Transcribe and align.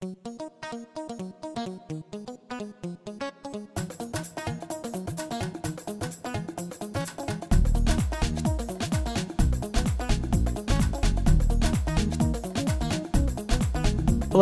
Hello, 0.00 0.12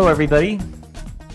everybody. 0.07 0.61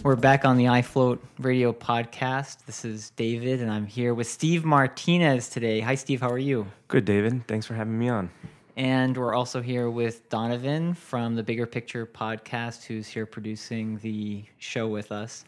We're 0.04 0.15
back 0.15 0.46
on 0.46 0.55
the 0.55 0.65
iFloat 0.65 1.19
radio 1.40 1.74
podcast. 1.74 2.65
This 2.65 2.85
is 2.85 3.10
David, 3.17 3.62
and 3.62 3.69
I'm 3.69 3.85
here 3.85 4.13
with 4.13 4.28
Steve 4.28 4.63
Martinez 4.63 5.49
today. 5.49 5.81
Hi, 5.81 5.96
Steve. 5.96 6.21
How 6.21 6.29
are 6.29 6.37
you? 6.37 6.65
Good, 6.87 7.03
David. 7.03 7.46
Thanks 7.49 7.65
for 7.65 7.74
having 7.74 7.99
me 7.99 8.08
on. 8.08 8.29
And 8.76 9.15
we're 9.15 9.35
also 9.35 9.62
here 9.62 9.92
with 9.92 10.28
Donovan 10.29 10.96
from 10.96 11.35
the 11.35 11.44
Bigger 11.44 11.67
Picture 11.67 12.08
podcast, 12.08 12.83
who's 12.83 13.08
here 13.08 13.28
producing 13.28 13.99
the 13.99 14.44
show 14.58 14.87
with 14.87 15.12
us. 15.12 15.46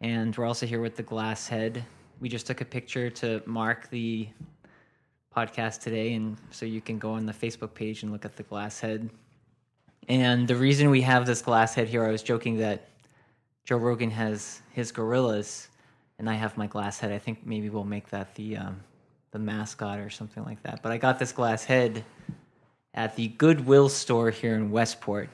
And 0.00 0.36
we're 0.36 0.44
also 0.44 0.64
here 0.64 0.80
with 0.80 0.94
the 0.94 1.02
Glass 1.02 1.48
Head. 1.48 1.84
We 2.20 2.28
just 2.28 2.46
took 2.46 2.60
a 2.60 2.64
picture 2.64 3.10
to 3.10 3.42
mark 3.46 3.90
the 3.90 4.28
podcast 5.36 5.80
today, 5.80 6.14
and 6.14 6.36
so 6.52 6.66
you 6.66 6.80
can 6.80 7.00
go 7.00 7.10
on 7.10 7.26
the 7.26 7.32
Facebook 7.32 7.74
page 7.74 8.04
and 8.04 8.12
look 8.12 8.24
at 8.24 8.36
the 8.36 8.44
Glass 8.44 8.78
Head. 8.78 9.10
And 10.08 10.46
the 10.46 10.54
reason 10.54 10.88
we 10.88 11.00
have 11.00 11.26
this 11.26 11.42
glass 11.42 11.74
head 11.74 11.88
here, 11.88 12.04
I 12.04 12.12
was 12.12 12.22
joking 12.22 12.58
that 12.58 12.88
Joe 13.64 13.76
Rogan 13.76 14.10
has 14.12 14.62
his 14.70 14.92
gorillas, 14.92 15.68
and 16.20 16.30
I 16.30 16.34
have 16.34 16.56
my 16.56 16.68
glass 16.68 17.00
head. 17.00 17.10
I 17.10 17.18
think 17.18 17.44
maybe 17.44 17.70
we'll 17.70 17.82
make 17.82 18.08
that 18.10 18.36
the 18.36 18.56
um, 18.56 18.80
the 19.32 19.38
mascot 19.38 19.98
or 19.98 20.10
something 20.10 20.44
like 20.44 20.62
that. 20.62 20.80
But 20.82 20.92
I 20.92 20.96
got 20.96 21.18
this 21.18 21.32
glass 21.32 21.64
head 21.64 22.04
at 22.98 23.14
the 23.14 23.28
Goodwill 23.28 23.88
store 23.88 24.30
here 24.30 24.56
in 24.56 24.72
Westport, 24.72 25.28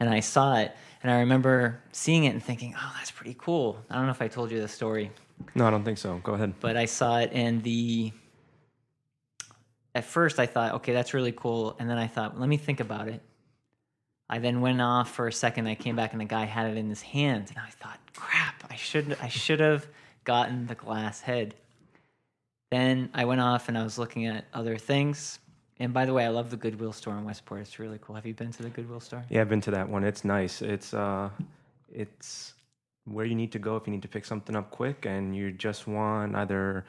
and 0.00 0.08
I 0.08 0.20
saw 0.20 0.56
it, 0.56 0.74
and 1.02 1.12
I 1.12 1.18
remember 1.20 1.78
seeing 1.92 2.24
it 2.24 2.30
and 2.30 2.42
thinking, 2.42 2.74
"Oh, 2.78 2.92
that's 2.96 3.10
pretty 3.10 3.36
cool." 3.38 3.76
I 3.90 3.96
don't 3.96 4.06
know 4.06 4.10
if 4.10 4.22
I 4.22 4.28
told 4.28 4.50
you 4.50 4.58
the 4.58 4.68
story, 4.68 5.10
No, 5.54 5.66
I 5.66 5.70
don't 5.70 5.84
think 5.84 5.98
so. 5.98 6.16
Go 6.24 6.32
ahead. 6.32 6.54
but 6.60 6.78
I 6.78 6.86
saw 6.86 7.18
it, 7.18 7.30
and 7.34 7.62
the 7.62 8.12
at 9.94 10.04
first 10.04 10.40
I 10.40 10.46
thought, 10.46 10.72
"Okay, 10.76 10.94
that's 10.94 11.12
really 11.12 11.32
cool," 11.32 11.76
and 11.78 11.90
then 11.90 11.98
I 11.98 12.06
thought, 12.06 12.40
"Let 12.40 12.48
me 12.48 12.56
think 12.56 12.80
about 12.80 13.08
it." 13.08 13.20
I 14.30 14.38
then 14.38 14.62
went 14.62 14.80
off 14.80 15.10
for 15.10 15.28
a 15.28 15.32
second. 15.32 15.66
I 15.66 15.74
came 15.74 15.96
back 15.96 16.12
and 16.12 16.20
the 16.22 16.24
guy 16.24 16.46
had 16.46 16.66
it 16.70 16.78
in 16.78 16.88
his 16.88 17.02
hand, 17.02 17.50
and 17.50 17.58
I 17.58 17.68
thought, 17.68 18.00
"Crap! 18.16 18.64
I 18.70 18.76
should 18.76 19.18
I 19.20 19.28
should 19.28 19.60
have 19.60 19.86
gotten 20.24 20.68
the 20.68 20.74
glass 20.74 21.20
head." 21.20 21.54
Then 22.70 23.10
I 23.12 23.26
went 23.26 23.42
off 23.42 23.68
and 23.68 23.76
I 23.76 23.84
was 23.84 23.98
looking 23.98 24.24
at 24.24 24.46
other 24.54 24.78
things. 24.78 25.38
And 25.80 25.92
by 25.92 26.04
the 26.04 26.12
way, 26.12 26.24
I 26.24 26.28
love 26.28 26.50
the 26.50 26.56
Goodwill 26.56 26.92
store 26.92 27.14
in 27.14 27.24
Westport. 27.24 27.60
It's 27.60 27.78
really 27.78 27.98
cool. 28.00 28.14
Have 28.14 28.26
you 28.26 28.34
been 28.34 28.52
to 28.52 28.62
the 28.62 28.70
Goodwill 28.70 29.00
store? 29.00 29.24
Yeah, 29.28 29.40
I've 29.40 29.48
been 29.48 29.60
to 29.62 29.72
that 29.72 29.88
one. 29.88 30.04
It's 30.04 30.24
nice. 30.24 30.62
It's 30.62 30.94
uh, 30.94 31.30
it's 31.92 32.54
where 33.04 33.26
you 33.26 33.34
need 33.34 33.52
to 33.52 33.58
go 33.58 33.76
if 33.76 33.86
you 33.86 33.92
need 33.92 34.02
to 34.02 34.08
pick 34.08 34.24
something 34.24 34.56
up 34.56 34.70
quick 34.70 35.04
and 35.04 35.36
you 35.36 35.52
just 35.52 35.86
want 35.86 36.34
either 36.36 36.84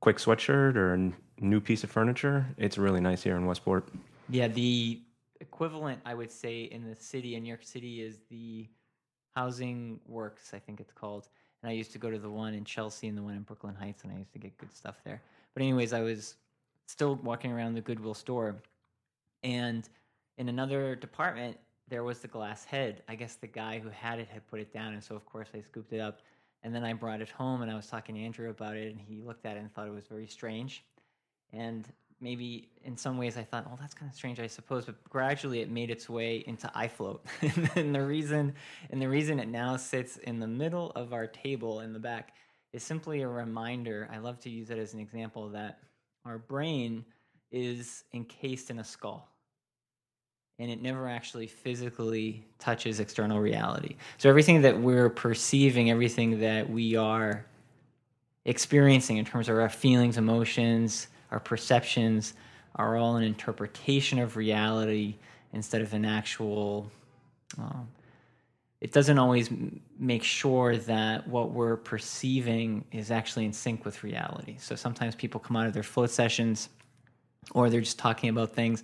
quick 0.00 0.16
sweatshirt 0.16 0.76
or 0.76 0.94
a 0.94 1.12
new 1.40 1.60
piece 1.60 1.84
of 1.84 1.90
furniture. 1.90 2.46
It's 2.56 2.78
really 2.78 3.00
nice 3.00 3.22
here 3.22 3.36
in 3.36 3.44
Westport. 3.44 3.88
Yeah, 4.28 4.48
the 4.48 5.00
equivalent 5.40 6.00
I 6.06 6.14
would 6.14 6.30
say 6.30 6.62
in 6.62 6.88
the 6.88 6.96
city 6.96 7.34
in 7.34 7.42
New 7.42 7.48
York 7.48 7.64
City 7.64 8.00
is 8.00 8.20
the 8.30 8.68
Housing 9.34 10.00
Works, 10.06 10.52
I 10.54 10.58
think 10.58 10.80
it's 10.80 10.92
called. 10.92 11.28
And 11.62 11.70
I 11.70 11.74
used 11.74 11.92
to 11.92 11.98
go 11.98 12.10
to 12.10 12.18
the 12.18 12.30
one 12.30 12.54
in 12.54 12.64
Chelsea 12.64 13.08
and 13.08 13.16
the 13.16 13.22
one 13.22 13.34
in 13.34 13.42
Brooklyn 13.42 13.74
Heights, 13.74 14.04
and 14.04 14.12
I 14.12 14.16
used 14.16 14.32
to 14.32 14.38
get 14.38 14.56
good 14.58 14.74
stuff 14.74 14.96
there. 15.04 15.22
But 15.54 15.62
anyways, 15.62 15.92
I 15.92 16.00
was 16.00 16.36
still 16.86 17.16
walking 17.16 17.52
around 17.52 17.74
the 17.74 17.80
Goodwill 17.80 18.14
store, 18.14 18.56
and 19.42 19.88
in 20.38 20.48
another 20.48 20.94
department 20.94 21.58
there 21.88 22.04
was 22.04 22.20
the 22.20 22.28
glass 22.28 22.64
head. 22.64 23.02
I 23.08 23.14
guess 23.14 23.34
the 23.34 23.46
guy 23.46 23.78
who 23.78 23.90
had 23.90 24.18
it 24.18 24.28
had 24.28 24.46
put 24.48 24.60
it 24.60 24.72
down, 24.72 24.94
and 24.94 25.04
so 25.04 25.14
of 25.14 25.26
course 25.26 25.48
I 25.54 25.60
scooped 25.60 25.92
it 25.92 26.00
up. 26.00 26.20
And 26.64 26.74
then 26.74 26.84
I 26.84 26.92
brought 26.92 27.20
it 27.20 27.28
home, 27.28 27.62
and 27.62 27.70
I 27.70 27.74
was 27.74 27.88
talking 27.88 28.14
to 28.14 28.20
Andrew 28.20 28.48
about 28.48 28.76
it, 28.76 28.92
and 28.92 29.00
he 29.00 29.20
looked 29.20 29.44
at 29.44 29.56
it 29.56 29.60
and 29.60 29.74
thought 29.74 29.88
it 29.88 29.92
was 29.92 30.06
very 30.06 30.28
strange. 30.28 30.84
And 31.52 31.86
maybe 32.20 32.68
in 32.84 32.96
some 32.96 33.18
ways 33.18 33.36
I 33.36 33.42
thought, 33.42 33.66
oh, 33.68 33.76
that's 33.78 33.92
kind 33.92 34.08
of 34.08 34.16
strange, 34.16 34.38
I 34.38 34.46
suppose. 34.46 34.86
But 34.86 35.02
gradually 35.10 35.60
it 35.60 35.70
made 35.70 35.90
its 35.90 36.08
way 36.08 36.44
into 36.46 36.68
iFloat, 36.68 37.20
and 37.76 37.94
the 37.94 38.02
reason 38.02 38.54
and 38.90 39.02
the 39.02 39.08
reason 39.08 39.40
it 39.40 39.48
now 39.48 39.76
sits 39.76 40.16
in 40.18 40.38
the 40.38 40.46
middle 40.46 40.92
of 40.92 41.12
our 41.12 41.26
table 41.26 41.80
in 41.80 41.92
the 41.92 41.98
back 41.98 42.32
is 42.72 42.82
simply 42.82 43.22
a 43.22 43.28
reminder. 43.28 44.08
I 44.10 44.18
love 44.18 44.38
to 44.40 44.50
use 44.50 44.70
it 44.70 44.78
as 44.78 44.94
an 44.94 45.00
example 45.00 45.50
that 45.50 45.80
our 46.24 46.38
brain 46.38 47.04
is 47.50 48.04
encased 48.12 48.70
in 48.70 48.78
a 48.78 48.84
skull. 48.84 49.28
And 50.58 50.70
it 50.70 50.80
never 50.80 51.08
actually 51.08 51.46
physically 51.46 52.44
touches 52.58 53.00
external 53.00 53.40
reality. 53.40 53.96
So 54.18 54.28
everything 54.28 54.62
that 54.62 54.78
we're 54.78 55.10
perceiving, 55.10 55.90
everything 55.90 56.40
that 56.40 56.68
we 56.68 56.94
are 56.94 57.44
experiencing 58.44 59.16
in 59.16 59.24
terms 59.24 59.48
of 59.48 59.58
our 59.58 59.68
feelings, 59.68 60.18
emotions, 60.18 61.08
our 61.30 61.40
perceptions 61.40 62.34
are 62.76 62.96
all 62.96 63.16
an 63.16 63.24
interpretation 63.24 64.18
of 64.18 64.36
reality 64.36 65.16
instead 65.52 65.82
of 65.82 65.92
an 65.94 66.04
actual. 66.04 66.90
Um, 67.58 67.88
it 68.82 68.92
doesn't 68.92 69.18
always 69.18 69.48
make 69.98 70.24
sure 70.24 70.76
that 70.76 71.26
what 71.28 71.52
we're 71.52 71.76
perceiving 71.76 72.84
is 72.92 73.10
actually 73.10 73.44
in 73.44 73.52
sync 73.52 73.84
with 73.84 74.02
reality. 74.02 74.56
So 74.58 74.74
sometimes 74.74 75.14
people 75.14 75.40
come 75.40 75.56
out 75.56 75.66
of 75.66 75.72
their 75.72 75.82
float 75.82 76.10
sessions 76.10 76.68
or 77.52 77.70
they're 77.70 77.80
just 77.80 77.98
talking 77.98 78.28
about 78.28 78.52
things 78.52 78.82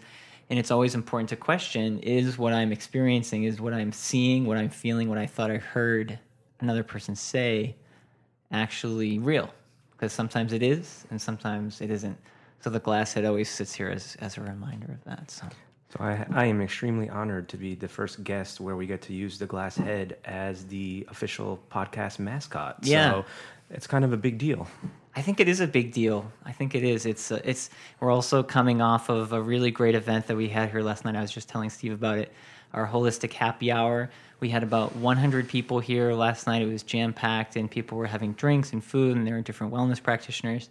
and 0.50 0.58
it's 0.58 0.70
always 0.70 0.94
important 0.94 1.28
to 1.28 1.36
question 1.36 1.98
is 2.00 2.38
what 2.38 2.52
i'm 2.52 2.72
experiencing 2.72 3.44
is 3.44 3.60
what 3.60 3.72
i'm 3.72 3.92
seeing 3.92 4.46
what 4.46 4.56
i'm 4.56 4.68
feeling 4.68 5.08
what 5.08 5.16
i 5.16 5.26
thought 5.26 5.48
i 5.48 5.58
heard 5.58 6.18
another 6.60 6.82
person 6.82 7.14
say 7.14 7.76
actually 8.50 9.18
real? 9.18 9.50
Because 9.92 10.12
sometimes 10.12 10.52
it 10.52 10.62
is 10.62 11.06
and 11.10 11.20
sometimes 11.20 11.80
it 11.80 11.90
isn't. 11.90 12.16
So 12.60 12.70
the 12.70 12.80
glass 12.80 13.12
head 13.12 13.24
always 13.24 13.48
sits 13.48 13.74
here 13.74 13.88
as, 13.88 14.16
as 14.20 14.36
a 14.36 14.40
reminder 14.40 14.92
of 14.92 15.04
that 15.04 15.30
so 15.30 15.46
So 15.90 16.04
I, 16.04 16.26
I 16.32 16.44
am 16.46 16.60
extremely 16.60 17.08
honored 17.08 17.48
to 17.50 17.56
be 17.56 17.74
the 17.74 17.88
first 17.88 18.22
guest 18.22 18.60
where 18.60 18.76
we 18.76 18.86
get 18.86 19.00
to 19.02 19.14
use 19.14 19.38
the 19.38 19.46
glass 19.46 19.76
head 19.76 20.18
as 20.24 20.66
the 20.66 21.06
official 21.08 21.58
podcast 21.72 22.18
mascot. 22.18 22.78
Yeah. 22.82 23.10
So 23.10 23.24
it's 23.70 23.86
kind 23.86 24.04
of 24.04 24.12
a 24.12 24.16
big 24.16 24.38
deal. 24.38 24.66
I 25.16 25.22
think 25.22 25.40
it 25.40 25.48
is 25.48 25.60
a 25.60 25.66
big 25.66 25.92
deal. 25.92 26.30
I 26.44 26.52
think 26.52 26.74
it 26.74 26.84
is. 26.84 27.06
It's 27.06 27.32
uh, 27.32 27.40
it's. 27.42 27.70
We're 28.00 28.10
also 28.10 28.42
coming 28.42 28.80
off 28.80 29.08
of 29.08 29.32
a 29.32 29.40
really 29.40 29.70
great 29.70 29.94
event 29.94 30.26
that 30.26 30.36
we 30.36 30.48
had 30.48 30.70
here 30.70 30.82
last 30.82 31.04
night. 31.04 31.16
I 31.16 31.22
was 31.22 31.32
just 31.32 31.48
telling 31.48 31.70
Steve 31.70 31.92
about 31.92 32.18
it. 32.18 32.32
Our 32.72 32.86
holistic 32.86 33.32
happy 33.32 33.72
hour. 33.72 34.10
We 34.40 34.50
had 34.50 34.62
about 34.62 34.94
100 34.94 35.48
people 35.48 35.80
here 35.80 36.12
last 36.12 36.46
night. 36.46 36.62
It 36.62 36.66
was 36.66 36.82
jam 36.82 37.12
packed, 37.12 37.56
and 37.56 37.68
people 37.68 37.98
were 37.98 38.06
having 38.06 38.34
drinks 38.34 38.72
and 38.72 38.84
food, 38.84 39.16
and 39.16 39.26
there 39.26 39.34
were 39.34 39.40
different 39.40 39.72
wellness 39.72 40.00
practitioners. 40.00 40.68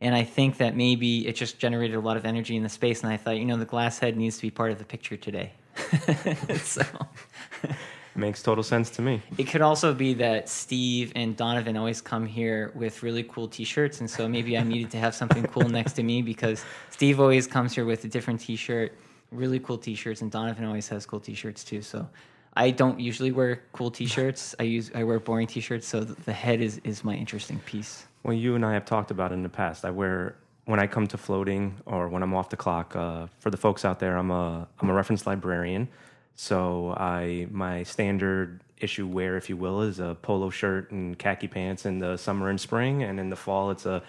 And 0.00 0.14
I 0.14 0.22
think 0.24 0.58
that 0.58 0.76
maybe 0.76 1.26
it 1.26 1.34
just 1.34 1.58
generated 1.58 1.96
a 1.96 2.00
lot 2.00 2.16
of 2.16 2.24
energy 2.24 2.56
in 2.56 2.62
the 2.62 2.68
space. 2.68 3.02
And 3.02 3.12
I 3.12 3.16
thought, 3.16 3.36
you 3.36 3.44
know, 3.44 3.56
the 3.56 3.64
glass 3.64 3.98
head 3.98 4.16
needs 4.16 4.36
to 4.36 4.42
be 4.42 4.50
part 4.50 4.70
of 4.70 4.78
the 4.78 4.84
picture 4.84 5.16
today. 5.16 5.52
so 6.62 6.82
Makes 8.18 8.42
total 8.42 8.64
sense 8.64 8.90
to 8.90 9.02
me. 9.02 9.22
it 9.36 9.44
could 9.44 9.60
also 9.60 9.94
be 9.94 10.12
that 10.14 10.48
Steve 10.48 11.12
and 11.14 11.36
Donovan 11.36 11.76
always 11.76 12.00
come 12.00 12.26
here 12.26 12.72
with 12.74 13.04
really 13.04 13.22
cool 13.22 13.46
T-shirts, 13.46 14.00
and 14.00 14.10
so 14.10 14.28
maybe 14.28 14.58
I 14.58 14.64
needed 14.64 14.90
to 14.90 14.98
have 14.98 15.14
something 15.14 15.44
cool 15.44 15.68
next 15.68 15.92
to 15.94 16.02
me 16.02 16.20
because 16.20 16.64
Steve 16.90 17.20
always 17.20 17.46
comes 17.46 17.76
here 17.76 17.84
with 17.84 18.04
a 18.04 18.08
different 18.08 18.40
T-shirt, 18.40 18.92
really 19.30 19.60
cool 19.60 19.78
T-shirts, 19.78 20.20
and 20.20 20.32
Donovan 20.32 20.64
always 20.64 20.88
has 20.88 21.06
cool 21.06 21.20
T-shirts 21.20 21.62
too. 21.62 21.80
So 21.80 22.08
I 22.54 22.72
don't 22.72 22.98
usually 22.98 23.30
wear 23.30 23.62
cool 23.70 23.92
T-shirts. 23.92 24.56
I 24.58 24.64
use 24.64 24.90
I 24.96 25.04
wear 25.04 25.20
boring 25.20 25.46
T-shirts. 25.46 25.86
So 25.86 26.00
the 26.00 26.32
head 26.32 26.60
is 26.60 26.80
is 26.82 27.04
my 27.04 27.14
interesting 27.14 27.60
piece. 27.60 28.04
Well, 28.28 28.36
you 28.36 28.56
and 28.56 28.62
I 28.62 28.74
have 28.74 28.84
talked 28.84 29.10
about 29.10 29.32
in 29.32 29.42
the 29.42 29.48
past. 29.48 29.86
I 29.86 29.90
wear 29.90 30.36
when 30.66 30.78
I 30.78 30.86
come 30.86 31.06
to 31.06 31.16
floating 31.16 31.80
or 31.86 32.10
when 32.10 32.22
I'm 32.22 32.34
off 32.34 32.50
the 32.50 32.58
clock. 32.58 32.94
Uh, 32.94 33.28
for 33.38 33.48
the 33.48 33.56
folks 33.56 33.86
out 33.86 34.00
there, 34.00 34.18
I'm 34.18 34.30
a 34.30 34.68
I'm 34.78 34.90
a 34.90 34.92
reference 34.92 35.26
librarian, 35.26 35.88
so 36.34 36.90
I 36.90 37.46
my 37.50 37.84
standard 37.84 38.62
issue 38.76 39.06
wear, 39.06 39.38
if 39.38 39.48
you 39.48 39.56
will, 39.56 39.80
is 39.80 39.98
a 39.98 40.14
polo 40.20 40.50
shirt 40.50 40.90
and 40.90 41.18
khaki 41.18 41.48
pants 41.48 41.86
in 41.86 42.00
the 42.00 42.18
summer 42.18 42.50
and 42.50 42.60
spring, 42.60 43.02
and 43.02 43.18
in 43.18 43.30
the 43.30 43.36
fall 43.36 43.70
it's 43.70 43.86
a 43.86 44.02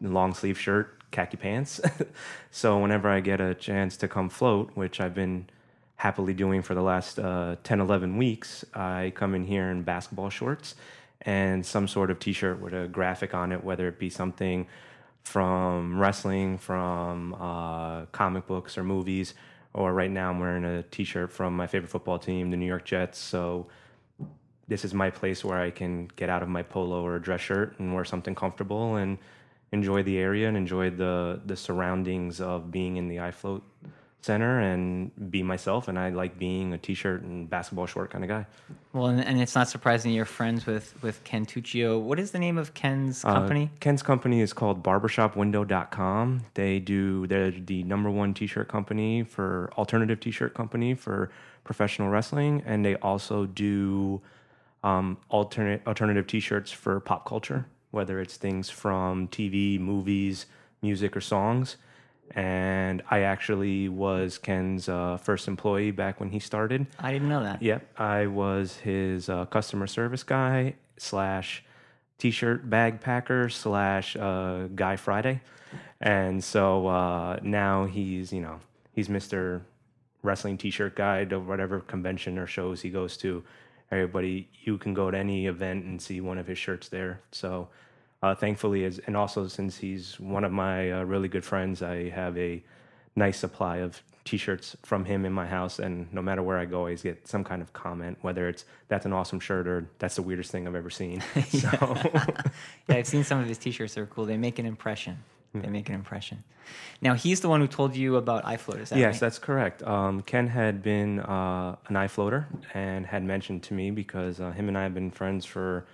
long 0.00 0.34
sleeve 0.34 0.58
shirt, 0.58 0.98
khaki 1.12 1.36
pants. 1.36 1.80
so 2.50 2.76
whenever 2.76 3.08
I 3.08 3.20
get 3.20 3.40
a 3.40 3.54
chance 3.54 3.96
to 3.98 4.08
come 4.08 4.30
float, 4.30 4.72
which 4.74 5.00
I've 5.00 5.14
been 5.14 5.48
happily 5.94 6.34
doing 6.34 6.62
for 6.62 6.74
the 6.74 6.82
last 6.82 7.20
uh, 7.20 7.54
10, 7.62 7.78
11 7.78 8.16
weeks, 8.16 8.64
I 8.74 9.12
come 9.14 9.36
in 9.36 9.44
here 9.44 9.70
in 9.70 9.82
basketball 9.84 10.30
shorts 10.30 10.74
and 11.22 11.64
some 11.64 11.86
sort 11.86 12.10
of 12.10 12.18
t-shirt 12.18 12.60
with 12.60 12.72
a 12.72 12.88
graphic 12.88 13.34
on 13.34 13.52
it, 13.52 13.62
whether 13.62 13.88
it 13.88 13.98
be 13.98 14.10
something 14.10 14.66
from 15.22 15.98
wrestling, 15.98 16.58
from 16.58 17.34
uh, 17.34 18.06
comic 18.06 18.46
books 18.46 18.78
or 18.78 18.84
movies, 18.84 19.34
or 19.74 19.92
right 19.92 20.10
now 20.10 20.30
I'm 20.30 20.40
wearing 20.40 20.64
a 20.64 20.82
t-shirt 20.82 21.32
from 21.32 21.54
my 21.54 21.66
favorite 21.66 21.90
football 21.90 22.18
team, 22.18 22.50
the 22.50 22.56
New 22.56 22.66
York 22.66 22.84
Jets. 22.84 23.18
So 23.18 23.66
this 24.66 24.84
is 24.84 24.94
my 24.94 25.10
place 25.10 25.44
where 25.44 25.58
I 25.58 25.70
can 25.70 26.08
get 26.16 26.30
out 26.30 26.42
of 26.42 26.48
my 26.48 26.62
polo 26.62 27.04
or 27.04 27.18
dress 27.18 27.40
shirt 27.40 27.78
and 27.78 27.94
wear 27.94 28.04
something 28.04 28.34
comfortable 28.34 28.96
and 28.96 29.18
enjoy 29.72 30.02
the 30.02 30.18
area 30.18 30.48
and 30.48 30.56
enjoy 30.56 30.90
the 30.90 31.40
the 31.44 31.56
surroundings 31.56 32.40
of 32.40 32.70
being 32.70 32.96
in 32.96 33.08
the 33.08 33.16
iFloat 33.16 33.62
center 34.22 34.60
and 34.60 35.10
be 35.30 35.42
myself. 35.42 35.88
And 35.88 35.98
I 35.98 36.10
like 36.10 36.38
being 36.38 36.72
a 36.72 36.78
t-shirt 36.78 37.22
and 37.22 37.48
basketball 37.48 37.86
short 37.86 38.10
kind 38.10 38.22
of 38.24 38.28
guy. 38.28 38.46
Well, 38.92 39.06
and, 39.06 39.24
and 39.24 39.40
it's 39.40 39.54
not 39.54 39.68
surprising 39.68 40.12
you're 40.12 40.24
friends 40.24 40.66
with 40.66 40.94
with 41.02 41.22
Ken 41.24 41.46
Tuccio. 41.46 42.00
What 42.00 42.18
is 42.18 42.30
the 42.30 42.38
name 42.38 42.58
of 42.58 42.74
Ken's 42.74 43.24
Uh, 43.24 43.32
company? 43.32 43.70
Ken's 43.80 44.02
company 44.02 44.40
is 44.40 44.52
called 44.52 44.82
barbershopwindow.com. 44.82 46.42
They 46.54 46.78
do 46.78 47.26
they're 47.26 47.50
the 47.50 47.82
number 47.84 48.10
one 48.10 48.34
t-shirt 48.34 48.68
company 48.68 49.22
for 49.22 49.70
alternative 49.78 50.20
t-shirt 50.20 50.54
company 50.54 50.94
for 50.94 51.30
professional 51.64 52.08
wrestling 52.08 52.62
and 52.66 52.84
they 52.84 52.96
also 52.96 53.46
do 53.46 54.20
um, 54.82 55.18
alternate 55.28 55.86
alternative 55.86 56.26
t-shirts 56.26 56.72
for 56.72 57.00
pop 57.00 57.26
culture, 57.26 57.66
whether 57.90 58.20
it's 58.20 58.36
things 58.36 58.70
from 58.70 59.28
TV, 59.28 59.78
movies, 59.78 60.46
music 60.82 61.16
or 61.16 61.20
songs. 61.20 61.76
And 62.32 63.02
I 63.10 63.22
actually 63.22 63.88
was 63.88 64.38
Ken's 64.38 64.88
uh, 64.88 65.16
first 65.16 65.48
employee 65.48 65.90
back 65.90 66.20
when 66.20 66.30
he 66.30 66.38
started. 66.38 66.86
I 67.00 67.12
didn't 67.12 67.28
know 67.28 67.42
that. 67.42 67.60
Yep, 67.60 67.98
I 67.98 68.26
was 68.26 68.76
his 68.76 69.28
uh, 69.28 69.46
customer 69.46 69.88
service 69.88 70.22
guy 70.22 70.74
slash 70.96 71.64
t-shirt 72.18 72.70
bag 72.70 73.00
packer 73.00 73.48
slash 73.48 74.14
uh, 74.14 74.68
guy 74.76 74.94
Friday, 74.94 75.40
and 76.00 76.44
so 76.44 76.86
uh, 76.86 77.40
now 77.42 77.86
he's 77.86 78.32
you 78.32 78.42
know 78.42 78.60
he's 78.92 79.08
Mister 79.08 79.62
Wrestling 80.22 80.56
T-shirt 80.56 80.94
guy 80.94 81.24
to 81.24 81.40
whatever 81.40 81.80
convention 81.80 82.38
or 82.38 82.46
shows 82.46 82.80
he 82.82 82.90
goes 82.90 83.16
to. 83.16 83.42
Everybody, 83.90 84.48
you 84.62 84.78
can 84.78 84.94
go 84.94 85.10
to 85.10 85.18
any 85.18 85.48
event 85.48 85.84
and 85.84 86.00
see 86.00 86.20
one 86.20 86.38
of 86.38 86.46
his 86.46 86.58
shirts 86.58 86.88
there. 86.88 87.22
So. 87.32 87.68
Uh, 88.22 88.34
thankfully, 88.34 88.84
as 88.84 88.98
and 89.00 89.16
also 89.16 89.48
since 89.48 89.78
he's 89.78 90.20
one 90.20 90.44
of 90.44 90.52
my 90.52 90.92
uh, 90.92 91.02
really 91.02 91.28
good 91.28 91.44
friends, 91.44 91.82
I 91.82 92.10
have 92.10 92.36
a 92.36 92.62
nice 93.16 93.38
supply 93.38 93.78
of 93.78 94.02
t-shirts 94.24 94.76
from 94.82 95.06
him 95.06 95.24
in 95.24 95.32
my 95.32 95.46
house 95.46 95.78
and 95.78 96.12
no 96.12 96.20
matter 96.20 96.42
where 96.42 96.58
i 96.58 96.64
go 96.66 96.76
i 96.76 96.80
always 96.80 97.02
get 97.02 97.26
some 97.26 97.42
kind 97.42 97.62
of 97.62 97.72
comment 97.72 98.18
whether 98.20 98.48
it's 98.48 98.66
that's 98.88 99.06
an 99.06 99.12
awesome 99.14 99.40
shirt 99.40 99.66
or 99.66 99.88
that's 99.98 100.16
the 100.16 100.22
weirdest 100.22 100.50
thing 100.52 100.68
i've 100.68 100.74
ever 100.74 100.90
seen 100.90 101.20
so 101.48 101.68
Yeah, 102.88 102.96
I've 102.96 103.06
seen 103.06 103.24
some 103.24 103.40
of 103.40 103.46
his 103.46 103.58
T-shirts. 103.58 103.94
They're 103.94 104.06
cool. 104.06 104.24
They 104.24 104.36
make 104.36 104.58
an 104.58 104.66
impression. 104.66 105.18
They 105.54 105.68
make 105.68 105.88
an 105.88 105.94
impression. 105.94 106.44
Now 107.00 107.14
he's 107.14 107.40
the 107.40 107.48
one 107.48 107.60
who 107.60 107.66
told 107.66 107.96
you 107.96 108.16
about 108.16 108.44
iFloat. 108.44 108.80
Is 108.80 108.90
that 108.90 108.98
yes 108.98 109.14
right? 109.14 109.20
that's 109.20 109.38
correct 109.38 109.82
um, 109.82 110.22
ken 110.22 110.46
had 110.46 110.82
been 110.82 111.20
uh, 111.20 111.76
an 111.88 111.96
eye 111.96 112.08
floater 112.08 112.46
and 112.74 113.06
had 113.06 113.24
mentioned 113.24 113.62
to 113.64 113.74
me 113.74 113.90
because 113.90 114.40
uh, 114.40 114.52
him 114.52 114.68
and 114.68 114.78
i 114.78 114.82
have 114.82 114.94
been 114.94 115.10
friends 115.10 115.44
for 115.44 115.86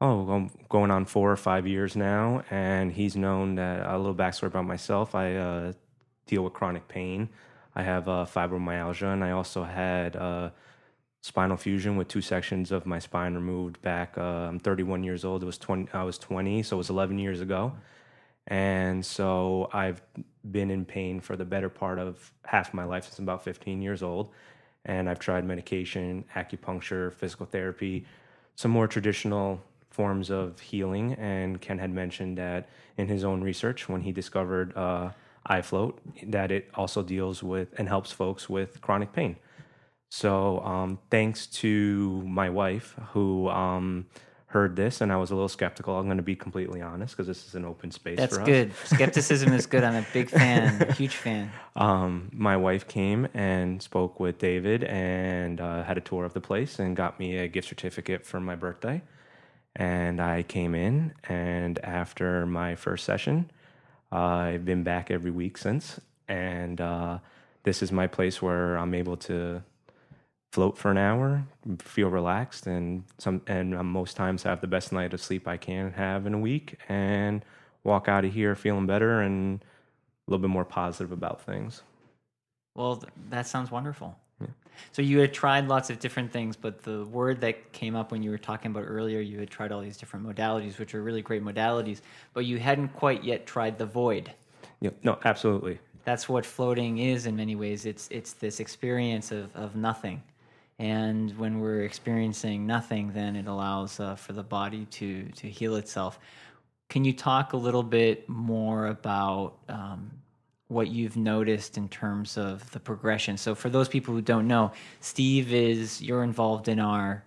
oh 0.00 0.28
I'm 0.30 0.50
going 0.68 0.90
on 0.90 1.06
four 1.06 1.30
or 1.30 1.36
five 1.36 1.66
years 1.66 1.96
now 1.96 2.42
and 2.50 2.92
he's 2.92 3.16
known 3.16 3.54
that 3.54 3.86
a 3.86 3.96
little 3.96 4.14
backstory 4.14 4.48
about 4.48 4.66
myself 4.66 5.14
i 5.14 5.34
uh, 5.34 5.72
deal 6.26 6.42
with 6.42 6.52
chronic 6.52 6.88
pain. 6.88 7.28
I 7.74 7.82
have 7.82 8.08
uh, 8.08 8.26
fibromyalgia 8.26 9.12
and 9.12 9.24
i 9.24 9.30
also 9.30 9.64
had 9.64 10.16
uh, 10.16 10.50
spinal 11.22 11.56
fusion 11.56 11.96
with 11.96 12.08
two 12.08 12.20
sections 12.20 12.72
of 12.72 12.84
my 12.84 12.98
spine 12.98 13.34
removed 13.34 13.80
back 13.82 14.18
uh, 14.18 14.48
i'm 14.48 14.58
31 14.58 15.02
years 15.02 15.24
old. 15.24 15.42
It 15.42 15.46
was 15.46 15.58
20 15.58 15.88
i 15.92 16.02
was 16.02 16.18
20 16.18 16.62
so 16.62 16.76
it 16.76 16.78
was 16.78 16.90
11 16.90 17.18
years 17.18 17.40
ago. 17.40 17.72
And 18.48 19.04
so 19.04 19.70
i've 19.72 20.02
been 20.48 20.70
in 20.70 20.84
pain 20.84 21.20
for 21.20 21.36
the 21.36 21.44
better 21.44 21.70
part 21.70 21.98
of 21.98 22.32
half 22.44 22.74
my 22.74 22.84
life 22.84 23.04
since 23.04 23.18
I'm 23.18 23.24
about 23.24 23.44
15 23.44 23.80
years 23.80 24.02
old. 24.02 24.30
And 24.84 25.08
i've 25.08 25.18
tried 25.18 25.44
medication 25.46 26.24
acupuncture 26.34 27.14
physical 27.14 27.46
therapy 27.46 28.04
some 28.56 28.70
more 28.70 28.88
traditional 28.88 29.60
forms 29.98 30.28
of 30.30 30.46
healing 30.70 31.06
and 31.14 31.60
ken 31.64 31.78
had 31.78 31.92
mentioned 32.02 32.36
that 32.44 32.68
in 32.96 33.06
his 33.08 33.22
own 33.30 33.40
research 33.50 33.88
when 33.88 34.02
he 34.02 34.12
discovered 34.12 34.68
uh, 34.76 35.10
iFloat 35.56 35.94
that 36.36 36.48
it 36.50 36.64
also 36.74 37.00
deals 37.02 37.42
with 37.42 37.68
and 37.78 37.88
helps 37.88 38.10
folks 38.12 38.42
with 38.56 38.80
chronic 38.80 39.12
pain 39.12 39.36
so, 40.08 40.60
um, 40.60 40.98
thanks 41.10 41.46
to 41.62 42.22
my 42.22 42.48
wife 42.48 42.94
who 43.12 43.48
um, 43.48 44.06
heard 44.46 44.76
this, 44.76 45.00
and 45.00 45.12
I 45.12 45.16
was 45.16 45.30
a 45.30 45.34
little 45.34 45.48
skeptical. 45.48 45.98
I'm 45.98 46.06
going 46.06 46.16
to 46.16 46.22
be 46.22 46.36
completely 46.36 46.80
honest 46.80 47.14
because 47.14 47.26
this 47.26 47.46
is 47.46 47.54
an 47.54 47.64
open 47.64 47.90
space 47.90 48.16
That's 48.16 48.36
for 48.36 48.42
us. 48.42 48.46
good. 48.46 48.72
Skepticism 48.84 49.52
is 49.52 49.66
good. 49.66 49.82
I'm 49.82 49.96
a 49.96 50.06
big 50.12 50.30
fan, 50.30 50.92
huge 50.92 51.16
fan. 51.16 51.50
Um, 51.74 52.30
my 52.32 52.56
wife 52.56 52.86
came 52.86 53.28
and 53.34 53.82
spoke 53.82 54.20
with 54.20 54.38
David 54.38 54.84
and 54.84 55.60
uh, 55.60 55.82
had 55.82 55.98
a 55.98 56.00
tour 56.00 56.24
of 56.24 56.32
the 56.34 56.40
place 56.40 56.78
and 56.78 56.96
got 56.96 57.18
me 57.18 57.36
a 57.38 57.48
gift 57.48 57.68
certificate 57.68 58.24
for 58.24 58.40
my 58.40 58.54
birthday. 58.54 59.02
And 59.78 60.22
I 60.22 60.42
came 60.42 60.74
in, 60.74 61.12
and 61.28 61.78
after 61.84 62.46
my 62.46 62.76
first 62.76 63.04
session, 63.04 63.50
I've 64.10 64.64
been 64.64 64.82
back 64.82 65.10
every 65.10 65.30
week 65.30 65.58
since. 65.58 66.00
And 66.28 66.80
uh, 66.80 67.18
this 67.62 67.82
is 67.82 67.92
my 67.92 68.06
place 68.06 68.40
where 68.40 68.76
I'm 68.76 68.94
able 68.94 69.18
to 69.18 69.62
float 70.52 70.78
for 70.78 70.90
an 70.90 70.96
hour, 70.96 71.44
feel 71.78 72.08
relaxed, 72.08 72.66
and 72.66 73.04
some 73.18 73.42
and 73.46 73.76
most 73.86 74.16
times 74.16 74.44
have 74.44 74.62
the 74.62 74.66
best 74.66 74.92
night 74.92 75.12
of 75.12 75.20
sleep 75.20 75.46
I 75.46 75.58
can 75.58 75.92
have 75.92 76.26
in 76.26 76.32
a 76.32 76.38
week, 76.38 76.78
and 76.88 77.44
walk 77.84 78.08
out 78.08 78.24
of 78.24 78.32
here 78.32 78.54
feeling 78.54 78.86
better 78.86 79.20
and 79.20 79.60
a 79.62 80.30
little 80.30 80.40
bit 80.40 80.50
more 80.50 80.64
positive 80.64 81.12
about 81.12 81.42
things. 81.42 81.82
Well, 82.74 83.04
that 83.28 83.46
sounds 83.46 83.70
wonderful. 83.70 84.16
So 84.92 85.02
you 85.02 85.18
had 85.18 85.32
tried 85.32 85.68
lots 85.68 85.90
of 85.90 85.98
different 85.98 86.32
things, 86.32 86.56
but 86.56 86.82
the 86.82 87.04
word 87.04 87.40
that 87.42 87.72
came 87.72 87.94
up 87.94 88.12
when 88.12 88.22
you 88.22 88.30
were 88.30 88.38
talking 88.38 88.70
about 88.70 88.84
earlier, 88.86 89.20
you 89.20 89.38
had 89.38 89.50
tried 89.50 89.72
all 89.72 89.80
these 89.80 89.96
different 89.96 90.26
modalities, 90.26 90.78
which 90.78 90.94
are 90.94 91.02
really 91.02 91.22
great 91.22 91.42
modalities, 91.42 92.00
but 92.32 92.46
you 92.46 92.58
hadn't 92.58 92.88
quite 92.88 93.22
yet 93.24 93.46
tried 93.46 93.78
the 93.78 93.86
void. 93.86 94.32
Yeah, 94.80 94.90
no, 95.02 95.18
absolutely. 95.24 95.78
That's 96.04 96.28
what 96.28 96.46
floating 96.46 96.98
is 96.98 97.26
in 97.26 97.36
many 97.36 97.56
ways. 97.56 97.84
It's 97.84 98.08
it's 98.10 98.32
this 98.34 98.60
experience 98.60 99.32
of, 99.32 99.54
of 99.56 99.76
nothing. 99.76 100.22
And 100.78 101.36
when 101.38 101.60
we're 101.60 101.82
experiencing 101.82 102.66
nothing, 102.66 103.12
then 103.12 103.34
it 103.34 103.46
allows 103.46 103.98
uh, 103.98 104.14
for 104.14 104.32
the 104.32 104.42
body 104.42 104.86
to 104.92 105.24
to 105.24 105.48
heal 105.48 105.76
itself. 105.76 106.18
Can 106.88 107.04
you 107.04 107.12
talk 107.12 107.52
a 107.52 107.56
little 107.56 107.82
bit 107.82 108.28
more 108.28 108.86
about 108.86 109.58
um, 109.68 110.10
what 110.68 110.88
you've 110.88 111.16
noticed 111.16 111.76
in 111.76 111.88
terms 111.88 112.36
of 112.36 112.70
the 112.72 112.80
progression? 112.80 113.36
So, 113.36 113.54
for 113.54 113.68
those 113.68 113.88
people 113.88 114.14
who 114.14 114.20
don't 114.20 114.46
know, 114.46 114.72
Steve 115.00 115.52
is 115.52 116.02
you're 116.02 116.24
involved 116.24 116.68
in 116.68 116.80
our 116.80 117.24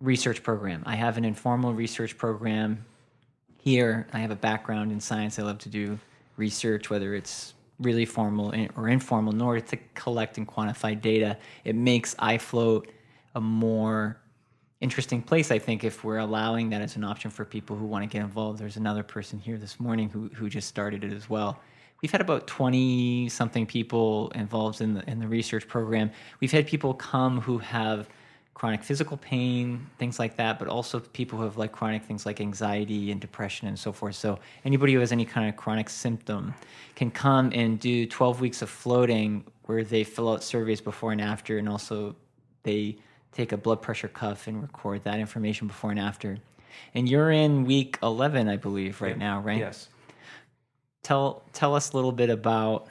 research 0.00 0.42
program. 0.42 0.82
I 0.86 0.96
have 0.96 1.16
an 1.16 1.24
informal 1.24 1.74
research 1.74 2.16
program 2.16 2.84
here. 3.58 4.06
I 4.12 4.20
have 4.20 4.30
a 4.30 4.36
background 4.36 4.92
in 4.92 5.00
science. 5.00 5.38
I 5.38 5.42
love 5.42 5.58
to 5.58 5.68
do 5.68 5.98
research, 6.36 6.88
whether 6.90 7.14
it's 7.14 7.54
really 7.80 8.04
formal 8.04 8.54
or 8.76 8.88
informal, 8.88 9.32
in 9.32 9.40
order 9.40 9.60
to 9.60 9.76
collect 9.94 10.38
and 10.38 10.46
quantify 10.46 11.00
data. 11.00 11.36
It 11.64 11.74
makes 11.74 12.14
iFloat 12.16 12.86
a 13.34 13.40
more 13.40 14.18
interesting 14.80 15.22
place, 15.22 15.50
I 15.50 15.58
think, 15.58 15.84
if 15.84 16.04
we're 16.04 16.18
allowing 16.18 16.70
that 16.70 16.82
as 16.82 16.96
an 16.96 17.04
option 17.04 17.30
for 17.30 17.44
people 17.44 17.76
who 17.76 17.86
want 17.86 18.04
to 18.04 18.08
get 18.08 18.22
involved. 18.22 18.58
There's 18.58 18.76
another 18.76 19.02
person 19.02 19.38
here 19.38 19.58
this 19.58 19.80
morning 19.80 20.08
who, 20.08 20.28
who 20.34 20.48
just 20.48 20.68
started 20.68 21.04
it 21.04 21.12
as 21.12 21.28
well. 21.28 21.60
We've 22.00 22.12
had 22.12 22.20
about 22.20 22.46
20 22.46 23.28
something 23.28 23.66
people 23.66 24.30
involved 24.34 24.80
in 24.80 24.94
the, 24.94 25.10
in 25.10 25.18
the 25.18 25.26
research 25.26 25.66
program. 25.66 26.10
We've 26.40 26.52
had 26.52 26.66
people 26.66 26.94
come 26.94 27.40
who 27.40 27.58
have 27.58 28.08
chronic 28.54 28.82
physical 28.82 29.16
pain, 29.16 29.86
things 29.98 30.18
like 30.18 30.36
that, 30.36 30.58
but 30.58 30.66
also 30.66 30.98
people 30.98 31.38
who 31.38 31.44
have 31.44 31.56
like 31.56 31.70
chronic 31.70 32.02
things 32.02 32.26
like 32.26 32.40
anxiety 32.40 33.12
and 33.12 33.20
depression 33.20 33.68
and 33.68 33.78
so 33.78 33.92
forth. 33.92 34.16
So 34.16 34.38
anybody 34.64 34.94
who 34.94 35.00
has 35.00 35.12
any 35.12 35.24
kind 35.24 35.48
of 35.48 35.56
chronic 35.56 35.88
symptom 35.88 36.54
can 36.96 37.10
come 37.10 37.52
and 37.54 37.78
do 37.78 38.04
12 38.06 38.40
weeks 38.40 38.60
of 38.62 38.68
floating 38.68 39.44
where 39.66 39.84
they 39.84 40.02
fill 40.02 40.32
out 40.32 40.42
surveys 40.42 40.80
before 40.80 41.12
and 41.12 41.20
after, 41.20 41.58
and 41.58 41.68
also 41.68 42.16
they 42.64 42.96
take 43.32 43.52
a 43.52 43.56
blood 43.56 43.80
pressure 43.80 44.08
cuff 44.08 44.46
and 44.48 44.60
record 44.62 45.04
that 45.04 45.20
information 45.20 45.68
before 45.68 45.90
and 45.90 46.00
after. 46.00 46.38
And 46.94 47.08
you're 47.08 47.30
in 47.30 47.64
week 47.64 47.98
11, 48.02 48.48
I 48.48 48.56
believe, 48.56 49.00
right 49.00 49.16
now, 49.16 49.40
right? 49.40 49.58
Yes. 49.58 49.88
Tell 51.02 51.42
tell 51.52 51.74
us 51.74 51.92
a 51.92 51.96
little 51.96 52.12
bit 52.12 52.30
about 52.30 52.88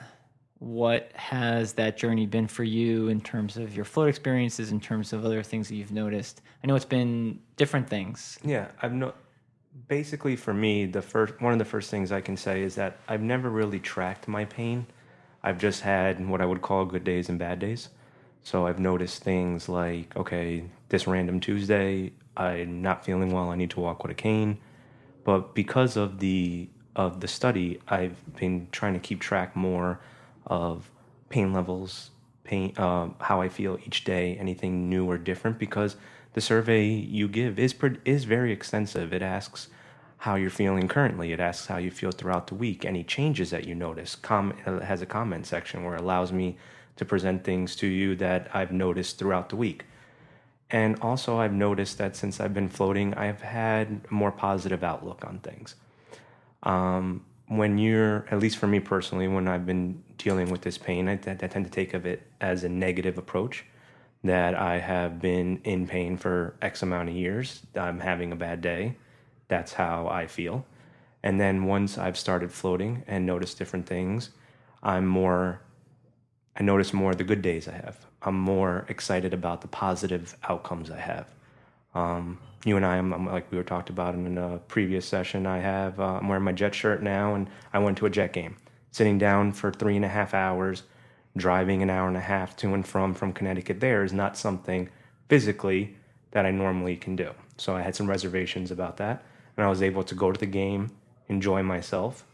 what 0.59 1.11
has 1.13 1.73
that 1.73 1.97
journey 1.97 2.25
been 2.25 2.47
for 2.47 2.63
you 2.63 3.09
in 3.09 3.21
terms 3.21 3.57
of 3.57 3.75
your 3.75 3.85
float 3.85 4.09
experiences, 4.09 4.71
in 4.71 4.79
terms 4.79 5.13
of 5.13 5.23
other 5.23 5.43
things 5.43 5.67
that 5.69 5.75
you've 5.75 5.91
noticed. 5.91 6.41
I 6.63 6.67
know 6.67 6.75
it's 6.75 6.85
been 6.85 7.39
different 7.57 7.89
things. 7.89 8.39
Yeah, 8.43 8.67
I've 8.81 8.93
no. 8.93 9.13
Basically, 9.87 10.35
for 10.35 10.55
me, 10.55 10.87
the 10.87 11.03
first 11.03 11.39
one 11.39 11.53
of 11.53 11.59
the 11.59 11.65
first 11.65 11.91
things 11.91 12.11
I 12.11 12.21
can 12.21 12.35
say 12.35 12.63
is 12.63 12.75
that 12.75 12.97
I've 13.07 13.21
never 13.21 13.49
really 13.49 13.79
tracked 13.79 14.27
my 14.27 14.45
pain. 14.45 14.87
I've 15.43 15.59
just 15.59 15.81
had 15.81 16.25
what 16.27 16.41
I 16.41 16.45
would 16.45 16.63
call 16.63 16.85
good 16.85 17.03
days 17.03 17.29
and 17.29 17.37
bad 17.37 17.59
days. 17.59 17.89
So 18.41 18.65
I've 18.65 18.79
noticed 18.79 19.23
things 19.23 19.69
like, 19.69 20.15
okay, 20.15 20.63
this 20.89 21.05
random 21.05 21.39
Tuesday, 21.39 22.13
I'm 22.35 22.81
not 22.81 23.05
feeling 23.05 23.31
well. 23.31 23.49
I 23.49 23.55
need 23.55 23.69
to 23.71 23.79
walk 23.79 24.03
with 24.03 24.11
a 24.11 24.15
cane. 24.15 24.57
But 25.23 25.53
because 25.53 25.97
of 25.97 26.19
the 26.19 26.69
of 26.97 27.21
the 27.21 27.27
study, 27.27 27.79
I've 27.87 28.17
been 28.35 28.67
trying 28.71 28.93
to 28.95 28.99
keep 28.99 29.21
track 29.21 29.55
more 29.55 29.99
of 30.47 30.89
pain 31.29 31.53
levels, 31.53 32.09
pain, 32.43 32.73
um, 32.77 33.15
how 33.21 33.39
I 33.39 33.49
feel 33.49 33.77
each 33.85 34.03
day, 34.03 34.35
anything 34.37 34.89
new 34.89 35.05
or 35.09 35.17
different. 35.17 35.59
Because 35.59 35.95
the 36.33 36.41
survey 36.41 36.87
you 36.87 37.27
give 37.27 37.59
is 37.59 37.73
is 38.03 38.23
very 38.25 38.51
extensive. 38.51 39.13
It 39.13 39.21
asks 39.21 39.69
how 40.17 40.35
you're 40.35 40.49
feeling 40.49 40.87
currently. 40.87 41.31
It 41.31 41.39
asks 41.39 41.67
how 41.67 41.77
you 41.77 41.91
feel 41.91 42.11
throughout 42.11 42.47
the 42.47 42.55
week, 42.55 42.83
any 42.83 43.03
changes 43.03 43.51
that 43.51 43.67
you 43.67 43.75
notice. 43.75 44.15
Com- 44.15 44.57
has 44.65 45.03
a 45.03 45.05
comment 45.05 45.45
section 45.45 45.83
where 45.83 45.95
it 45.95 46.01
allows 46.01 46.33
me 46.33 46.57
to 46.95 47.05
present 47.05 47.43
things 47.43 47.75
to 47.75 47.87
you 47.87 48.15
that 48.15 48.49
I've 48.55 48.71
noticed 48.71 49.19
throughout 49.19 49.49
the 49.49 49.55
week. 49.55 49.85
And 50.71 50.99
also, 50.99 51.39
I've 51.39 51.53
noticed 51.53 51.99
that 51.99 52.15
since 52.15 52.39
I've 52.39 52.55
been 52.55 52.67
floating, 52.67 53.13
I've 53.13 53.41
had 53.41 54.01
a 54.09 54.13
more 54.13 54.31
positive 54.31 54.83
outlook 54.83 55.23
on 55.23 55.39
things. 55.39 55.75
Um, 56.63 57.25
when 57.47 57.77
you're, 57.77 58.25
at 58.29 58.39
least 58.39 58.57
for 58.57 58.67
me 58.67 58.79
personally, 58.79 59.27
when 59.27 59.47
I've 59.47 59.65
been 59.65 60.03
dealing 60.17 60.49
with 60.49 60.61
this 60.61 60.77
pain, 60.77 61.07
I, 61.07 61.15
tend 61.15 61.65
to 61.65 61.71
take 61.71 61.93
of 61.93 62.05
it 62.05 62.23
as 62.41 62.63
a 62.63 62.69
negative 62.69 63.17
approach. 63.17 63.65
That 64.23 64.55
I 64.55 64.79
have 64.79 65.21
been 65.21 65.61
in 65.63 65.87
pain 65.87 66.17
for 66.17 66.55
X 66.61 66.81
amount 66.81 67.09
of 67.09 67.15
years. 67.15 67.61
I'm 67.75 67.99
having 67.99 68.31
a 68.31 68.35
bad 68.35 68.61
day. 68.61 68.97
That's 69.47 69.73
how 69.73 70.07
I 70.07 70.27
feel. 70.27 70.65
And 71.23 71.39
then 71.39 71.65
once 71.65 71.97
I've 71.97 72.17
started 72.17 72.51
floating 72.51 73.03
and 73.07 73.25
noticed 73.25 73.57
different 73.57 73.85
things, 73.85 74.31
I'm 74.83 75.05
more, 75.05 75.61
I 76.55 76.63
notice 76.63 76.93
more 76.93 77.13
the 77.13 77.23
good 77.23 77.41
days 77.41 77.67
I 77.67 77.73
have. 77.73 78.05
I'm 78.21 78.37
more 78.37 78.85
excited 78.89 79.33
about 79.33 79.61
the 79.61 79.67
positive 79.67 80.35
outcomes 80.49 80.89
I 80.89 80.99
have. 80.99 81.33
Um, 81.93 82.39
you 82.65 82.75
and 82.75 82.85
I, 82.85 82.97
I'm, 82.97 83.25
like 83.25 83.51
we 83.51 83.57
were 83.57 83.63
talked 83.63 83.89
about 83.89 84.15
in 84.15 84.37
a 84.37 84.57
previous 84.67 85.05
session. 85.05 85.45
I 85.45 85.59
have 85.59 85.99
uh, 85.99 86.19
I'm 86.21 86.27
wearing 86.27 86.43
my 86.43 86.51
Jet 86.51 86.75
shirt 86.75 87.01
now, 87.03 87.35
and 87.35 87.49
I 87.73 87.79
went 87.79 87.97
to 87.99 88.05
a 88.05 88.09
Jet 88.09 88.33
game, 88.33 88.57
sitting 88.91 89.17
down 89.17 89.53
for 89.53 89.71
three 89.71 89.95
and 89.95 90.05
a 90.05 90.09
half 90.09 90.33
hours, 90.33 90.83
driving 91.35 91.81
an 91.81 91.89
hour 91.89 92.07
and 92.07 92.17
a 92.17 92.21
half 92.21 92.55
to 92.57 92.73
and 92.73 92.85
from 92.85 93.13
from 93.13 93.33
Connecticut. 93.33 93.79
There 93.79 94.03
is 94.03 94.13
not 94.13 94.37
something 94.37 94.89
physically 95.29 95.95
that 96.31 96.45
I 96.45 96.51
normally 96.51 96.95
can 96.95 97.15
do. 97.15 97.31
So 97.57 97.75
I 97.75 97.81
had 97.81 97.95
some 97.95 98.09
reservations 98.09 98.71
about 98.71 98.97
that, 98.97 99.23
and 99.55 99.65
I 99.65 99.69
was 99.69 99.81
able 99.81 100.03
to 100.03 100.15
go 100.15 100.31
to 100.31 100.39
the 100.39 100.45
game, 100.45 100.91
enjoy 101.29 101.63
myself, 101.63 102.25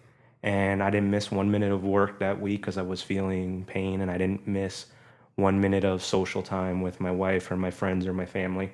and 0.42 0.82
I 0.84 0.90
didn't 0.90 1.12
miss 1.12 1.32
one 1.32 1.52
minute 1.52 1.72
of 1.72 1.84
work 1.84 2.20
that 2.20 2.40
week 2.40 2.62
because 2.62 2.78
I 2.78 2.82
was 2.82 3.02
feeling 3.02 3.66
pain, 3.66 4.02
and 4.02 4.10
I 4.10 4.18
didn't 4.18 4.48
miss 4.48 4.88
one 5.36 5.60
minute 5.60 5.84
of 5.84 6.04
social 6.04 6.44
time 6.44 6.82
with 6.82 7.00
my 7.00 7.12
wife 7.12 7.50
or 7.50 7.58
my 7.58 7.72
friends 7.72 8.06
or 8.06 8.14
my 8.14 8.26
family. 8.26 8.72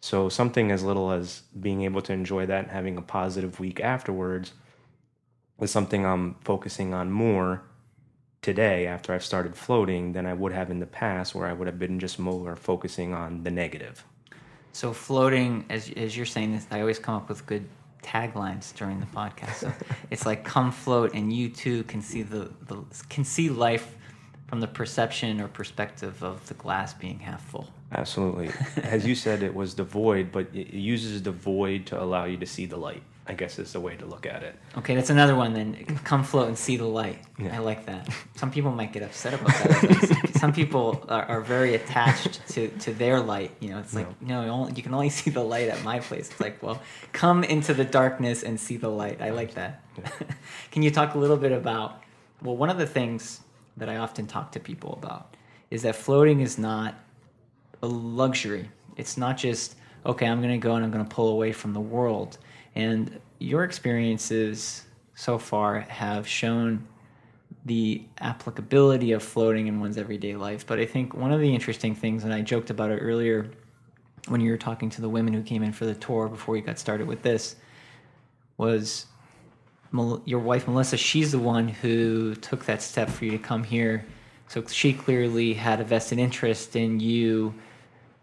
So 0.00 0.28
something 0.28 0.70
as 0.70 0.82
little 0.82 1.12
as 1.12 1.42
being 1.58 1.82
able 1.82 2.00
to 2.02 2.12
enjoy 2.12 2.46
that 2.46 2.64
and 2.64 2.70
having 2.70 2.96
a 2.96 3.02
positive 3.02 3.60
week 3.60 3.80
afterwards 3.80 4.52
is 5.60 5.70
something 5.70 6.06
I'm 6.06 6.36
focusing 6.42 6.94
on 6.94 7.10
more 7.10 7.62
today 8.40 8.86
after 8.86 9.12
I've 9.12 9.24
started 9.24 9.54
floating 9.54 10.12
than 10.12 10.24
I 10.24 10.32
would 10.32 10.52
have 10.52 10.70
in 10.70 10.80
the 10.80 10.86
past 10.86 11.34
where 11.34 11.46
I 11.46 11.52
would 11.52 11.66
have 11.66 11.78
been 11.78 12.00
just 12.00 12.18
more 12.18 12.56
focusing 12.56 13.12
on 13.12 13.42
the 13.42 13.50
negative. 13.50 14.04
So 14.72 14.92
floating, 14.92 15.66
as 15.68 15.90
as 15.96 16.16
you're 16.16 16.26
saying 16.26 16.52
this, 16.52 16.66
I 16.70 16.80
always 16.80 16.98
come 16.98 17.16
up 17.16 17.28
with 17.28 17.44
good 17.44 17.68
taglines 18.02 18.74
during 18.74 19.00
the 19.00 19.06
podcast. 19.06 19.54
So 19.56 19.72
it's 20.10 20.24
like 20.24 20.44
come 20.44 20.72
float 20.72 21.12
and 21.14 21.32
you 21.32 21.48
too 21.50 21.82
can 21.84 22.00
see 22.00 22.22
the, 22.22 22.50
the 22.66 22.82
can 23.08 23.24
see 23.24 23.50
life 23.50 23.96
from 24.46 24.60
the 24.60 24.66
perception 24.66 25.40
or 25.40 25.48
perspective 25.48 26.22
of 26.22 26.46
the 26.46 26.54
glass 26.54 26.94
being 26.94 27.18
half 27.18 27.42
full. 27.44 27.68
Absolutely. 27.92 28.50
As 28.82 29.06
you 29.06 29.14
said, 29.14 29.42
it 29.42 29.54
was 29.54 29.74
the 29.74 29.84
void, 29.84 30.30
but 30.32 30.48
it 30.54 30.72
uses 30.72 31.22
the 31.22 31.32
void 31.32 31.86
to 31.86 32.00
allow 32.00 32.24
you 32.24 32.36
to 32.36 32.46
see 32.46 32.66
the 32.66 32.76
light. 32.76 33.02
I 33.26 33.34
guess 33.34 33.60
is 33.60 33.72
the 33.74 33.78
way 33.78 33.94
to 33.94 34.06
look 34.06 34.26
at 34.26 34.42
it. 34.42 34.56
Okay, 34.78 34.96
that's 34.96 35.10
another 35.10 35.36
one. 35.36 35.52
Then 35.52 35.84
come 36.02 36.24
float 36.24 36.48
and 36.48 36.58
see 36.58 36.76
the 36.76 36.86
light. 36.86 37.22
Yeah. 37.38 37.54
I 37.54 37.58
like 37.58 37.86
that. 37.86 38.08
Some 38.34 38.50
people 38.50 38.72
might 38.72 38.92
get 38.92 39.04
upset 39.04 39.34
about 39.34 39.50
that. 39.50 40.32
Some 40.40 40.52
people 40.52 41.04
are, 41.08 41.24
are, 41.26 41.40
very 41.40 41.76
attached 41.76 42.44
to, 42.48 42.66
to 42.80 42.92
their 42.92 43.20
light. 43.20 43.52
You 43.60 43.70
know, 43.70 43.78
it's 43.78 43.94
like 43.94 44.20
no, 44.20 44.42
you, 44.42 44.48
only, 44.48 44.72
you 44.74 44.82
can 44.82 44.92
only 44.94 45.10
see 45.10 45.30
the 45.30 45.44
light 45.44 45.68
at 45.68 45.84
my 45.84 46.00
place. 46.00 46.28
It's 46.28 46.40
like, 46.40 46.60
well, 46.60 46.82
come 47.12 47.44
into 47.44 47.72
the 47.72 47.84
darkness 47.84 48.42
and 48.42 48.58
see 48.58 48.76
the 48.76 48.88
light. 48.88 49.22
I 49.22 49.30
like 49.30 49.54
that. 49.54 49.84
Yeah. 49.96 50.10
can 50.72 50.82
you 50.82 50.90
talk 50.90 51.14
a 51.14 51.18
little 51.18 51.36
bit 51.36 51.52
about? 51.52 52.02
Well, 52.42 52.56
one 52.56 52.68
of 52.68 52.78
the 52.78 52.86
things 52.86 53.42
that 53.76 53.88
I 53.88 53.98
often 53.98 54.26
talk 54.26 54.50
to 54.52 54.60
people 54.60 54.94
about 54.94 55.36
is 55.70 55.82
that 55.82 55.94
floating 55.94 56.40
is 56.40 56.58
not 56.58 56.96
a 57.82 57.86
luxury. 57.86 58.68
It's 58.96 59.16
not 59.16 59.36
just 59.36 59.76
okay. 60.04 60.26
I'm 60.26 60.40
going 60.40 60.52
to 60.52 60.58
go 60.58 60.74
and 60.74 60.84
I'm 60.84 60.90
going 60.90 61.04
to 61.04 61.14
pull 61.14 61.28
away 61.28 61.52
from 61.52 61.72
the 61.72 61.80
world 61.80 62.38
and 62.74 63.18
your 63.38 63.64
experiences 63.64 64.84
so 65.14 65.38
far 65.38 65.80
have 65.80 66.26
shown 66.26 66.86
the 67.64 68.02
applicability 68.20 69.12
of 69.12 69.22
floating 69.22 69.66
in 69.66 69.80
one's 69.80 69.98
everyday 69.98 70.36
life. 70.36 70.66
But 70.66 70.78
I 70.78 70.86
think 70.86 71.14
one 71.14 71.32
of 71.32 71.40
the 71.40 71.52
interesting 71.52 71.94
things, 71.94 72.24
and 72.24 72.32
I 72.32 72.40
joked 72.40 72.70
about 72.70 72.90
it 72.90 72.98
earlier 72.98 73.50
when 74.28 74.40
you 74.40 74.50
were 74.50 74.56
talking 74.56 74.88
to 74.90 75.00
the 75.00 75.08
women 75.08 75.34
who 75.34 75.42
came 75.42 75.62
in 75.62 75.72
for 75.72 75.86
the 75.86 75.94
tour 75.94 76.28
before 76.28 76.52
we 76.52 76.60
got 76.60 76.78
started 76.78 77.06
with 77.06 77.22
this, 77.22 77.56
was 78.56 79.06
your 80.24 80.38
wife 80.38 80.68
Melissa. 80.68 80.96
She's 80.96 81.32
the 81.32 81.38
one 81.38 81.68
who 81.68 82.34
took 82.36 82.64
that 82.66 82.80
step 82.80 83.10
for 83.10 83.24
you 83.24 83.32
to 83.32 83.38
come 83.38 83.64
here. 83.64 84.06
So 84.48 84.64
she 84.66 84.92
clearly 84.92 85.54
had 85.54 85.80
a 85.80 85.84
vested 85.84 86.18
interest 86.18 86.76
in 86.76 87.00
you 87.00 87.54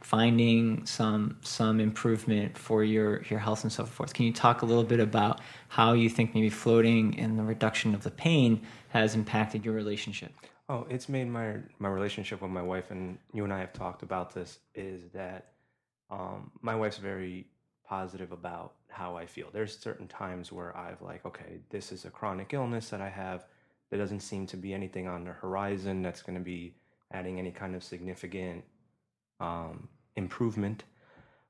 finding 0.01 0.85
some 0.85 1.37
some 1.41 1.79
improvement 1.79 2.57
for 2.57 2.83
your 2.83 3.23
your 3.23 3.39
health 3.39 3.63
and 3.63 3.71
so 3.71 3.85
forth. 3.85 4.13
Can 4.13 4.25
you 4.25 4.33
talk 4.33 4.61
a 4.61 4.65
little 4.65 4.83
bit 4.83 4.99
about 4.99 5.41
how 5.69 5.93
you 5.93 6.09
think 6.09 6.33
maybe 6.33 6.49
floating 6.49 7.17
and 7.19 7.37
the 7.37 7.43
reduction 7.43 7.95
of 7.95 8.03
the 8.03 8.11
pain 8.11 8.61
has 8.89 9.15
impacted 9.15 9.65
your 9.65 9.73
relationship? 9.73 10.31
Oh, 10.69 10.85
it's 10.89 11.09
made 11.09 11.27
my 11.27 11.57
my 11.79 11.89
relationship 11.89 12.41
with 12.41 12.51
my 12.51 12.61
wife, 12.61 12.91
and 12.91 13.17
you 13.33 13.43
and 13.43 13.53
I 13.53 13.59
have 13.59 13.73
talked 13.73 14.03
about 14.03 14.33
this. 14.33 14.59
Is 14.75 15.09
that 15.13 15.53
um, 16.09 16.51
my 16.61 16.75
wife's 16.75 16.97
very 16.97 17.47
positive 17.87 18.31
about 18.31 18.73
how 18.89 19.15
I 19.15 19.25
feel. 19.25 19.47
There's 19.51 19.77
certain 19.77 20.07
times 20.07 20.51
where 20.51 20.75
I've 20.75 21.01
like, 21.01 21.25
okay, 21.25 21.59
this 21.69 21.91
is 21.91 22.05
a 22.05 22.09
chronic 22.09 22.53
illness 22.53 22.89
that 22.89 23.01
I 23.01 23.09
have. 23.09 23.45
There 23.89 23.99
doesn't 23.99 24.19
seem 24.19 24.45
to 24.47 24.57
be 24.57 24.73
anything 24.73 25.07
on 25.07 25.23
the 25.23 25.31
horizon 25.31 26.01
that's 26.01 26.21
going 26.21 26.37
to 26.37 26.43
be 26.43 26.75
adding 27.13 27.39
any 27.39 27.51
kind 27.51 27.75
of 27.75 27.83
significant 27.83 28.65
um, 29.39 29.89
improvement, 30.15 30.84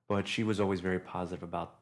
but 0.07 0.27
she 0.27 0.43
was 0.43 0.59
always 0.59 0.79
very 0.79 0.99
positive 0.99 1.43
about 1.43 1.75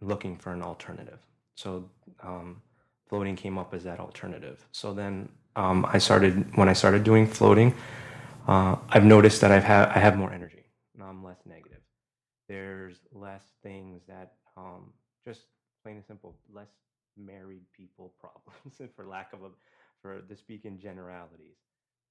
looking 0.00 0.36
for 0.36 0.52
an 0.52 0.62
alternative. 0.62 1.18
So 1.54 1.88
um, 2.22 2.62
floating 3.08 3.36
came 3.36 3.58
up 3.58 3.74
as 3.74 3.84
that 3.84 4.00
alternative. 4.00 4.66
So 4.72 4.92
then 4.92 5.28
um, 5.56 5.86
I 5.88 5.98
started 5.98 6.56
when 6.56 6.68
I 6.68 6.72
started 6.72 7.04
doing 7.04 7.26
floating. 7.26 7.74
Uh, 8.46 8.76
I've 8.88 9.04
noticed 9.04 9.40
that 9.42 9.52
I've 9.52 9.64
had 9.64 9.88
I 9.88 9.98
have 9.98 10.16
more 10.16 10.32
energy. 10.32 10.64
I'm 11.00 11.22
less 11.22 11.40
negative. 11.46 11.80
There's 12.48 12.96
less 13.12 13.42
things 13.62 14.02
that 14.08 14.34
um, 14.56 14.92
just 15.24 15.42
plain 15.82 15.96
and 15.96 16.04
simple, 16.06 16.36
less 16.52 16.70
married 17.16 17.64
people 17.76 18.14
problems, 18.20 18.94
for 18.96 19.06
lack 19.06 19.32
of 19.32 19.42
a, 19.42 19.48
for 20.00 20.20
to 20.20 20.36
speak 20.36 20.64
in 20.64 20.78
generalities. 20.78 21.56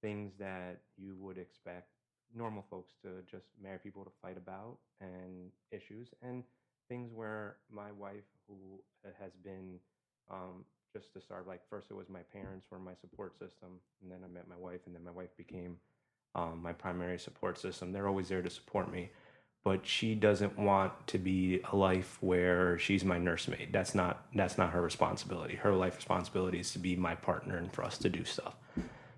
Things 0.01 0.33
that 0.39 0.81
you 0.97 1.15
would 1.19 1.37
expect 1.37 1.89
normal 2.35 2.65
folks 2.69 2.93
to 3.01 3.09
just 3.29 3.45
marry 3.61 3.79
people 3.79 4.03
to 4.03 4.11
fight 4.21 4.37
about 4.37 4.77
and 4.99 5.51
issues 5.71 6.09
and 6.21 6.43
things 6.87 7.11
where 7.13 7.57
my 7.71 7.91
wife 7.91 8.27
who 8.47 8.81
has 9.19 9.31
been 9.43 9.79
um, 10.29 10.65
just 10.93 11.13
to 11.13 11.21
start 11.21 11.47
like 11.47 11.61
first 11.69 11.87
it 11.89 11.93
was 11.93 12.09
my 12.09 12.21
parents 12.33 12.65
were 12.69 12.79
my 12.79 12.93
support 12.99 13.33
system 13.33 13.79
and 14.01 14.11
then 14.11 14.19
i 14.23 14.27
met 14.27 14.47
my 14.47 14.57
wife 14.57 14.81
and 14.85 14.95
then 14.95 15.03
my 15.03 15.11
wife 15.11 15.35
became 15.37 15.77
um, 16.33 16.61
my 16.63 16.71
primary 16.71 17.19
support 17.19 17.57
system. 17.59 17.91
They're 17.91 18.07
always 18.07 18.29
there 18.29 18.41
to 18.41 18.49
support 18.49 18.89
me 18.89 19.09
but 19.63 19.85
she 19.85 20.15
doesn't 20.15 20.57
want 20.57 20.91
to 21.07 21.17
be 21.19 21.61
a 21.71 21.75
life 21.75 22.17
where 22.21 22.79
she's 22.79 23.05
my 23.05 23.17
nursemaid. 23.17 23.69
That's 23.71 23.93
not 23.93 24.25
that's 24.33 24.57
not 24.57 24.71
her 24.71 24.81
responsibility. 24.81 25.55
Her 25.55 25.73
life 25.73 25.95
responsibility 25.95 26.59
is 26.59 26.71
to 26.71 26.79
be 26.79 26.95
my 26.95 27.15
partner 27.15 27.57
and 27.57 27.71
for 27.71 27.83
us 27.83 27.97
to 27.99 28.09
do 28.09 28.23
stuff 28.23 28.55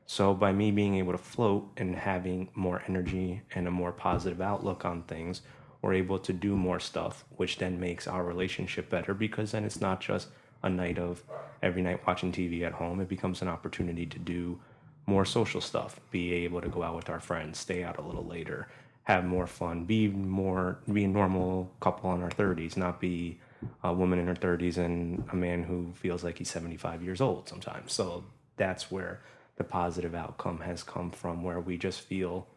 so 0.05 0.33
by 0.33 0.51
me 0.51 0.71
being 0.71 0.95
able 0.95 1.13
to 1.13 1.17
float 1.17 1.69
and 1.77 1.95
having 1.95 2.49
more 2.55 2.83
energy 2.87 3.41
and 3.55 3.67
a 3.67 3.71
more 3.71 3.91
positive 3.91 4.41
outlook 4.41 4.85
on 4.85 5.03
things, 5.03 5.41
we're 5.81 5.93
able 5.93 6.19
to 6.19 6.33
do 6.33 6.55
more 6.55 6.79
stuff, 6.79 7.25
which 7.35 7.57
then 7.57 7.79
makes 7.79 8.07
our 8.07 8.23
relationship 8.23 8.89
better 8.89 9.13
because 9.13 9.51
then 9.51 9.65
it's 9.65 9.81
not 9.81 10.01
just 10.01 10.29
a 10.61 10.69
night 10.69 10.97
of 10.97 11.23
every 11.61 11.81
night 11.81 12.05
watching 12.07 12.31
TV 12.31 12.63
at 12.63 12.73
home. 12.73 12.99
It 13.01 13.09
becomes 13.09 13.41
an 13.41 13.47
opportunity 13.47 14.05
to 14.05 14.19
do 14.19 14.59
more 15.05 15.25
social 15.25 15.59
stuff, 15.59 15.99
be 16.11 16.33
able 16.33 16.61
to 16.61 16.69
go 16.69 16.83
out 16.83 16.95
with 16.95 17.09
our 17.09 17.19
friends, 17.19 17.59
stay 17.59 17.83
out 17.83 17.97
a 17.97 18.01
little 18.01 18.25
later, 18.25 18.69
have 19.03 19.25
more 19.25 19.47
fun, 19.47 19.83
be 19.83 20.07
more 20.07 20.79
be 20.91 21.03
a 21.03 21.07
normal 21.07 21.69
couple 21.81 22.13
in 22.13 22.21
our 22.21 22.29
30s, 22.29 22.77
not 22.77 23.01
be 23.01 23.39
a 23.83 23.93
woman 23.93 24.19
in 24.19 24.27
her 24.27 24.35
30s 24.35 24.77
and 24.77 25.23
a 25.31 25.35
man 25.35 25.63
who 25.63 25.91
feels 25.93 26.23
like 26.23 26.37
he's 26.37 26.49
75 26.49 27.03
years 27.03 27.19
old 27.19 27.49
sometimes. 27.49 27.91
So 27.91 28.23
that's 28.55 28.89
where 28.91 29.19
the 29.57 29.63
positive 29.63 30.15
outcome 30.15 30.59
has 30.59 30.83
come 30.83 31.11
from 31.11 31.43
where 31.43 31.59
we 31.59 31.77
just 31.77 32.01
feel 32.01 32.47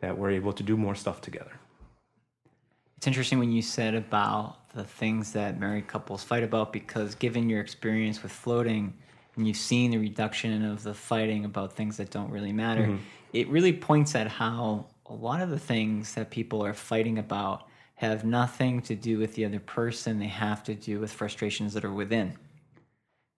that 0.00 0.16
we're 0.16 0.30
able 0.30 0.52
to 0.52 0.62
do 0.62 0.76
more 0.76 0.94
stuff 0.94 1.20
together. 1.20 1.52
It's 2.96 3.06
interesting 3.06 3.38
when 3.38 3.52
you 3.52 3.62
said 3.62 3.94
about 3.94 4.70
the 4.74 4.84
things 4.84 5.32
that 5.32 5.60
married 5.60 5.86
couples 5.86 6.24
fight 6.24 6.42
about 6.42 6.72
because 6.72 7.14
given 7.14 7.48
your 7.48 7.60
experience 7.60 8.22
with 8.22 8.32
floating 8.32 8.92
and 9.36 9.46
you've 9.46 9.56
seen 9.56 9.92
the 9.92 9.98
reduction 9.98 10.64
of 10.64 10.82
the 10.82 10.94
fighting 10.94 11.44
about 11.44 11.72
things 11.72 11.96
that 11.98 12.10
don't 12.10 12.30
really 12.30 12.52
matter, 12.52 12.82
mm-hmm. 12.82 12.96
it 13.32 13.48
really 13.48 13.72
points 13.72 14.16
at 14.16 14.26
how 14.26 14.86
a 15.06 15.14
lot 15.14 15.40
of 15.40 15.50
the 15.50 15.58
things 15.58 16.14
that 16.14 16.30
people 16.30 16.64
are 16.64 16.74
fighting 16.74 17.18
about 17.18 17.68
have 17.94 18.24
nothing 18.24 18.82
to 18.82 18.94
do 18.94 19.18
with 19.18 19.34
the 19.34 19.44
other 19.44 19.60
person. 19.60 20.18
They 20.18 20.26
have 20.26 20.62
to 20.64 20.74
do 20.74 21.00
with 21.00 21.12
frustrations 21.12 21.74
that 21.74 21.84
are 21.84 21.92
within. 21.92 22.36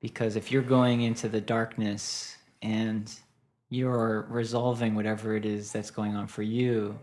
Because 0.01 0.37
if 0.37 0.51
you're 0.51 0.63
going 0.63 1.03
into 1.03 1.29
the 1.29 1.41
darkness 1.41 2.37
and 2.63 3.13
you're 3.69 4.27
resolving 4.29 4.95
whatever 4.95 5.37
it 5.37 5.45
is 5.45 5.73
that's 5.73 5.91
going 5.91 6.17
on 6.17 6.27
for 6.27 6.43
you, 6.43 6.99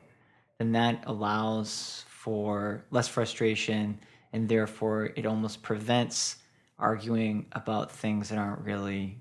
then 0.59 0.71
that 0.73 1.03
allows 1.07 2.03
for 2.07 2.83
less 2.91 3.07
frustration 3.07 3.99
and 4.33 4.49
therefore 4.49 5.11
it 5.15 5.25
almost 5.25 5.63
prevents 5.63 6.37
arguing 6.77 7.45
about 7.53 7.91
things 7.91 8.29
that 8.29 8.37
aren't 8.37 8.59
really 8.59 9.17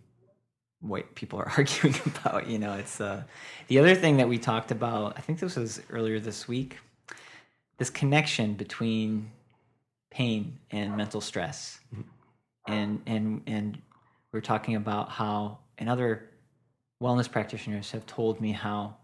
what 0.80 1.14
people 1.14 1.38
are 1.38 1.48
arguing 1.56 1.94
about 2.06 2.48
you 2.48 2.58
know? 2.58 2.74
It's 2.74 3.00
uh 3.00 3.22
the 3.68 3.78
other 3.78 3.94
thing 3.94 4.16
that 4.16 4.28
we 4.28 4.38
talked 4.38 4.70
about 4.70 5.16
i 5.16 5.20
think 5.20 5.38
this 5.38 5.56
was 5.56 5.80
earlier 5.90 6.18
this 6.18 6.48
week 6.48 6.78
this 7.78 7.90
connection 7.90 8.54
between 8.54 9.30
pain 10.10 10.58
and 10.70 10.96
mental 10.96 11.20
stress. 11.20 11.80
And 12.66 13.02
and 13.06 13.42
and 13.46 13.80
we 14.32 14.38
are 14.38 14.42
talking 14.42 14.74
about 14.74 15.10
how 15.10 15.58
and 15.78 15.88
other 15.88 16.30
wellness 17.02 17.30
practitioners 17.30 17.90
have 17.90 18.06
told 18.06 18.40
me 18.40 18.52
how 18.52 18.96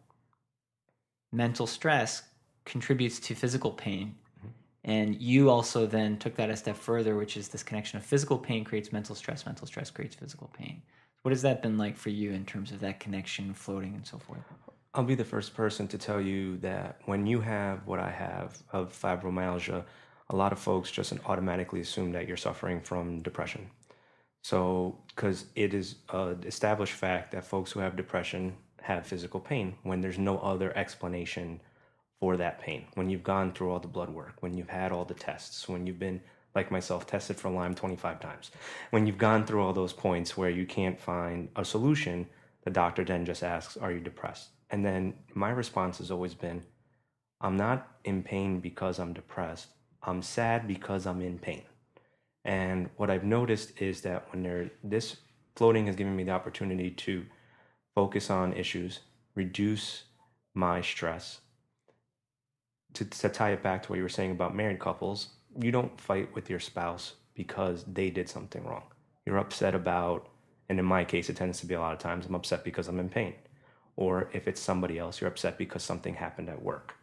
mental 1.33 1.67
stress 1.67 2.23
contributes 2.65 3.19
to 3.21 3.35
physical 3.35 3.71
pain. 3.71 4.15
Mm-hmm. 4.39 4.49
And 4.85 5.21
you 5.21 5.51
also 5.51 5.87
then 5.87 6.17
took 6.19 6.35
that 6.37 6.51
a 6.51 6.57
step 6.57 6.77
further 6.77 7.17
which 7.17 7.37
is 7.37 7.49
this 7.49 7.63
connection 7.63 7.99
of 7.99 8.05
physical 8.05 8.39
pain 8.39 8.65
creates 8.65 8.93
mental 8.93 9.15
stress 9.15 9.47
mental 9.47 9.67
stress 9.67 9.91
creates 9.91 10.15
physical 10.15 10.51
pain. 10.57 10.83
What 11.23 11.33
has 11.33 11.43
that 11.43 11.63
been 11.63 11.79
like 11.79 11.97
for 11.97 12.11
you 12.11 12.33
in 12.33 12.45
terms 12.45 12.73
of 12.73 12.81
that 12.81 12.99
connection 12.99 13.55
floating 13.55 13.95
and 13.95 14.07
so 14.07 14.19
forth? 14.19 14.41
I'll 14.95 15.05
be 15.05 15.15
the 15.15 15.25
first 15.25 15.55
person 15.55 15.89
to 15.89 15.99
tell 15.99 16.21
you 16.21 16.59
that 16.59 17.01
when 17.07 17.27
you 17.27 17.41
have 17.41 17.87
what 17.87 17.99
I 17.99 18.11
have 18.11 18.63
of 18.73 18.93
fibromyalgia, 18.93 19.85
a 20.31 20.37
lot 20.37 20.53
of 20.53 20.59
folks 20.59 20.91
just 20.91 21.13
automatically 21.27 21.81
assume 21.81 22.13
that 22.13 22.27
you're 22.27 22.37
suffering 22.37 22.81
from 22.81 23.23
depression. 23.23 23.71
So, 24.43 24.99
because 25.09 25.47
it 25.55 25.73
is 25.73 25.97
an 26.11 26.43
established 26.45 26.95
fact 26.95 27.33
that 27.33 27.45
folks 27.45 27.73
who 27.73 27.81
have 27.81 27.97
depression 27.97 28.57
have 28.83 29.07
physical 29.07 29.41
pain 29.41 29.75
when 29.85 30.01
there's 30.01 30.19
no 30.19 30.39
other 30.39 30.77
explanation 30.77 31.61
for 32.19 32.37
that 32.37 32.61
pain. 32.61 32.85
When 32.95 33.09
you've 33.09 33.23
gone 33.23 33.53
through 33.53 33.71
all 33.71 33.79
the 33.79 33.89
blood 33.89 34.11
work, 34.11 34.35
when 34.41 34.57
you've 34.57 34.69
had 34.69 34.93
all 34.93 35.05
the 35.05 35.15
tests, 35.15 35.69
when 35.69 35.87
you've 35.87 35.99
been, 35.99 36.21
like 36.55 36.71
myself, 36.71 37.07
tested 37.07 37.37
for 37.37 37.51
Lyme 37.51 37.75
25 37.75 38.21
times, 38.21 38.51
when 38.91 39.07
you've 39.07 39.19
gone 39.19 39.47
through 39.47 39.63
all 39.63 39.73
those 39.73 39.93
points 39.93 40.37
where 40.37 40.51
you 40.51 40.67
can't 40.67 41.01
find 41.01 41.49
a 41.57 41.65
solution, 41.65 42.27
the 42.65 42.71
doctor 42.71 43.05
then 43.05 43.25
just 43.25 43.43
asks, 43.43 43.77
Are 43.77 43.93
you 43.93 44.01
depressed? 44.01 44.51
And 44.71 44.85
then 44.85 45.15
my 45.35 45.51
response 45.51 45.99
has 45.99 46.11
always 46.11 46.35
been, 46.35 46.63
I'm 47.41 47.57
not 47.57 47.89
in 48.05 48.23
pain 48.23 48.61
because 48.61 48.99
I'm 48.99 49.13
depressed. 49.13 49.69
I'm 50.03 50.23
sad 50.23 50.67
because 50.67 51.07
I'm 51.07 51.21
in 51.23 51.39
pain. 51.39 51.63
And 52.45 52.91
what 52.97 53.11
I've 53.11 53.25
noticed 53.25 53.81
is 53.81 54.01
that 54.03 54.27
when 54.33 54.43
there, 54.43 54.71
this 54.83 55.17
floating 55.57 55.87
has 55.87 55.97
given 55.97 56.17
me 56.17 56.25
the 56.25 56.33
opportunity 56.33 56.91
to 56.91 57.25
focus 57.95 58.31
on 58.31 58.53
issues, 58.53 59.01
reduce 59.35 60.05
my 60.55 60.81
stress. 60.81 61.41
To, 62.95 63.05
to 63.05 63.29
tie 63.29 63.53
it 63.53 63.63
back 63.63 63.83
to 63.83 63.89
what 63.89 63.97
you 63.97 64.03
were 64.03 64.09
saying 64.09 64.33
about 64.33 64.55
married 64.55 64.79
couples, 64.79 65.29
you 65.59 65.71
don't 65.71 66.01
fight 66.01 66.35
with 66.35 66.51
your 66.51 66.61
spouse 66.61 67.15
because 67.35 67.85
they 67.85 68.11
did 68.11 68.29
something 68.29 68.65
wrong. 68.65 68.85
You're 69.25 69.39
upset 69.39 69.75
about, 69.75 70.29
and 70.69 70.79
in 70.79 70.85
my 70.85 71.05
case, 71.05 71.31
it 71.31 71.37
tends 71.37 71.61
to 71.61 71.67
be 71.67 71.75
a 71.75 71.81
lot 71.81 71.93
of 71.93 71.99
times, 71.99 72.27
I'm 72.27 72.35
upset 72.35 72.65
because 72.65 72.89
I'm 72.89 73.01
in 73.01 73.09
pain 73.09 73.35
or 73.97 74.29
if 74.33 74.49
it's 74.49 74.61
somebody 74.61 74.99
else, 74.99 75.21
you're 75.21 75.31
upset 75.31 75.59
because 75.59 75.83
something 75.83 76.15
happened 76.15 76.49
at 76.49 76.63
work. 76.63 76.95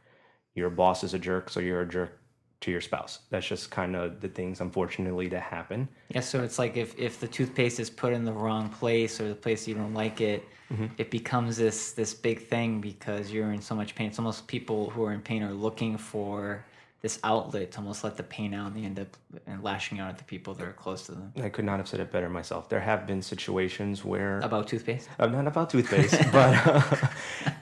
Your 0.55 0.69
boss 0.69 1.03
is 1.03 1.13
a 1.13 1.19
jerk, 1.19 1.50
so 1.50 1.60
you're 1.60 1.81
a 1.81 1.88
jerk 1.88 2.19
to 2.62 2.72
your 2.72 2.82
spouse. 2.82 3.20
That's 3.30 3.48
just 3.48 3.72
kind 3.72 3.96
of 3.96 4.20
the 4.20 4.28
things, 4.28 4.62
unfortunately, 4.62 5.28
that 5.30 5.42
happen. 5.42 5.88
Yeah, 6.10 6.22
so 6.22 6.44
it's 6.44 6.60
like 6.60 6.75
if, 6.75 6.98
if 6.98 7.20
the 7.20 7.28
toothpaste 7.28 7.80
is 7.80 7.89
put 7.89 8.13
in 8.13 8.25
the 8.25 8.34
wrong 8.34 8.70
place 8.70 9.22
or 9.22 9.30
the 9.30 9.36
place 9.36 9.68
you 9.68 9.75
don't 9.75 9.94
like 9.94 10.20
it, 10.20 10.44
mm-hmm. 10.72 10.88
it 10.98 11.10
becomes 11.10 11.58
this 11.58 11.94
this 11.94 12.13
big 12.13 12.46
thing 12.48 12.82
because 12.82 13.32
you're 13.32 13.54
in 13.54 13.62
so 13.62 13.75
much 13.75 13.96
pain. 13.96 14.08
It's 14.08 14.20
almost 14.20 14.48
people 14.48 14.89
who 14.89 15.04
are 15.04 15.13
in 15.13 15.22
pain 15.22 15.42
are 15.44 15.54
looking 15.54 15.98
for 15.98 16.66
this 17.01 17.18
outlet 17.24 17.72
to 17.72 17.77
almost 17.77 18.03
let 18.03 18.18
the 18.18 18.24
pain 18.24 18.53
out 18.53 18.68
and 18.68 18.75
they 18.75 18.86
end 18.86 19.00
up 19.00 19.15
lashing 19.62 20.00
out 20.00 20.10
at 20.10 20.18
the 20.18 20.24
people 20.25 20.53
that 20.53 20.68
are 20.68 20.74
close 20.74 21.06
to 21.06 21.13
them. 21.13 21.32
I 21.41 21.48
could 21.48 21.63
not 21.63 21.77
have 21.77 21.88
said 21.88 22.01
it 22.01 22.12
better 22.12 22.30
myself. 22.30 22.67
There 22.67 22.82
have 22.82 23.08
been 23.08 23.21
situations 23.21 24.04
where 24.04 24.39
about 24.39 24.67
toothpaste. 24.67 25.08
Uh, 25.17 25.28
not 25.28 25.47
about 25.47 25.69
toothpaste, 25.69 26.19
but 26.32 26.67
uh, 26.67 27.08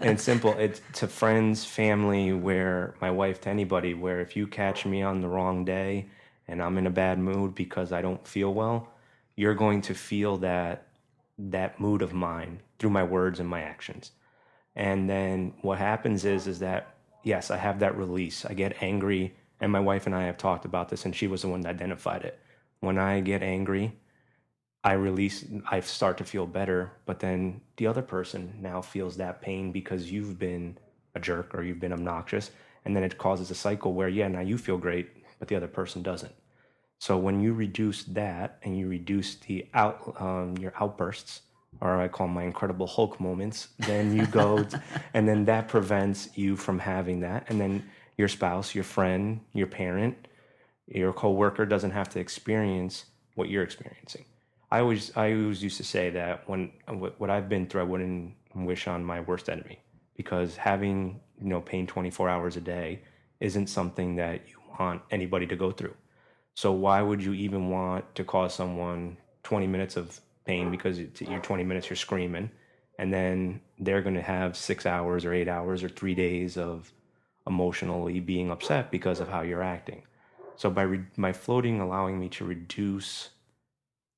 and 0.02 0.20
simple. 0.20 0.54
It's 0.54 0.82
to 0.94 1.08
friends, 1.08 1.64
family, 1.64 2.34
where 2.34 2.96
my 3.00 3.12
wife, 3.12 3.42
to 3.42 3.50
anybody, 3.50 3.94
where 3.94 4.22
if 4.22 4.36
you 4.36 4.48
catch 4.48 4.86
me 4.86 5.04
on 5.04 5.22
the 5.22 5.28
wrong 5.28 5.64
day 5.64 6.08
and 6.48 6.62
I'm 6.62 6.78
in 6.78 6.88
a 6.88 6.92
bad 6.92 7.20
mood 7.20 7.54
because 7.54 7.92
I 7.92 8.02
don't 8.02 8.26
feel 8.28 8.54
well, 8.54 8.90
you're 9.36 9.56
going 9.56 9.82
to 9.84 9.94
feel 9.94 10.38
that 10.38 10.88
that 11.38 11.80
mood 11.80 12.02
of 12.02 12.12
mine 12.12 12.60
through 12.80 12.90
my 12.90 13.04
words 13.04 13.40
and 13.40 13.48
my 13.48 13.62
actions. 13.62 14.12
And 14.76 15.08
then 15.08 15.54
what 15.62 15.78
happens 15.78 16.26
is 16.26 16.48
is 16.48 16.60
that 16.60 16.97
yes, 17.28 17.52
I 17.52 17.58
have 17.58 17.80
that 17.80 17.98
release. 17.98 18.46
I 18.46 18.54
get 18.54 18.82
angry, 18.82 19.36
and 19.60 19.72
my 19.72 19.82
wife 19.82 20.06
and 20.06 20.16
I 20.16 20.24
have 20.24 20.38
talked 20.38 20.66
about 20.66 20.90
this, 20.90 21.06
and 21.06 21.16
she 21.16 21.28
was 21.28 21.42
the 21.42 21.50
one 21.50 21.62
that 21.62 21.70
identified 21.70 22.24
it. 22.24 22.40
When 22.80 22.98
I 22.98 23.20
get 23.20 23.44
angry, 23.44 23.94
I 24.84 24.94
release, 24.94 25.44
I 25.70 25.82
start 25.82 26.18
to 26.20 26.24
feel 26.24 26.46
better, 26.46 26.94
but 27.06 27.20
then 27.20 27.62
the 27.76 27.88
other 27.88 28.02
person 28.02 28.54
now 28.62 28.82
feels 28.82 29.18
that 29.18 29.42
pain 29.42 29.72
because 29.72 30.12
you've 30.12 30.40
been 30.40 30.78
a 31.14 31.20
jerk 31.20 31.54
or 31.54 31.64
you've 31.64 31.80
been 31.80 31.92
obnoxious. 31.92 32.52
And 32.86 32.96
then 32.96 33.04
it 33.04 33.18
causes 33.18 33.52
a 33.52 33.56
cycle 33.56 33.94
where, 33.94 34.08
yeah, 34.08 34.30
now 34.30 34.40
you 34.40 34.58
feel 34.58 34.78
great, 34.78 35.10
but 35.40 35.50
the 35.50 35.56
other 35.56 35.68
person 35.68 36.02
doesn't. 36.02 36.34
So 37.00 37.18
when 37.18 37.42
you 37.42 37.54
reduce 37.54 38.04
that 38.06 38.60
and 38.64 38.78
you 38.78 38.88
reduce 38.88 39.36
the 39.36 39.68
out, 39.74 40.16
um, 40.22 40.58
your 40.58 40.74
outbursts, 40.80 41.42
or 41.82 42.00
I 42.00 42.08
call 42.08 42.28
my 42.28 42.44
Incredible 42.44 42.88
Hulk 42.88 43.20
moments, 43.20 43.70
then 43.80 44.16
you 44.16 44.26
go, 44.28 44.66
and 45.14 45.28
then 45.28 45.46
that 45.46 45.68
prevents 45.68 46.30
you 46.36 46.56
from 46.56 46.80
having 46.80 47.20
that. 47.22 47.46
And 47.50 47.60
then 47.60 47.88
your 48.18 48.28
spouse, 48.28 48.74
your 48.74 48.84
friend, 48.84 49.42
your 49.54 49.68
parent, 49.68 50.28
your 50.88 51.14
coworker 51.14 51.66
doesn't 51.66 51.92
have 51.92 52.10
to 52.10 52.20
experience 52.20 53.06
what 53.36 53.50
you're 53.50 53.64
experiencing. 53.64 54.26
I 54.72 54.80
always, 54.80 55.16
I 55.16 55.34
always 55.34 55.64
used 55.64 55.78
to 55.78 55.84
say 55.84 56.10
that 56.12 56.48
when 56.50 56.72
what 57.18 57.30
I've 57.30 57.48
been 57.48 57.68
through, 57.68 57.82
I 57.82 57.86
wouldn't 57.86 58.34
wish 58.56 58.88
on 58.88 59.04
my 59.04 59.22
worst 59.22 59.50
enemy 59.50 59.80
because 60.16 60.58
having 60.58 61.20
you 61.40 61.48
know 61.48 61.62
pain 61.62 61.88
24 61.88 62.28
hours 62.28 62.58
a 62.58 62.62
day 62.62 63.02
isn't 63.40 63.68
something 63.68 64.16
that 64.16 64.42
you 64.48 64.56
want 64.80 65.02
anybody 65.12 65.46
to 65.48 65.56
go 65.56 65.72
through. 65.72 65.94
So 66.56 66.72
why 66.72 67.02
would 67.02 67.24
you 67.24 67.34
even 67.34 67.70
want 67.70 68.16
to 68.16 68.24
cause 68.24 68.54
someone 68.54 69.18
20 69.44 69.68
minutes 69.68 69.96
of 69.96 70.20
pain 70.48 70.72
because 70.72 71.00
you're 71.00 71.40
20 71.40 71.64
minutes, 71.64 71.90
you're 71.90 71.98
screaming, 71.98 72.50
and 72.98 73.14
then 73.14 73.62
they're 73.80 74.02
going 74.02 74.16
to 74.16 74.22
have 74.22 74.58
six 74.58 74.86
hours 74.86 75.26
or 75.26 75.34
eight 75.34 75.48
hours 75.48 75.84
or 75.84 75.90
three 75.90 76.16
days 76.16 76.58
of 76.58 76.92
emotionally 77.46 78.20
being 78.20 78.50
upset 78.50 78.90
because 78.90 79.20
of 79.20 79.28
how 79.28 79.42
you're 79.42 79.62
acting. 79.62 80.04
So 80.56 80.70
by 80.70 80.84
re- 80.84 81.06
my 81.16 81.34
floating 81.34 81.80
allowing 81.80 82.20
me 82.20 82.30
to 82.30 82.46
reduce 82.46 83.30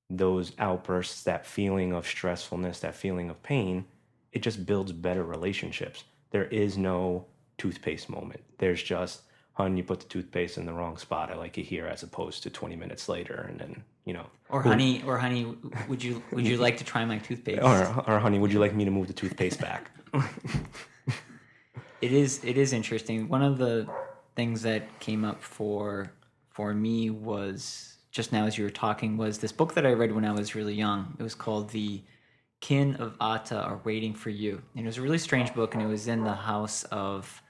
those 0.10 0.54
outbursts, 0.58 1.24
that 1.24 1.46
feeling 1.46 1.94
of 1.94 2.06
stressfulness, 2.06 2.80
that 2.80 2.96
feeling 2.96 3.30
of 3.30 3.44
pain, 3.44 3.86
it 4.32 4.42
just 4.42 4.66
builds 4.66 4.92
better 4.92 5.24
relationships. 5.24 6.04
There 6.32 6.46
is 6.46 6.78
no 6.78 7.26
toothpaste 7.58 8.10
moment. 8.10 8.42
There's 8.58 8.82
just 8.82 9.22
hun, 9.60 9.76
you 9.76 9.84
put 9.84 10.00
the 10.00 10.08
toothpaste 10.08 10.58
in 10.58 10.66
the 10.66 10.72
wrong 10.72 10.98
spot. 10.98 11.30
I 11.30 11.36
like 11.36 11.58
it 11.58 11.64
here, 11.64 11.86
as 11.86 12.02
opposed 12.02 12.44
to 12.44 12.50
20 12.50 12.78
minutes 12.78 13.10
later, 13.10 13.46
and 13.50 13.60
then 13.60 13.84
you 14.06 14.14
know. 14.14 14.26
Or 14.48 14.64
honey, 14.64 15.04
or 15.06 15.18
honey, 15.18 15.54
would 15.90 16.02
you 16.02 16.24
would 16.32 16.48
you 16.48 16.58
like 16.58 16.78
to 16.78 16.86
try 16.86 17.04
my 17.04 17.18
toothpaste? 17.18 17.62
Or, 17.62 18.04
or 18.08 18.20
honey, 18.20 18.40
would 18.40 18.54
you 18.54 18.60
like 18.60 18.74
me 18.74 18.86
to 18.86 18.92
move 18.92 19.08
the 19.08 19.14
toothpaste 19.14 19.60
back? 19.60 19.92
it 22.02 22.14
is 22.14 22.42
it 22.44 22.58
is 22.58 22.72
interesting. 22.72 23.28
One 23.28 23.44
of 23.44 23.58
the 23.58 23.86
things 24.36 24.62
that 24.62 25.00
came 25.02 25.26
up 25.26 25.44
for 25.44 26.12
for 26.50 26.74
me 26.74 27.10
was 27.10 27.98
just 28.12 28.32
now 28.32 28.46
as 28.46 28.58
you 28.58 28.64
were 28.64 28.70
talking 28.70 29.18
was 29.18 29.40
this 29.40 29.52
book 29.52 29.74
that 29.74 29.86
I 29.86 29.92
read 29.92 30.14
when 30.14 30.24
I 30.24 30.32
was 30.32 30.56
really 30.56 30.74
young. 30.74 31.16
It 31.20 31.24
was 31.24 31.36
called 31.36 31.70
The 31.70 32.02
Kin 32.62 32.96
of 32.96 33.14
Ata 33.20 33.62
Are 33.62 33.82
Waiting 33.84 34.14
for 34.14 34.30
You. 34.30 34.62
And 34.76 34.86
it 34.86 34.88
was 34.88 34.98
a 34.98 35.02
really 35.02 35.18
strange 35.18 35.54
book, 35.54 35.76
and 35.76 35.84
it 35.84 35.88
was 35.88 36.08
in 36.08 36.24
the 36.24 36.34
house 36.34 36.86
of 36.86 37.44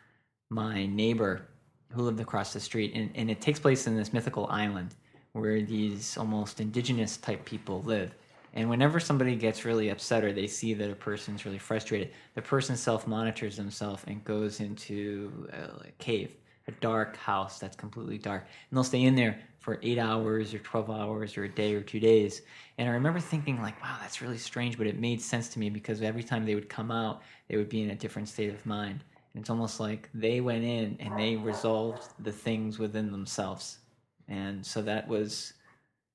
my 0.50 0.86
neighbor 0.88 1.49
who 1.92 2.04
lived 2.04 2.20
across 2.20 2.54
the 2.54 2.60
street, 2.60 2.94
and, 2.96 3.10
and 3.16 3.30
it 3.30 3.42
takes 3.42 3.60
place 3.60 3.88
in 3.88 3.96
this 3.96 4.14
mythical 4.14 4.48
island 4.48 4.96
where 5.34 5.62
these 5.62 6.18
almost 6.18 6.60
indigenous 6.60 7.18
type 7.18 7.46
people 7.46 7.82
live. 7.84 8.14
And 8.54 8.70
whenever 8.70 9.00
somebody 9.00 9.36
gets 9.36 9.64
really 9.64 9.90
upset 9.90 10.24
or 10.24 10.34
they 10.34 10.48
see 10.48 10.74
that 10.74 10.90
a 10.90 10.96
person's 10.96 11.46
really 11.46 11.60
frustrated, 11.60 12.12
the 12.34 12.42
person 12.42 12.76
self 12.76 13.06
monitors 13.06 13.56
themselves 13.56 14.04
and 14.08 14.24
goes 14.24 14.60
into 14.60 15.48
a, 15.54 15.92
cave, 16.00 16.36
a 16.68 16.72
dark 16.74 17.16
house 17.18 17.60
that's 17.60 17.76
completely 17.76 18.18
dark. 18.18 18.42
And 18.42 18.78
they'll 18.78 18.84
stay 18.84 19.04
in 19.04 19.16
there 19.16 19.40
for 19.60 19.80
eight 19.84 20.00
hours 20.00 20.54
or 20.54 20.60
12 20.60 20.90
hours 20.90 21.38
or 21.38 21.44
a 21.44 21.50
day 21.50 21.76
or 21.76 21.82
two 21.82 22.00
days. 22.00 22.42
And 22.80 22.90
I 22.90 22.92
remember 22.94 23.20
thinking, 23.20 23.62
like, 23.62 23.80
wow, 23.84 23.98
that's 24.02 24.22
really 24.22 24.38
strange, 24.38 24.78
but 24.78 24.88
it 24.88 24.98
made 24.98 25.22
sense 25.22 25.50
to 25.50 25.60
me 25.60 25.70
because 25.70 26.02
every 26.02 26.24
time 26.24 26.46
they 26.46 26.56
would 26.56 26.70
come 26.70 26.90
out, 26.90 27.22
they 27.50 27.58
would 27.58 27.70
be 27.70 27.84
in 27.84 27.92
a 27.92 27.96
different 27.96 28.30
state 28.30 28.50
of 28.50 28.66
mind 28.66 29.04
And 29.34 29.42
it's 29.42 29.50
almost 29.50 29.80
like 29.80 30.10
they 30.14 30.42
went 30.42 30.64
in 30.64 30.98
and 31.00 31.18
they 31.18 31.36
resolved 31.36 32.04
the 32.20 32.32
things 32.32 32.80
within 32.80 33.12
themselves. 33.12 33.80
And 34.28 34.66
so 34.66 34.82
that 34.82 35.08
was 35.08 35.54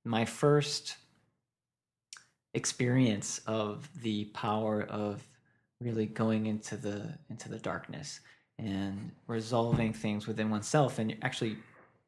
my 0.05 0.25
first 0.25 0.97
experience 2.55 3.41
of 3.47 3.89
the 4.03 4.27
power 4.27 4.83
of 4.83 5.27
really 5.81 6.07
going 6.07 6.47
into 6.47 6.77
the 6.77 7.19
into 7.29 7.49
the 7.49 7.59
darkness 7.59 8.21
and 8.59 9.11
resolving 9.27 9.93
things 9.93 10.27
within 10.29 10.49
oneself 10.51 11.01
and 11.01 11.17
actually 11.23 11.57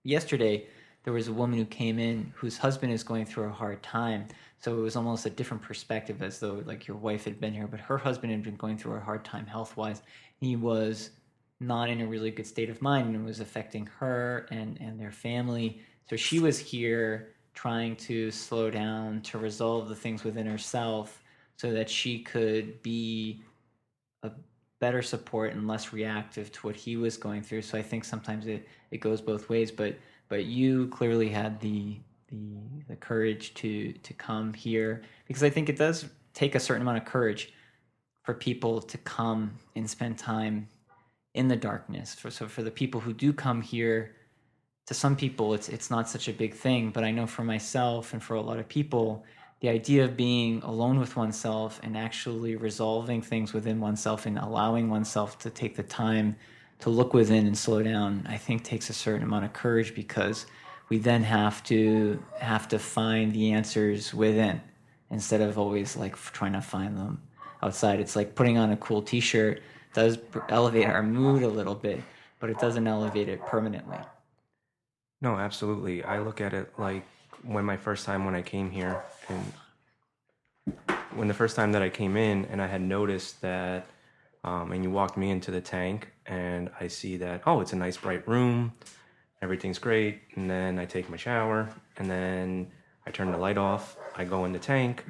yesterday 0.04 0.64
there 1.06 1.14
was 1.14 1.28
a 1.28 1.32
woman 1.32 1.56
who 1.56 1.64
came 1.64 2.00
in 2.00 2.32
whose 2.34 2.58
husband 2.58 2.92
is 2.92 3.04
going 3.04 3.24
through 3.24 3.44
a 3.44 3.52
hard 3.52 3.80
time. 3.80 4.26
So 4.58 4.76
it 4.76 4.80
was 4.80 4.96
almost 4.96 5.24
a 5.24 5.30
different 5.30 5.62
perspective 5.62 6.20
as 6.20 6.40
though 6.40 6.64
like 6.66 6.88
your 6.88 6.96
wife 6.96 7.24
had 7.24 7.40
been 7.40 7.54
here 7.54 7.68
but 7.68 7.78
her 7.78 7.96
husband 7.96 8.32
had 8.32 8.42
been 8.42 8.56
going 8.56 8.76
through 8.76 8.94
a 8.94 9.00
hard 9.00 9.24
time 9.24 9.46
health 9.46 9.76
wise 9.76 10.02
he 10.40 10.56
was 10.56 11.10
not 11.60 11.88
in 11.88 12.00
a 12.00 12.06
really 12.06 12.32
good 12.32 12.46
state 12.46 12.68
of 12.68 12.82
mind 12.82 13.06
and 13.06 13.14
it 13.14 13.24
was 13.24 13.38
affecting 13.38 13.86
her 13.98 14.48
and 14.50 14.78
and 14.80 14.98
their 14.98 15.12
family. 15.12 15.80
So 16.10 16.16
she 16.16 16.40
was 16.40 16.58
here 16.58 17.34
trying 17.54 17.94
to 17.96 18.32
slow 18.32 18.68
down 18.68 19.20
to 19.22 19.38
resolve 19.38 19.88
the 19.88 19.94
things 19.94 20.24
within 20.24 20.46
herself 20.46 21.22
so 21.56 21.72
that 21.72 21.88
she 21.88 22.18
could 22.18 22.82
be 22.82 23.44
a 24.24 24.32
better 24.80 25.02
support 25.02 25.54
and 25.54 25.68
less 25.68 25.92
reactive 25.92 26.50
to 26.52 26.66
what 26.66 26.74
he 26.74 26.96
was 26.96 27.16
going 27.16 27.42
through. 27.42 27.62
So 27.62 27.78
i 27.78 27.82
think 27.82 28.04
sometimes 28.04 28.48
it 28.48 28.66
it 28.90 28.98
goes 28.98 29.20
both 29.20 29.48
ways 29.48 29.70
but 29.70 29.96
but 30.28 30.44
you 30.44 30.88
clearly 30.88 31.28
had 31.28 31.60
the 31.60 31.98
the 32.28 32.58
the 32.88 32.96
courage 32.96 33.54
to 33.54 33.92
to 33.92 34.12
come 34.14 34.52
here 34.52 35.02
because 35.26 35.42
i 35.42 35.50
think 35.50 35.68
it 35.68 35.76
does 35.76 36.06
take 36.34 36.54
a 36.54 36.60
certain 36.60 36.82
amount 36.82 36.98
of 36.98 37.04
courage 37.04 37.52
for 38.22 38.34
people 38.34 38.82
to 38.82 38.98
come 38.98 39.56
and 39.76 39.88
spend 39.88 40.18
time 40.18 40.68
in 41.32 41.46
the 41.46 41.56
darkness. 41.56 42.14
For 42.14 42.30
so 42.30 42.48
for 42.48 42.62
the 42.62 42.70
people 42.70 43.00
who 43.00 43.12
do 43.12 43.32
come 43.32 43.62
here 43.62 44.16
to 44.86 44.94
some 44.94 45.16
people 45.16 45.54
it's 45.54 45.68
it's 45.68 45.90
not 45.90 46.08
such 46.08 46.28
a 46.28 46.32
big 46.32 46.54
thing 46.54 46.90
but 46.90 47.02
i 47.02 47.10
know 47.10 47.26
for 47.26 47.42
myself 47.42 48.12
and 48.12 48.22
for 48.22 48.34
a 48.34 48.40
lot 48.40 48.58
of 48.58 48.68
people 48.68 49.24
the 49.60 49.68
idea 49.68 50.04
of 50.04 50.16
being 50.16 50.62
alone 50.62 50.98
with 50.98 51.16
oneself 51.16 51.80
and 51.82 51.96
actually 51.96 52.54
resolving 52.54 53.20
things 53.20 53.52
within 53.52 53.80
oneself 53.80 54.26
and 54.26 54.38
allowing 54.38 54.88
oneself 54.88 55.38
to 55.38 55.50
take 55.50 55.74
the 55.74 55.82
time 55.82 56.36
to 56.80 56.90
look 56.90 57.14
within 57.14 57.46
and 57.46 57.56
slow 57.56 57.82
down 57.82 58.26
i 58.28 58.36
think 58.36 58.62
takes 58.62 58.90
a 58.90 58.92
certain 58.92 59.22
amount 59.22 59.44
of 59.44 59.52
courage 59.52 59.94
because 59.94 60.46
we 60.88 60.98
then 60.98 61.22
have 61.22 61.62
to 61.64 62.22
have 62.38 62.68
to 62.68 62.78
find 62.78 63.32
the 63.32 63.52
answers 63.52 64.14
within 64.14 64.60
instead 65.10 65.40
of 65.40 65.58
always 65.58 65.96
like 65.96 66.16
trying 66.16 66.52
to 66.52 66.60
find 66.60 66.96
them 66.96 67.20
outside 67.62 68.00
it's 68.00 68.16
like 68.16 68.34
putting 68.34 68.58
on 68.58 68.70
a 68.72 68.76
cool 68.76 69.02
t-shirt 69.02 69.62
does 69.94 70.18
elevate 70.48 70.86
our 70.86 71.02
mood 71.02 71.42
a 71.42 71.48
little 71.48 71.74
bit 71.74 72.00
but 72.40 72.50
it 72.50 72.58
doesn't 72.58 72.86
elevate 72.86 73.28
it 73.28 73.40
permanently 73.46 73.98
No, 75.22 75.36
absolutely. 75.36 76.04
I 76.04 76.20
look 76.20 76.40
at 76.40 76.52
it 76.52 76.72
like 76.78 77.04
when 77.42 77.64
my 77.64 77.76
first 77.76 78.04
time 78.04 78.24
when 78.26 78.34
I 78.34 78.42
came 78.42 78.70
here, 78.70 79.02
and 79.28 79.52
when 81.14 81.28
the 81.28 81.34
first 81.34 81.56
time 81.56 81.72
that 81.72 81.82
I 81.82 81.88
came 81.88 82.16
in, 82.16 82.44
and 82.46 82.60
I 82.60 82.66
had 82.66 82.82
noticed 82.82 83.40
that, 83.40 83.86
um, 84.46 84.72
and 84.72 84.82
you 84.82 84.90
walked 84.90 85.16
me 85.16 85.30
into 85.30 85.50
the 85.50 85.60
tank, 85.60 86.12
and 86.24 86.70
I 86.80 86.88
see 86.88 87.16
that 87.18 87.42
oh, 87.46 87.60
it's 87.60 87.72
a 87.72 87.76
nice 87.76 87.96
bright 87.98 88.26
room, 88.26 88.72
everything's 89.42 89.78
great, 89.78 90.22
and 90.36 90.48
then 90.48 90.78
I 90.78 90.86
take 90.86 91.10
my 91.10 91.16
shower, 91.16 91.68
and 91.98 92.10
then 92.10 92.70
I 93.06 93.10
turn 93.10 93.30
the 93.30 93.38
light 93.38 93.58
off, 93.58 93.96
I 94.16 94.24
go 94.24 94.44
in 94.46 94.52
the 94.52 94.58
tank, 94.58 95.04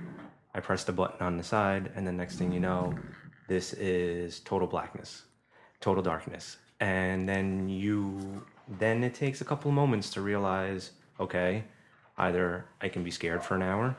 I 0.55 0.61
press 0.61 0.83
the 0.85 0.93
button 0.93 1.25
on 1.25 1.37
the 1.37 1.45
side, 1.45 1.93
and 1.95 2.07
the 2.07 2.13
next 2.13 2.37
thing 2.37 2.51
you 2.51 2.61
know, 2.61 2.95
this 3.47 3.73
is 3.75 4.41
total 4.41 4.67
blackness, 4.67 5.23
total 5.81 6.03
darkness, 6.03 6.57
and 6.81 7.29
then 7.29 7.69
you 7.69 8.45
then 8.69 9.05
it 9.05 9.15
takes 9.15 9.41
a 9.41 9.45
couple 9.45 9.71
of 9.71 9.75
moments 9.75 10.11
to 10.11 10.21
realize 10.21 10.91
okay 11.21 11.65
either 12.19 12.65
i 12.81 12.89
can 12.89 13.03
be 13.05 13.11
scared 13.11 13.43
for 13.43 13.55
an 13.55 13.63
hour 13.63 13.97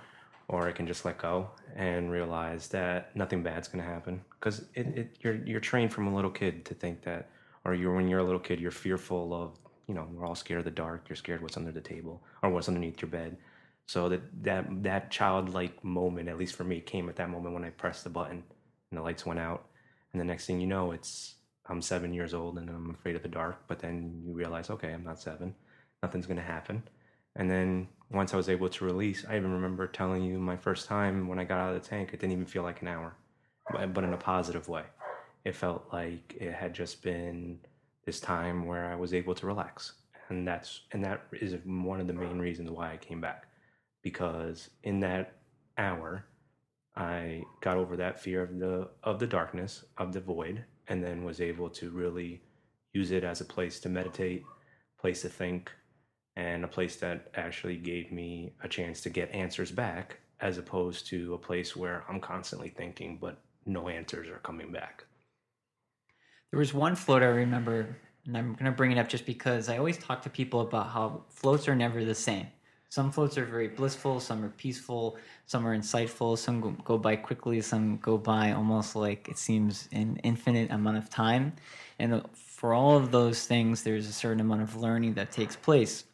or 0.50 0.68
i 0.68 0.72
can 0.72 0.88
just 0.88 1.06
let 1.06 1.18
go 1.18 1.50
and 1.76 2.12
realize 2.12 2.68
that 2.68 3.16
nothing 3.16 3.44
bad's 3.44 3.68
going 3.68 3.84
to 3.84 3.90
happen 3.90 4.22
because 4.40 4.66
it, 4.74 4.88
it 4.98 5.18
you're 5.22 5.36
you're 5.46 5.60
trained 5.60 5.92
from 5.92 6.08
a 6.08 6.16
little 6.16 6.32
kid 6.32 6.66
to 6.66 6.74
think 6.74 7.02
that 7.02 7.30
or 7.66 7.74
you're 7.74 7.96
when 7.96 8.08
you're 8.08 8.20
a 8.20 8.24
little 8.24 8.40
kid 8.40 8.60
you're 8.60 8.72
fearful 8.72 9.34
of 9.34 9.58
you 9.88 9.94
know 9.94 10.08
we're 10.12 10.26
all 10.26 10.36
scared 10.36 10.60
of 10.60 10.66
the 10.66 10.72
dark 10.72 11.06
you're 11.10 11.16
scared 11.16 11.42
what's 11.42 11.58
under 11.58 11.72
the 11.72 11.82
table 11.82 12.22
or 12.42 12.50
what's 12.50 12.68
underneath 12.68 13.02
your 13.02 13.10
bed 13.10 13.38
so 13.86 14.10
that 14.10 14.22
that 14.44 14.66
that 14.84 15.12
childlike 15.12 15.84
moment 15.84 16.30
at 16.30 16.38
least 16.38 16.56
for 16.56 16.64
me 16.64 16.80
came 16.80 17.10
at 17.10 17.16
that 17.16 17.30
moment 17.30 17.54
when 17.54 17.64
i 17.64 17.70
pressed 17.70 18.04
the 18.04 18.10
button 18.10 18.44
and 18.92 18.98
the 18.98 19.02
lights 19.02 19.26
went 19.26 19.40
out 19.40 19.68
and 20.12 20.20
the 20.22 20.26
next 20.26 20.46
thing 20.46 20.60
you 20.60 20.68
know 20.68 20.92
it's 20.92 21.36
I'm 21.70 21.82
seven 21.82 22.14
years 22.14 22.34
old 22.34 22.58
and 22.58 22.70
I'm 22.70 22.92
afraid 22.92 23.16
of 23.16 23.24
the 23.24 23.28
dark. 23.28 23.64
But 23.68 23.80
then 23.80 24.22
you 24.26 24.34
realize, 24.34 24.70
okay, 24.70 24.94
I'm 24.94 25.04
not 25.04 25.20
seven. 25.20 25.54
Nothing's 26.02 26.26
going 26.26 26.38
to 26.38 26.44
happen. 26.44 26.84
And 27.36 27.50
then 27.50 27.88
once 28.10 28.34
I 28.34 28.38
was 28.38 28.50
able 28.50 28.70
to 28.70 28.86
release, 28.86 29.26
I 29.28 29.36
even 29.36 29.52
remember 29.52 29.88
telling 29.88 30.24
you 30.24 30.40
my 30.40 30.56
first 30.56 30.88
time 30.88 31.28
when 31.28 31.40
I 31.40 31.44
got 31.44 31.60
out 31.60 31.76
of 31.76 31.82
the 31.82 31.88
tank, 31.88 32.10
it 32.14 32.20
didn't 32.20 32.34
even 32.34 32.46
feel 32.46 32.64
like 32.64 32.82
an 32.82 32.88
hour, 32.88 33.16
but, 33.72 34.04
in 34.04 34.14
a 34.14 34.18
positive 34.18 34.70
way. 34.70 34.84
It 35.44 35.56
felt 35.56 35.88
like 35.92 36.36
it 36.40 36.54
had 36.54 36.74
just 36.74 37.02
been 37.02 37.60
this 38.06 38.20
time 38.20 38.66
where 38.66 38.86
I 38.86 38.96
was 38.96 39.14
able 39.14 39.36
to 39.36 39.46
relax. 39.46 39.94
And 40.30 40.48
that's 40.48 40.82
and 40.92 41.04
that 41.06 41.22
is 41.34 41.56
one 41.66 42.02
of 42.02 42.08
the 42.08 42.14
main 42.14 42.40
reasons 42.40 42.70
why 42.70 42.92
I 42.92 42.98
came 42.98 43.22
back. 43.22 43.46
Because 44.02 44.70
in 44.84 45.00
that 45.02 45.36
hour, 45.78 46.26
I 46.96 47.44
got 47.62 47.78
over 47.78 47.96
that 47.98 48.20
fear 48.20 48.42
of 48.42 48.60
the 48.60 48.90
of 49.04 49.20
the 49.20 49.28
darkness, 49.28 49.86
of 49.98 50.12
the 50.12 50.20
void, 50.20 50.66
and 50.88 51.02
then 51.02 51.24
was 51.24 51.40
able 51.40 51.70
to 51.72 51.92
really 51.92 52.42
use 52.94 53.12
it 53.12 53.24
as 53.24 53.40
a 53.40 53.46
place 53.46 53.80
to 53.82 53.90
meditate, 53.90 54.44
place 55.00 55.22
to 55.22 55.30
think, 55.30 55.72
and 56.38 56.64
a 56.64 56.68
place 56.68 56.98
that 56.98 57.32
actually 57.34 57.76
gave 57.76 58.12
me 58.12 58.54
a 58.64 58.68
chance 58.68 59.02
to 59.02 59.10
get 59.10 59.32
answers 59.32 59.72
back 59.72 60.20
as 60.40 60.60
opposed 60.60 61.08
to 61.08 61.34
a 61.34 61.38
place 61.38 61.76
where 61.76 62.04
I'm 62.08 62.20
constantly 62.20 62.70
thinking 62.70 63.18
but 63.20 63.40
no 63.66 63.90
answers 63.90 64.30
are 64.30 64.38
coming 64.44 64.72
back. 64.72 65.04
There 66.52 66.60
was 66.60 66.74
one 66.74 66.96
float 66.96 67.24
I 67.24 67.26
remember, 67.26 67.98
and 68.26 68.38
I'm 68.38 68.54
going 68.54 68.66
to 68.66 68.72
bring 68.72 68.92
it 68.92 69.00
up 69.00 69.10
just 69.10 69.26
because 69.26 69.68
I 69.68 69.80
always 69.80 69.98
talk 69.98 70.22
to 70.22 70.30
people 70.30 70.62
about 70.62 70.90
how 70.90 71.24
floats 71.30 71.68
are 71.68 71.76
never 71.76 72.06
the 72.06 72.16
same. 72.16 72.48
Some 72.90 73.12
floats 73.12 73.38
are 73.38 73.44
very 73.44 73.68
blissful, 73.68 74.22
some 74.22 74.46
are 74.46 74.50
peaceful, 74.50 75.18
some 75.46 75.68
are 75.68 75.76
insightful, 75.76 76.38
some 76.38 76.78
go, 76.86 76.98
by 76.98 77.18
quickly, 77.18 77.60
some 77.60 77.98
go 77.98 78.18
by 78.18 78.54
almost 78.54 78.96
like 78.96 79.28
it 79.28 79.38
seems 79.38 79.90
an 79.92 80.22
infinite 80.24 80.72
amount 80.72 80.98
of 80.98 81.10
time. 81.10 81.54
And 82.00 82.24
for 82.34 82.74
all 82.74 82.96
of 82.96 83.12
those 83.12 83.46
things, 83.46 83.84
there's 83.84 84.08
a 84.08 84.14
certain 84.14 84.40
amount 84.40 84.62
of 84.62 84.78
learning 84.78 85.16
that 85.16 85.32
takes 85.32 85.58
place. 85.58 86.06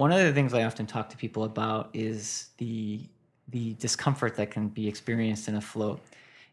One 0.00 0.12
of 0.12 0.20
the 0.20 0.32
things 0.32 0.54
I 0.54 0.62
often 0.62 0.86
talk 0.86 1.10
to 1.10 1.16
people 1.18 1.44
about 1.44 1.90
is 1.92 2.48
the 2.56 3.02
the 3.48 3.74
discomfort 3.74 4.34
that 4.36 4.50
can 4.50 4.68
be 4.68 4.88
experienced 4.88 5.46
in 5.46 5.56
a 5.56 5.60
float. 5.60 6.00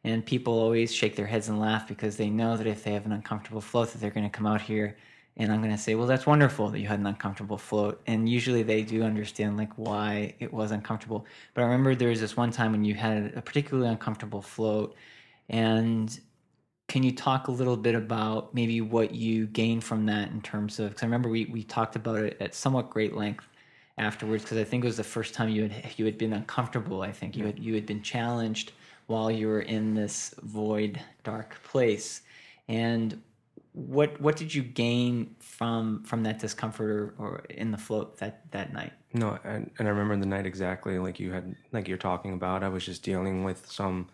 And 0.04 0.26
people 0.26 0.60
always 0.60 0.94
shake 0.94 1.16
their 1.16 1.28
heads 1.28 1.48
and 1.48 1.58
laugh 1.58 1.88
because 1.88 2.18
they 2.18 2.30
know 2.30 2.58
that 2.58 2.68
if 2.68 2.84
they 2.84 2.92
have 2.92 3.06
an 3.06 3.14
uncomfortable 3.14 3.62
float, 3.62 3.94
that 3.94 4.00
they're 4.00 4.12
going 4.12 4.30
to 4.30 4.38
come 4.38 4.46
out 4.46 4.60
here 4.60 4.98
and 5.38 5.50
I'm 5.50 5.62
going 5.62 5.72
to 5.72 5.78
say, 5.78 5.96
well, 5.96 6.08
that's 6.08 6.26
wonderful 6.26 6.68
that 6.72 6.80
you 6.82 6.88
had 6.90 7.00
an 7.00 7.06
uncomfortable 7.06 7.58
float. 7.58 8.02
And 8.06 8.28
usually 8.28 8.64
they 8.64 8.82
do 8.82 9.02
understand 9.04 9.56
like 9.56 9.72
why 9.76 10.34
it 10.40 10.52
was 10.52 10.72
uncomfortable. 10.72 11.26
But 11.54 11.62
I 11.62 11.66
remember 11.68 11.96
there 11.96 12.10
was 12.10 12.20
this 12.20 12.36
one 12.36 12.52
time 12.52 12.74
when 12.74 12.84
you 12.84 12.96
had 12.96 13.32
a 13.34 13.42
particularly 13.42 13.88
uncomfortable 13.88 14.42
float. 14.42 14.94
And 15.48 16.20
can 16.88 17.04
you 17.04 17.12
talk 17.12 17.48
a 17.48 17.52
little 17.52 17.78
bit 17.78 17.96
about 17.96 18.54
maybe 18.54 18.80
what 18.82 19.14
you 19.14 19.48
gained 19.48 19.84
from 19.84 20.06
that 20.06 20.32
in 20.32 20.42
terms 20.42 20.80
of, 20.80 20.90
because 20.90 21.04
I 21.04 21.06
remember 21.06 21.30
we, 21.30 21.46
we 21.46 21.64
talked 21.64 21.96
about 21.96 22.20
it 22.20 22.38
at 22.40 22.56
somewhat 22.56 22.90
great 22.90 23.16
length 23.16 23.48
afterwards, 23.98 24.44
because 24.44 24.58
I 24.58 24.64
think 24.64 24.84
it 24.84 24.88
was 24.88 24.98
the 24.98 25.04
first 25.04 25.34
time 25.34 25.50
you 25.50 25.68
had, 25.68 25.94
you 25.98 26.06
had 26.06 26.18
been 26.18 26.34
uncomfortable. 26.34 27.02
I 27.02 27.12
think 27.12 27.36
you 27.36 27.46
had, 27.46 27.60
you 27.60 27.74
had 27.76 27.86
been 27.86 28.02
challenged 28.02 28.72
while 29.08 29.30
you 29.30 29.48
were 29.48 29.62
in 29.62 29.96
this 29.96 30.34
void, 30.44 31.00
dark 31.24 31.62
place. 31.64 32.22
And 32.70 33.22
what 33.78 34.20
what 34.20 34.36
did 34.36 34.54
you 34.54 34.64
gain 34.64 35.36
from 35.40 36.04
from 36.04 36.24
that 36.24 36.40
discomfort 36.40 36.90
or, 36.90 37.14
or 37.20 37.44
in 37.52 37.70
the 37.70 37.78
float 37.78 38.18
that 38.18 38.50
that 38.50 38.74
night 38.74 38.92
no 39.14 39.38
and, 39.44 39.70
and 39.78 39.88
i 39.88 39.92
remember 39.92 40.18
the 40.18 40.26
night 40.26 40.48
exactly 40.48 40.98
like 40.98 41.20
you 41.20 41.32
had 41.32 41.56
like 41.72 41.88
you're 41.88 41.96
talking 41.96 42.34
about 42.34 42.64
i 42.64 42.68
was 42.68 42.84
just 42.84 43.04
dealing 43.04 43.44
with 43.44 43.72
some 43.72 44.08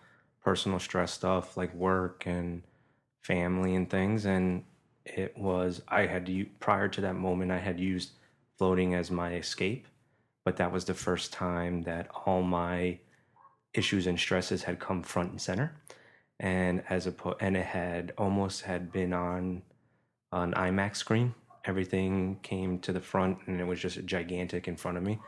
personal 0.43 0.79
stress 0.79 1.13
stuff 1.13 1.55
like 1.57 1.73
work 1.73 2.25
and 2.25 2.63
family 3.23 3.75
and 3.75 3.89
things 3.89 4.25
and 4.25 4.63
it 5.05 5.37
was 5.37 5.81
i 5.87 6.05
had 6.05 6.25
to 6.25 6.45
prior 6.59 6.87
to 6.87 7.01
that 7.01 7.15
moment 7.15 7.51
i 7.51 7.57
had 7.57 7.79
used 7.79 8.11
floating 8.57 8.93
as 8.93 9.09
my 9.09 9.35
escape 9.35 9.87
but 10.45 10.57
that 10.57 10.71
was 10.71 10.85
the 10.85 10.93
first 10.93 11.31
time 11.31 11.83
that 11.83 12.07
all 12.25 12.43
my 12.43 12.97
issues 13.73 14.07
and 14.07 14.19
stresses 14.19 14.63
had 14.63 14.79
come 14.79 15.01
front 15.01 15.31
and 15.31 15.41
center 15.41 15.73
and 16.39 16.83
as 16.89 17.07
a 17.07 17.13
and 17.39 17.55
it 17.55 17.65
had 17.65 18.13
almost 18.17 18.63
had 18.63 18.91
been 18.91 19.13
on 19.13 19.61
an 20.33 20.53
IMAX 20.53 20.97
screen. 20.97 21.33
Everything 21.65 22.39
came 22.41 22.79
to 22.79 22.91
the 22.91 22.99
front, 22.99 23.37
and 23.45 23.61
it 23.61 23.65
was 23.65 23.79
just 23.79 24.03
gigantic 24.05 24.67
in 24.67 24.75
front 24.75 24.97
of 24.97 25.03
me. 25.03 25.19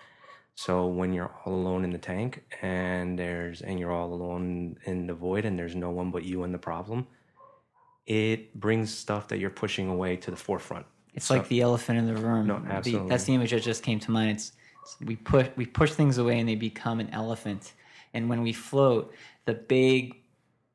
So 0.56 0.88
when 0.88 1.12
you're 1.14 1.32
all 1.44 1.54
alone 1.54 1.84
in 1.84 1.92
the 1.92 1.98
tank, 1.98 2.44
and 2.62 3.20
there's 3.20 3.62
and 3.62 3.78
you're 3.78 3.92
all 3.92 4.14
alone 4.14 4.78
in 4.86 5.06
the 5.06 5.14
void, 5.14 5.44
and 5.46 5.60
there's 5.60 5.76
no 5.76 5.90
one 5.90 6.12
but 6.12 6.24
you 6.24 6.44
and 6.44 6.54
the 6.54 6.58
problem, 6.58 7.06
it 8.08 8.54
brings 8.58 8.94
stuff 8.94 9.28
that 9.28 9.40
you're 9.40 9.50
pushing 9.50 9.90
away 9.90 10.16
to 10.16 10.32
the 10.32 10.38
forefront. 10.38 10.86
It's 11.14 11.26
So- 11.26 11.36
like 11.36 11.48
the 11.50 11.62
elephant 11.62 12.00
in 12.00 12.06
the 12.06 12.16
room. 12.16 12.48
No, 12.48 12.60
The- 12.60 12.72
absolutely. 12.72 13.10
that's 13.10 13.26
the 13.26 13.34
image 13.36 13.52
that 13.52 13.64
just 13.64 13.84
came 13.84 14.00
to 14.00 14.12
mind. 14.12 14.32
It's, 14.32 14.54
it's 14.82 14.98
we 15.02 15.18
push 15.18 15.48
we 15.58 15.66
push 15.66 15.92
things 15.92 16.18
away 16.18 16.40
and 16.40 16.48
they 16.48 16.56
become 16.56 17.00
an 17.02 17.10
elephant. 17.10 17.74
And 18.14 18.30
when 18.30 18.42
we 18.42 18.54
float, 18.54 19.14
the 19.44 19.54
big 19.56 20.16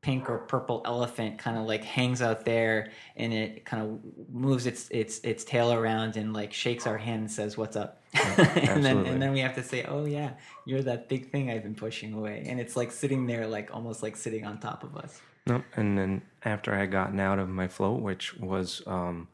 pink 0.03 0.31
or 0.31 0.39
purple 0.39 0.81
elephant 0.87 1.39
kind 1.39 1.59
of 1.59 1.67
like 1.67 1.85
hangs 1.85 2.23
out 2.23 2.45
there 2.45 2.91
and 3.17 3.35
it 3.35 3.65
kind 3.67 3.83
of 3.83 4.33
moves 4.33 4.67
its 4.67 4.89
its 4.91 5.19
its 5.21 5.45
tail 5.45 5.73
around 5.73 6.17
and 6.17 6.33
like 6.33 6.53
shakes 6.53 6.87
our 6.87 6.97
hand 6.97 7.21
and 7.21 7.31
says 7.31 7.57
what's 7.57 7.77
up? 7.77 8.03
And 8.15 8.85
then 8.85 9.07
and 9.07 9.21
then 9.21 9.33
we 9.33 9.41
have 9.41 9.55
to 9.57 9.63
say 9.63 9.85
oh 9.85 10.05
yeah 10.05 10.31
you're 10.65 10.83
that 10.83 11.09
big 11.09 11.31
thing 11.31 11.51
i've 11.51 11.63
been 11.63 11.75
pushing 11.75 12.15
away. 12.15 12.45
And 12.47 12.59
it's 12.59 12.77
like 12.77 12.91
sitting 12.93 13.27
there 13.27 13.47
like 13.47 13.75
almost 13.75 14.03
like 14.03 14.17
sitting 14.17 14.45
on 14.47 14.59
top 14.59 14.85
of 14.85 14.97
us. 14.97 15.21
No, 15.47 15.63
and 15.77 15.97
then 15.97 16.23
after 16.45 16.75
I 16.75 16.79
had 16.79 16.91
gotten 16.91 17.19
out 17.19 17.39
of 17.39 17.49
my 17.49 17.69
float, 17.69 18.01
which 18.01 18.37
was, 18.39 18.83
um, 18.87 19.29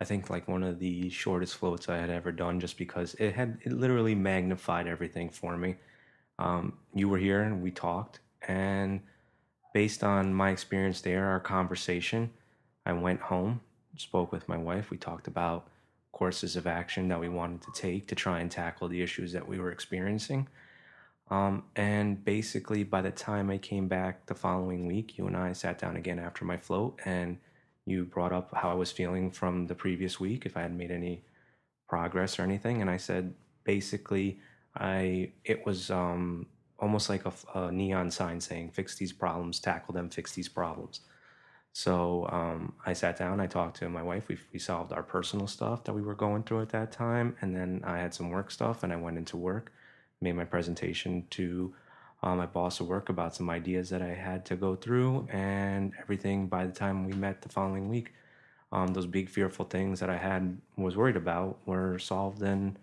I 0.00 0.04
think, 0.04 0.30
like 0.30 0.48
one 0.48 0.62
of 0.62 0.78
the 0.78 1.10
shortest 1.10 1.56
floats 1.56 1.88
I 1.88 1.98
had 1.98 2.10
ever 2.10 2.32
done, 2.32 2.60
just 2.60 2.78
because 2.78 3.14
it 3.14 3.34
had 3.34 3.58
it 3.62 3.72
literally 3.72 4.14
magnified 4.14 4.86
everything 4.86 5.28
for 5.30 5.56
me. 5.56 5.76
Um, 6.38 6.74
you 6.94 7.08
were 7.08 7.18
here 7.18 7.42
and 7.42 7.62
we 7.62 7.70
talked, 7.70 8.20
and 8.46 9.00
based 9.72 10.02
on 10.02 10.34
my 10.34 10.50
experience 10.50 11.00
there, 11.00 11.26
our 11.26 11.40
conversation, 11.40 12.30
I 12.86 12.92
went 12.92 13.20
home, 13.20 13.60
spoke 13.96 14.32
with 14.32 14.48
my 14.48 14.56
wife. 14.56 14.90
We 14.90 14.96
talked 14.96 15.26
about 15.26 15.68
courses 16.12 16.56
of 16.56 16.66
action 16.66 17.08
that 17.08 17.20
we 17.20 17.28
wanted 17.28 17.62
to 17.62 17.72
take 17.72 18.08
to 18.08 18.14
try 18.14 18.40
and 18.40 18.50
tackle 18.50 18.88
the 18.88 19.02
issues 19.02 19.32
that 19.32 19.46
we 19.46 19.58
were 19.58 19.70
experiencing. 19.70 20.48
Um, 21.30 21.64
and 21.76 22.24
basically, 22.24 22.84
by 22.84 23.02
the 23.02 23.10
time 23.10 23.50
I 23.50 23.58
came 23.58 23.86
back 23.86 24.26
the 24.26 24.34
following 24.34 24.86
week, 24.86 25.18
you 25.18 25.26
and 25.26 25.36
I 25.36 25.52
sat 25.52 25.78
down 25.78 25.96
again 25.96 26.18
after 26.18 26.44
my 26.44 26.56
float, 26.56 26.98
and 27.04 27.38
you 27.84 28.04
brought 28.04 28.32
up 28.32 28.54
how 28.54 28.70
I 28.70 28.74
was 28.74 28.90
feeling 28.90 29.30
from 29.30 29.66
the 29.66 29.74
previous 29.74 30.18
week, 30.18 30.46
if 30.46 30.56
I 30.56 30.62
had 30.62 30.74
made 30.74 30.90
any 30.90 31.24
progress 31.88 32.38
or 32.38 32.42
anything. 32.42 32.80
And 32.80 32.90
I 32.90 32.96
said, 32.96 33.34
basically, 33.64 34.40
I 34.74 35.32
it 35.44 35.66
was 35.66 35.90
um, 35.90 36.46
almost 36.78 37.08
like 37.08 37.22
a 37.54 37.72
neon 37.72 38.10
sign 38.10 38.40
saying, 38.40 38.70
"Fix 38.70 38.96
these 38.96 39.12
problems, 39.12 39.60
tackle 39.60 39.94
them, 39.94 40.08
fix 40.10 40.32
these 40.32 40.48
problems." 40.48 41.00
So 41.72 42.28
um, 42.32 42.74
I 42.86 42.92
sat 42.92 43.18
down, 43.18 43.40
I 43.40 43.46
talked 43.46 43.76
to 43.78 43.88
my 43.88 44.02
wife. 44.02 44.28
We, 44.28 44.38
we 44.52 44.58
solved 44.58 44.92
our 44.92 45.02
personal 45.02 45.46
stuff 45.46 45.84
that 45.84 45.92
we 45.92 46.02
were 46.02 46.14
going 46.14 46.42
through 46.42 46.62
at 46.62 46.70
that 46.70 46.92
time, 46.92 47.36
and 47.40 47.54
then 47.54 47.82
I 47.84 47.98
had 47.98 48.14
some 48.14 48.30
work 48.30 48.50
stuff, 48.50 48.82
and 48.82 48.92
I 48.92 48.96
went 48.96 49.18
into 49.18 49.36
work 49.36 49.72
made 50.20 50.32
my 50.32 50.44
presentation 50.44 51.26
to 51.30 51.74
uh, 52.22 52.34
my 52.34 52.46
boss 52.46 52.80
at 52.80 52.86
work 52.86 53.08
about 53.08 53.34
some 53.34 53.48
ideas 53.48 53.90
that 53.90 54.02
I 54.02 54.14
had 54.14 54.44
to 54.46 54.56
go 54.56 54.74
through, 54.74 55.28
and 55.30 55.92
everything. 56.00 56.48
By 56.48 56.66
the 56.66 56.72
time 56.72 57.06
we 57.06 57.12
met 57.12 57.42
the 57.42 57.48
following 57.48 57.88
week, 57.88 58.12
um, 58.72 58.88
those 58.88 59.06
big 59.06 59.28
fearful 59.28 59.64
things 59.64 60.00
that 60.00 60.10
I 60.10 60.16
had 60.16 60.58
was 60.76 60.96
worried 60.96 61.16
about 61.16 61.58
were 61.66 61.98
solved, 61.98 62.42
and 62.42 62.76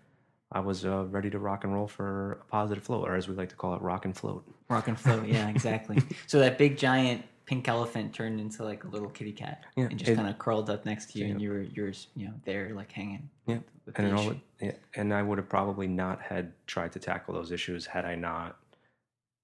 I 0.51 0.60
was 0.60 0.86
uh, 0.86 1.05
ready 1.05 1.29
to 1.31 1.39
rock 1.39 1.63
and 1.63 1.73
roll 1.73 1.88
for 1.88 2.34
a 2.34 2.45
positive 2.45 2.84
float, 2.84 3.08
or 3.08 3.15
as 3.15 3.27
we 3.27 3.36
like 3.36 3.49
to 3.49 3.55
call 3.55 3.73
it, 3.75 3.81
rock 3.81 4.05
and 4.05 4.15
float. 4.15 4.45
rock 4.69 4.88
and 4.88 4.99
float 4.99 5.27
yeah 5.27 5.49
exactly 5.49 5.97
so 6.27 6.39
that 6.39 6.58
big 6.58 6.77
giant 6.77 7.23
pink 7.45 7.67
elephant 7.67 8.12
turned 8.13 8.39
into 8.39 8.63
like 8.63 8.84
a 8.84 8.88
little 8.88 9.10
kitty 9.10 9.31
cat 9.31 9.63
Yeah, 9.75 9.86
and 9.91 9.99
just 9.99 10.15
kind 10.15 10.27
of 10.27 10.39
curled 10.39 10.69
up 10.69 10.86
next 10.86 11.12
to 11.12 11.19
you 11.19 11.25
and 11.25 11.39
Yeah. 11.39 11.43
you 11.45 11.53
were 11.53 11.62
yours 11.62 12.08
you 12.15 12.27
know 12.27 12.34
there 12.45 12.69
like 12.73 12.91
hanging 12.91 13.29
Yeah, 13.47 13.60
with 13.86 13.99
and 13.99 14.13
all, 14.13 14.34
yeah, 14.60 14.71
and 14.95 15.13
I 15.13 15.21
would 15.21 15.38
have 15.38 15.49
probably 15.49 15.88
not 15.88 16.21
had 16.21 16.53
tried 16.65 16.91
to 16.93 16.99
tackle 16.99 17.34
those 17.36 17.51
issues 17.51 17.86
had 17.86 18.05
I 18.05 18.15
not 18.15 18.58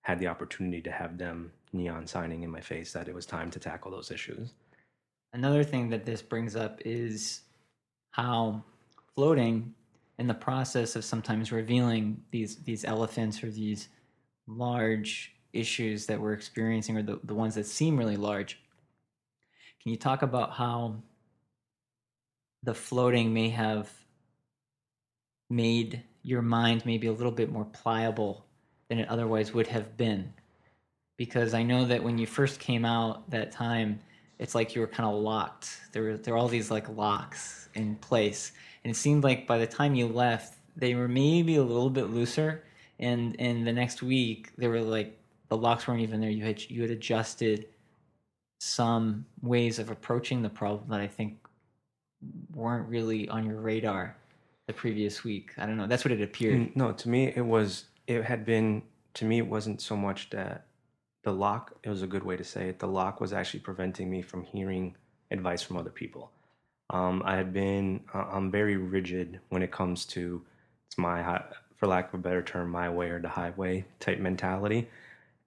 had 0.03 0.17
the 0.19 0.27
opportunity 0.27 0.81
to 0.81 0.91
have 0.91 1.17
them 1.19 1.51
neon 1.73 2.07
signing 2.07 2.41
in 2.43 2.49
my 2.49 2.61
face 2.61 2.91
that 2.93 3.07
it 3.07 3.13
was 3.13 3.25
time 3.27 3.51
to 3.51 3.59
tackle 3.59 3.91
those 3.91 4.09
issues. 4.09 4.53
Another 5.33 5.63
thing 5.63 5.89
that 5.89 6.05
this 6.05 6.21
brings 6.23 6.55
up 6.55 6.81
is 6.83 7.41
how 8.11 8.63
floating 9.13 9.73
in 10.21 10.27
the 10.27 10.33
process 10.35 10.95
of 10.95 11.03
sometimes 11.03 11.51
revealing 11.51 12.21
these 12.29 12.57
these 12.57 12.85
elephants 12.85 13.43
or 13.43 13.49
these 13.49 13.89
large 14.47 15.33
issues 15.51 16.05
that 16.05 16.21
we're 16.21 16.33
experiencing 16.33 16.95
or 16.95 17.01
the, 17.01 17.19
the 17.23 17.33
ones 17.33 17.55
that 17.55 17.65
seem 17.65 17.97
really 17.97 18.15
large. 18.15 18.59
Can 19.81 19.91
you 19.91 19.97
talk 19.97 20.21
about 20.21 20.51
how 20.51 21.01
the 22.61 22.75
floating 22.75 23.33
may 23.33 23.49
have 23.49 23.91
made 25.49 26.03
your 26.21 26.43
mind 26.43 26.85
maybe 26.85 27.07
a 27.07 27.11
little 27.11 27.31
bit 27.31 27.51
more 27.51 27.65
pliable 27.65 28.45
than 28.87 28.99
it 28.99 29.09
otherwise 29.09 29.53
would 29.55 29.67
have 29.67 29.97
been? 29.97 30.31
Because 31.17 31.55
I 31.55 31.63
know 31.63 31.83
that 31.85 32.03
when 32.03 32.19
you 32.19 32.27
first 32.27 32.59
came 32.59 32.85
out 32.85 33.27
that 33.31 33.51
time, 33.51 33.99
it's 34.37 34.53
like 34.53 34.75
you 34.75 34.81
were 34.81 34.87
kind 34.87 35.09
of 35.09 35.19
locked. 35.19 35.81
There 35.91 36.03
were 36.03 36.17
there 36.17 36.35
were 36.35 36.39
all 36.39 36.47
these 36.47 36.69
like 36.69 36.87
locks 36.95 37.69
in 37.73 37.95
place, 37.95 38.51
and 38.83 38.91
it 38.91 38.95
seemed 38.95 39.23
like 39.23 39.47
by 39.47 39.57
the 39.57 39.67
time 39.67 39.95
you 39.95 40.07
left, 40.07 40.55
they 40.75 40.95
were 40.95 41.07
maybe 41.07 41.55
a 41.55 41.63
little 41.63 41.89
bit 41.89 42.09
looser. 42.09 42.63
And 42.99 43.35
and 43.39 43.65
the 43.65 43.73
next 43.73 44.01
week, 44.03 44.51
they 44.57 44.67
were 44.67 44.81
like 44.81 45.17
the 45.49 45.57
locks 45.57 45.87
weren't 45.87 46.01
even 46.01 46.21
there. 46.21 46.29
You 46.29 46.43
had 46.43 46.61
you 46.69 46.81
had 46.81 46.91
adjusted 46.91 47.67
some 48.59 49.25
ways 49.41 49.79
of 49.79 49.89
approaching 49.89 50.41
the 50.41 50.49
problem 50.49 50.89
that 50.89 50.99
I 51.01 51.07
think 51.07 51.37
weren't 52.53 52.87
really 52.87 53.27
on 53.29 53.45
your 53.45 53.59
radar 53.59 54.15
the 54.67 54.73
previous 54.73 55.23
week. 55.23 55.53
I 55.57 55.65
don't 55.65 55.77
know. 55.77 55.87
That's 55.87 56.05
what 56.05 56.11
it 56.11 56.21
appeared. 56.21 56.59
Mm, 56.59 56.75
No, 56.75 56.91
to 56.91 57.09
me 57.09 57.33
it 57.35 57.45
was 57.45 57.85
it 58.07 58.23
had 58.23 58.45
been 58.45 58.83
to 59.15 59.25
me 59.25 59.39
it 59.39 59.47
wasn't 59.47 59.81
so 59.81 59.97
much 59.97 60.29
that 60.29 60.65
the 61.23 61.31
lock 61.33 61.75
it 61.83 61.89
was 61.89 62.03
a 62.03 62.07
good 62.07 62.23
way 62.23 62.37
to 62.37 62.43
say 62.43 62.69
it. 62.69 62.79
The 62.79 62.87
lock 62.87 63.19
was 63.19 63.33
actually 63.33 63.61
preventing 63.61 64.09
me 64.09 64.21
from 64.21 64.43
hearing 64.43 64.95
advice 65.31 65.61
from 65.63 65.77
other 65.77 65.89
people. 65.89 66.31
Um, 66.91 67.23
I 67.25 67.35
had 67.37 67.53
been 67.53 68.01
uh, 68.13 68.25
I'm 68.31 68.51
very 68.51 68.77
rigid 68.77 69.39
when 69.49 69.63
it 69.63 69.71
comes 69.71 70.05
to 70.07 70.41
it's 70.87 70.97
my 70.97 71.41
for 71.77 71.87
lack 71.87 72.13
of 72.13 72.19
a 72.19 72.23
better 72.23 72.43
term 72.43 72.69
my 72.69 72.89
way 72.89 73.09
or 73.09 73.19
the 73.19 73.29
highway 73.29 73.85
type 73.99 74.19
mentality. 74.19 74.87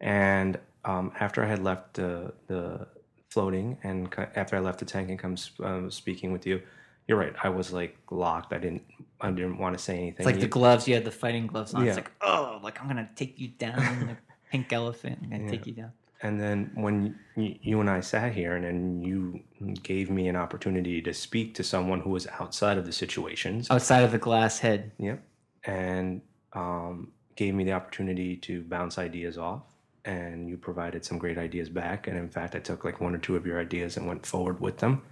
And 0.00 0.58
um, 0.84 1.12
after 1.20 1.44
I 1.44 1.48
had 1.48 1.62
left 1.62 1.94
the 1.94 2.32
the 2.46 2.86
floating 3.28 3.78
and 3.82 4.12
after 4.34 4.56
I 4.56 4.60
left 4.60 4.78
the 4.78 4.84
tank 4.84 5.10
and 5.10 5.18
come 5.18 5.36
uh, 5.62 5.90
speaking 5.90 6.32
with 6.32 6.46
you, 6.46 6.62
you're 7.06 7.18
right. 7.18 7.34
I 7.42 7.50
was 7.50 7.72
like 7.72 7.96
locked. 8.10 8.52
I 8.52 8.58
didn't 8.58 8.82
I 9.20 9.30
didn't 9.30 9.58
want 9.58 9.76
to 9.76 9.82
say 9.82 9.98
anything. 9.98 10.26
It's 10.26 10.26
like 10.26 10.40
the 10.40 10.48
gloves. 10.48 10.88
You 10.88 10.94
had 10.94 11.04
the 11.04 11.10
fighting 11.10 11.46
gloves 11.46 11.74
on. 11.74 11.86
It's 11.86 11.96
like, 11.96 12.10
oh, 12.22 12.58
like 12.62 12.80
I'm 12.80 12.88
gonna 12.88 13.10
take 13.14 13.38
you 13.38 13.48
down, 13.48 14.06
the 14.06 14.16
pink 14.50 14.72
elephant. 14.72 15.18
I'm 15.22 15.30
gonna 15.30 15.44
Yeah. 15.44 15.50
take 15.50 15.66
you 15.66 15.74
down. 15.74 15.92
And 16.24 16.40
then 16.40 16.70
when 16.74 17.16
you, 17.36 17.56
you 17.60 17.80
and 17.80 17.90
I 17.90 18.00
sat 18.00 18.32
here 18.32 18.56
and 18.56 18.64
then 18.64 19.02
you 19.02 19.40
gave 19.82 20.08
me 20.08 20.26
an 20.28 20.36
opportunity 20.36 21.02
to 21.02 21.12
speak 21.12 21.54
to 21.56 21.62
someone 21.62 22.00
who 22.00 22.08
was 22.08 22.26
outside 22.40 22.78
of 22.78 22.86
the 22.86 22.92
situations. 22.92 23.70
Outside 23.70 24.04
of 24.04 24.10
the 24.10 24.18
glass 24.18 24.58
head. 24.58 24.90
Yep. 24.98 25.22
And 25.64 26.22
um, 26.54 27.12
gave 27.36 27.54
me 27.54 27.62
the 27.64 27.72
opportunity 27.72 28.36
to 28.38 28.62
bounce 28.62 28.96
ideas 28.96 29.36
off. 29.36 29.64
And 30.06 30.48
you 30.48 30.56
provided 30.56 31.04
some 31.04 31.18
great 31.18 31.36
ideas 31.36 31.68
back. 31.68 32.08
And 32.08 32.16
in 32.16 32.30
fact, 32.30 32.54
I 32.54 32.58
took 32.58 32.84
like 32.84 33.02
one 33.02 33.14
or 33.14 33.18
two 33.18 33.36
of 33.36 33.44
your 33.44 33.60
ideas 33.60 33.98
and 33.98 34.06
went 34.06 34.24
forward 34.24 34.60
with 34.60 34.78
them. 34.78 35.02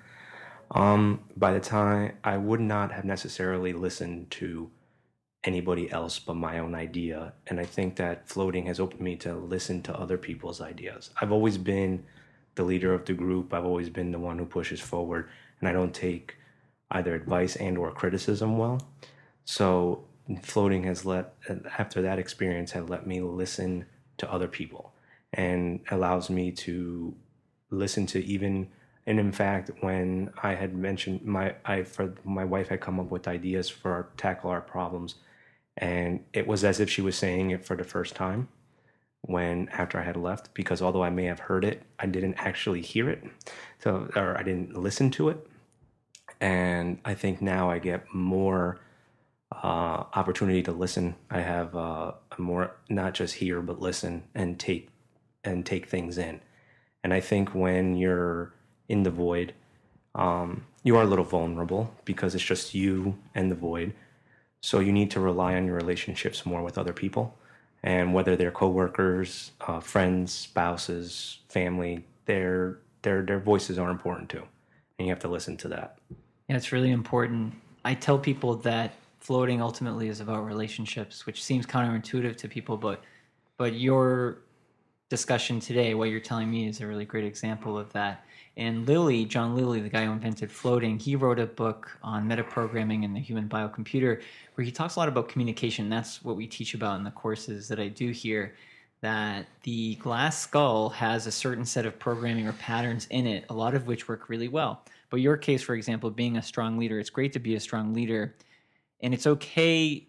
Um, 0.71 1.25
by 1.37 1.53
the 1.53 1.61
time 1.61 2.17
I 2.25 2.39
would 2.39 2.61
not 2.61 2.91
have 2.91 3.05
necessarily 3.05 3.75
listened 3.75 4.31
to 4.33 4.71
anybody 5.45 5.91
else 5.91 6.19
but 6.19 6.35
my 6.35 6.59
own 6.59 6.75
idea. 6.75 7.33
And 7.49 7.59
I 7.59 7.65
think 7.65 7.97
that 7.97 8.29
floating 8.29 8.67
has 8.67 8.79
opened 8.79 9.01
me 9.01 9.17
to 9.17 9.35
listen 9.35 9.83
to 9.83 9.99
other 9.99 10.19
people's 10.19 10.61
ideas. 10.61 11.11
I've 11.21 11.33
always 11.33 11.59
been 11.59 12.05
the 12.55 12.65
leader 12.65 12.95
of 12.95 13.05
the 13.05 13.15
group. 13.15 13.53
I've 13.53 13.65
always 13.65 13.89
been 13.89 14.13
the 14.13 14.19
one 14.19 14.39
who 14.39 14.45
pushes 14.45 14.81
forward, 14.81 15.29
and 15.61 15.69
I 15.69 15.73
don't 15.73 15.95
take 15.95 16.37
either 16.91 17.15
advice 17.15 17.57
and 17.57 17.79
or 17.79 17.91
criticism 17.91 18.59
well. 18.59 18.87
So 19.45 20.05
floating 20.43 20.85
has 20.85 21.05
let 21.05 21.35
after 21.79 22.03
that 22.03 22.19
experience 22.19 22.73
had 22.73 22.89
let 22.89 23.07
me 23.07 23.21
listen 23.21 23.85
to 24.19 24.31
other 24.33 24.49
people 24.49 24.93
and 25.33 25.81
allows 25.91 26.31
me 26.31 26.53
to 26.53 27.15
listen 27.71 28.07
to 28.07 28.25
even 28.25 28.69
and 29.07 29.19
in 29.19 29.33
fact 29.33 29.71
when 29.81 30.31
i 30.43 30.55
had 30.55 30.75
mentioned 30.75 31.25
my 31.25 31.55
i 31.65 31.83
for 31.83 32.15
my 32.25 32.45
wife 32.45 32.69
had 32.69 32.81
come 32.81 33.01
up 33.01 33.11
with 33.11 33.27
ideas 33.27 33.69
for 33.69 33.93
our, 33.93 34.09
tackle 34.17 34.51
our 34.51 34.61
problems 34.61 35.17
and 35.83 36.21
it 36.33 36.47
was 36.47 36.63
as 36.63 36.79
if 36.79 36.89
she 36.89 37.03
was 37.03 37.17
saying 37.17 37.51
it 37.51 37.65
for 37.65 37.75
the 37.77 37.83
first 37.83 38.15
time 38.15 38.49
when 39.23 39.69
after 39.71 39.99
i 39.99 40.03
had 40.03 40.17
left 40.17 40.55
because 40.55 40.81
although 40.81 41.03
i 41.03 41.11
may 41.11 41.25
have 41.25 41.41
heard 41.41 41.65
it 41.65 41.83
i 41.99 42.07
didn't 42.07 42.35
actually 42.35 42.81
hear 42.81 43.11
it. 43.11 43.23
So 43.81 44.09
or 44.15 44.39
i 44.39 44.43
didn't 44.45 44.77
listen 44.77 45.11
to 45.13 45.29
it. 45.29 45.47
And 46.41 47.01
i 47.05 47.15
think 47.15 47.43
now 47.43 47.69
i 47.69 47.79
get 47.79 48.15
more 48.15 48.79
uh, 49.51 50.05
opportunity 50.15 50.63
to 50.63 50.73
listen. 50.73 51.15
I 51.31 51.41
have 51.41 51.77
uh, 51.77 52.13
more 52.39 52.75
not 52.89 53.13
just 53.13 53.35
hear 53.35 53.61
but 53.61 53.81
listen 53.81 54.23
and 54.35 54.59
take 54.59 54.89
and 55.45 55.67
take 55.67 55.89
things 55.89 56.17
in. 56.17 56.41
And 57.03 57.13
i 57.13 57.21
think 57.21 57.55
when 57.55 57.97
you're 57.97 58.55
in 58.89 59.03
the 59.03 59.11
void 59.11 59.53
um, 60.15 60.67
you 60.85 60.97
are 60.97 61.03
a 61.03 61.07
little 61.07 61.25
vulnerable 61.25 61.95
because 62.05 62.35
it's 62.35 62.45
just 62.45 62.75
you 62.75 63.19
and 63.35 63.51
the 63.51 63.57
void 63.57 63.95
so 64.63 64.81
you 64.81 64.93
need 64.93 65.11
to 65.11 65.21
rely 65.21 65.55
on 65.55 65.67
your 65.67 65.77
relationships 65.77 66.47
more 66.47 66.63
with 66.63 66.79
other 66.79 66.93
people 66.93 67.37
and 67.83 68.15
whether 68.15 68.37
they're 68.37 68.51
coworkers 68.51 69.53
uh, 69.61 69.81
friends 69.81 70.33
spouses 70.33 71.41
family 71.49 72.05
they're 72.25 72.79
their 73.03 73.23
their 73.23 73.39
voices 73.39 73.79
are 73.79 73.91
important 73.91 74.29
too, 74.31 74.43
and 74.99 75.07
you 75.07 75.13
have 75.13 75.21
to 75.21 75.29
listen 75.29 75.57
to 75.59 75.69
that. 75.69 75.99
Yeah, 76.49 76.57
it's 76.57 76.73
really 76.73 76.91
important. 76.91 77.55
I 77.85 77.95
tell 77.95 78.19
people 78.19 78.55
that 78.57 78.95
floating 79.21 79.61
ultimately 79.61 80.09
is 80.09 80.21
about 80.21 80.47
relationships, 80.47 81.27
which 81.27 81.43
seems 81.43 81.67
counterintuitive 81.67 82.37
to 82.37 82.49
people, 82.49 82.77
but 82.77 83.03
but 83.57 83.75
your 83.75 84.39
discussion 85.13 85.61
today, 85.61 85.93
what 85.93 86.09
you're 86.09 86.21
telling 86.21 86.51
me, 86.51 86.67
is 86.67 86.81
a 86.81 86.87
really 86.87 87.05
great 87.05 87.27
example 87.27 87.77
of 87.77 87.93
that. 87.93 88.25
And 88.57 88.89
Lilly, 88.89 89.27
John 89.27 89.55
Lilly, 89.55 89.79
the 89.81 89.91
guy 89.91 90.07
who 90.07 90.13
invented 90.13 90.51
floating, 90.51 90.99
he 90.99 91.17
wrote 91.17 91.39
a 91.39 91.45
book 91.45 91.99
on 92.03 92.27
metaprogramming 92.27 93.05
and 93.05 93.15
the 93.15 93.21
human 93.21 93.47
biocomputer 93.47 94.23
where 94.55 94.65
he 94.65 94.73
talks 94.73 94.97
a 94.97 94.99
lot 94.99 95.09
about 95.09 95.29
communication. 95.29 95.91
That's 95.91 96.25
what 96.25 96.37
we 96.37 96.47
teach 96.47 96.73
about 96.73 96.97
in 96.97 97.05
the 97.05 97.11
courses 97.11 97.69
that 97.69 97.79
I 97.79 97.89
do 97.89 98.11
here. 98.11 98.55
That 99.03 99.49
the 99.65 99.97
glass 99.97 100.41
skull 100.41 100.89
has 100.89 101.27
a 101.27 101.33
certain 101.33 101.67
set 101.67 101.85
of 101.85 101.99
programming 101.99 102.49
or 102.49 102.55
patterns 102.55 103.07
in 103.11 103.27
it, 103.27 103.45
a 103.51 103.55
lot 103.55 103.75
of 103.75 103.87
which 103.87 104.09
work 104.09 104.31
really 104.31 104.49
well. 104.49 104.83
But 105.11 105.21
your 105.21 105.37
case, 105.37 105.61
for 105.61 105.75
example, 105.75 106.11
being 106.11 106.39
a 106.39 106.43
strong 106.43 106.79
leader, 106.79 106.99
it's 106.99 107.11
great 107.11 107.35
to 107.35 107.39
be 107.39 107.55
a 107.55 107.61
strong 107.61 107.93
leader. 107.93 108.35
And 109.03 109.13
it's 109.13 109.27
okay 109.27 110.07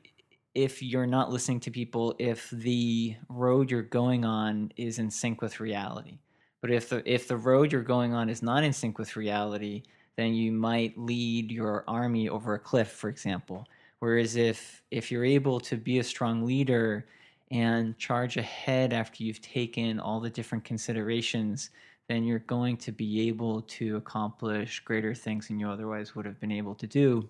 if 0.55 0.83
you're 0.83 1.07
not 1.07 1.31
listening 1.31 1.59
to 1.61 1.71
people 1.71 2.15
if 2.19 2.49
the 2.51 3.15
road 3.29 3.71
you're 3.71 3.81
going 3.81 4.23
on 4.23 4.71
is 4.77 4.99
in 4.99 5.09
sync 5.09 5.41
with 5.41 5.59
reality. 5.59 6.19
But 6.61 6.71
if 6.71 6.89
the 6.89 7.03
if 7.11 7.27
the 7.27 7.37
road 7.37 7.71
you're 7.71 7.81
going 7.81 8.13
on 8.13 8.29
is 8.29 8.41
not 8.41 8.63
in 8.63 8.71
sync 8.71 8.97
with 8.97 9.15
reality, 9.15 9.83
then 10.15 10.33
you 10.33 10.51
might 10.51 10.97
lead 10.97 11.51
your 11.51 11.83
army 11.87 12.29
over 12.29 12.53
a 12.53 12.59
cliff, 12.59 12.89
for 12.89 13.09
example. 13.09 13.67
Whereas 13.99 14.35
if 14.35 14.83
if 14.91 15.11
you're 15.11 15.25
able 15.25 15.59
to 15.61 15.75
be 15.75 15.99
a 15.99 16.03
strong 16.03 16.45
leader 16.45 17.07
and 17.51 17.97
charge 17.97 18.37
ahead 18.37 18.93
after 18.93 19.23
you've 19.23 19.41
taken 19.41 19.99
all 19.99 20.19
the 20.19 20.29
different 20.29 20.63
considerations, 20.63 21.71
then 22.07 22.23
you're 22.23 22.39
going 22.39 22.77
to 22.77 22.91
be 22.91 23.27
able 23.27 23.61
to 23.63 23.97
accomplish 23.97 24.79
greater 24.81 25.13
things 25.13 25.47
than 25.47 25.59
you 25.59 25.69
otherwise 25.69 26.15
would 26.15 26.25
have 26.25 26.39
been 26.39 26.51
able 26.51 26.75
to 26.75 26.87
do. 26.87 27.27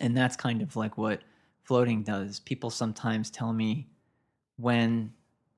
And 0.00 0.16
that's 0.16 0.36
kind 0.36 0.62
of 0.62 0.76
like 0.76 0.96
what 0.96 1.22
floating 1.64 2.02
does. 2.02 2.40
People 2.40 2.70
sometimes 2.70 3.30
tell 3.30 3.52
me 3.52 3.88
when 4.56 5.12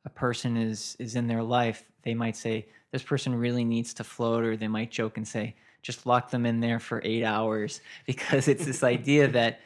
a 0.04 0.10
person 0.10 0.56
is 0.56 0.96
is 0.98 1.16
in 1.16 1.26
their 1.26 1.42
life, 1.42 1.84
they 2.02 2.14
might 2.14 2.36
say 2.36 2.66
this 2.92 3.02
person 3.02 3.34
really 3.34 3.64
needs 3.64 3.94
to 3.94 4.04
float, 4.04 4.44
or 4.44 4.56
they 4.56 4.68
might 4.68 4.90
joke 4.90 5.16
and 5.16 5.26
say 5.26 5.54
just 5.82 6.06
lock 6.06 6.30
them 6.30 6.46
in 6.46 6.60
there 6.60 6.78
for 6.78 7.02
eight 7.04 7.24
hours 7.24 7.80
because 8.06 8.48
it's 8.48 8.64
this 8.64 8.82
idea 8.82 9.28
that 9.40 9.60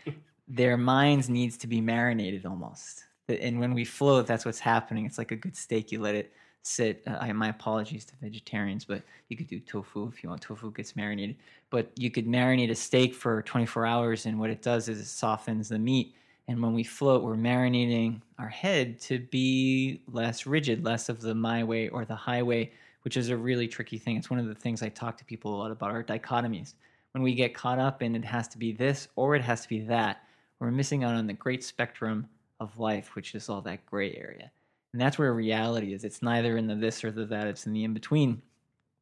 their 0.48 0.76
minds 0.76 1.28
needs 1.28 1.56
to 1.58 1.66
be 1.66 1.80
marinated 1.80 2.46
almost. 2.46 3.04
And 3.28 3.60
when 3.60 3.74
we 3.74 3.84
float, 3.84 4.26
that's 4.26 4.46
what's 4.46 4.58
happening. 4.58 5.04
It's 5.04 5.18
like 5.18 5.32
a 5.32 5.36
good 5.36 5.56
steak; 5.56 5.92
you 5.92 6.00
let 6.00 6.14
it 6.14 6.32
sit. 6.62 7.02
Uh, 7.06 7.18
I, 7.20 7.32
my 7.32 7.48
apologies 7.48 8.04
to 8.06 8.14
vegetarians, 8.22 8.84
but 8.84 9.02
you 9.28 9.36
could 9.36 9.48
do 9.48 9.60
tofu 9.60 10.08
if 10.08 10.22
you 10.22 10.30
want. 10.30 10.40
Tofu 10.40 10.72
gets 10.72 10.96
marinated, 10.96 11.36
but 11.68 11.90
you 11.96 12.10
could 12.10 12.26
marinate 12.26 12.70
a 12.70 12.74
steak 12.74 13.14
for 13.14 13.42
24 13.42 13.84
hours, 13.84 14.24
and 14.24 14.38
what 14.38 14.48
it 14.48 14.62
does 14.62 14.88
is 14.88 14.98
it 14.98 15.06
softens 15.06 15.68
the 15.68 15.78
meat 15.78 16.14
and 16.48 16.62
when 16.62 16.72
we 16.72 16.82
float, 16.82 17.22
we're 17.22 17.36
marinating 17.36 18.22
our 18.38 18.48
head 18.48 18.98
to 19.02 19.18
be 19.18 20.00
less 20.10 20.46
rigid, 20.46 20.82
less 20.82 21.10
of 21.10 21.20
the 21.20 21.34
my 21.34 21.62
way 21.62 21.88
or 21.90 22.06
the 22.06 22.16
highway, 22.16 22.72
which 23.02 23.18
is 23.18 23.28
a 23.28 23.36
really 23.36 23.68
tricky 23.68 23.98
thing. 23.98 24.16
It's 24.16 24.30
one 24.30 24.40
of 24.40 24.46
the 24.46 24.54
things 24.54 24.82
I 24.82 24.88
talk 24.88 25.18
to 25.18 25.24
people 25.26 25.54
a 25.54 25.58
lot 25.58 25.70
about 25.70 25.90
our 25.90 26.02
dichotomies. 26.02 26.72
When 27.12 27.22
we 27.22 27.34
get 27.34 27.54
caught 27.54 27.78
up 27.78 28.02
in 28.02 28.16
it 28.16 28.24
has 28.24 28.48
to 28.48 28.58
be 28.58 28.72
this 28.72 29.08
or 29.14 29.36
it 29.36 29.42
has 29.42 29.60
to 29.62 29.68
be 29.68 29.80
that, 29.82 30.22
we're 30.58 30.70
missing 30.70 31.04
out 31.04 31.14
on 31.14 31.26
the 31.26 31.34
great 31.34 31.62
spectrum 31.62 32.26
of 32.60 32.78
life, 32.78 33.14
which 33.14 33.34
is 33.34 33.48
all 33.50 33.60
that 33.62 33.84
gray 33.84 34.14
area. 34.14 34.50
And 34.92 35.00
that's 35.00 35.18
where 35.18 35.32
reality 35.34 35.92
is. 35.92 36.02
It's 36.02 36.22
neither 36.22 36.56
in 36.56 36.66
the 36.66 36.74
this 36.74 37.04
or 37.04 37.10
the 37.10 37.26
that, 37.26 37.46
it's 37.46 37.66
in 37.66 37.74
the 37.74 37.84
in 37.84 37.92
between. 37.92 38.40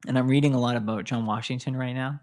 And 0.09 0.19
I'm 0.19 0.29
reading 0.29 0.55
a 0.55 0.61
lot 0.61 0.77
about 0.77 1.05
John 1.05 1.27
Washington 1.27 1.77
right 1.77 1.95
now, 1.95 2.21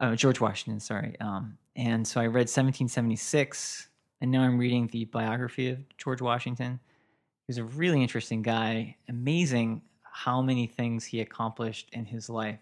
uh, 0.00 0.14
George 0.14 0.40
Washington, 0.40 0.80
sorry. 0.80 1.18
Um, 1.20 1.56
and 1.74 2.06
so 2.06 2.20
I 2.20 2.26
read 2.26 2.48
1776 2.48 3.88
and 4.20 4.30
now 4.30 4.42
I'm 4.42 4.58
reading 4.58 4.88
the 4.88 5.04
biography 5.06 5.68
of 5.68 5.78
George 5.98 6.22
Washington. 6.22 6.80
He 7.46 7.50
was 7.50 7.58
a 7.58 7.64
really 7.64 8.02
interesting 8.02 8.42
guy, 8.42 8.96
amazing 9.08 9.82
how 10.02 10.40
many 10.40 10.66
things 10.66 11.04
he 11.04 11.20
accomplished 11.20 11.88
in 11.92 12.06
his 12.06 12.30
life. 12.30 12.58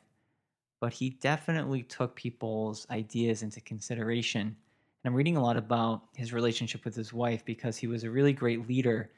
But 0.80 0.92
he 0.92 1.10
definitely 1.10 1.82
took 1.82 2.16
people's 2.16 2.86
ideas 2.90 3.42
into 3.42 3.60
consideration. 3.60 4.40
And 4.40 4.56
I'm 5.04 5.14
reading 5.14 5.36
a 5.36 5.42
lot 5.42 5.56
about 5.56 6.02
his 6.14 6.32
relationship 6.32 6.84
with 6.84 6.94
his 6.94 7.12
wife 7.12 7.44
because 7.44 7.76
he 7.76 7.86
was 7.86 8.04
a 8.04 8.10
really 8.10 8.32
great 8.32 8.68
leader 8.68 9.10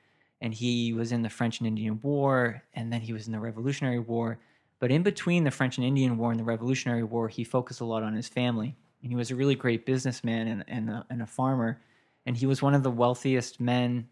and 0.42 0.53
he 0.53 0.92
was 0.92 1.12
in 1.12 1.22
the 1.22 1.31
French 1.31 1.61
and 1.61 1.66
Indian 1.66 1.99
War 2.03 2.62
and 2.75 2.92
then 2.92 3.01
he 3.01 3.14
was 3.14 3.27
in 3.27 3.33
the 3.33 3.40
Revolutionary 3.40 3.99
War. 3.99 4.38
But 4.79 4.90
in 4.90 5.03
between 5.03 5.44
the 5.44 5.51
French 5.51 5.79
and 5.79 5.87
Indian 5.87 6.18
War 6.18 6.31
and 6.31 6.38
the 6.38 6.44
Revolutionary 6.44 7.03
War, 7.03 7.29
he 7.29 7.42
focused 7.42 7.81
a 7.81 7.87
lot 7.87 8.03
on 8.03 8.12
his 8.12 8.29
family. 8.29 8.77
And 9.03 9.11
he 9.11 9.16
was 9.16 9.31
a 9.31 9.37
really 9.37 9.55
great 9.55 9.87
businessman 9.87 10.49
and, 10.49 10.64
and, 10.68 10.90
a, 10.90 11.07
and 11.09 11.22
a 11.22 11.27
farmer 11.27 11.81
and 12.26 12.36
he 12.36 12.46
was 12.46 12.60
one 12.60 12.74
of 12.74 12.82
the 12.82 12.90
wealthiest 12.90 13.60
men 13.60 14.08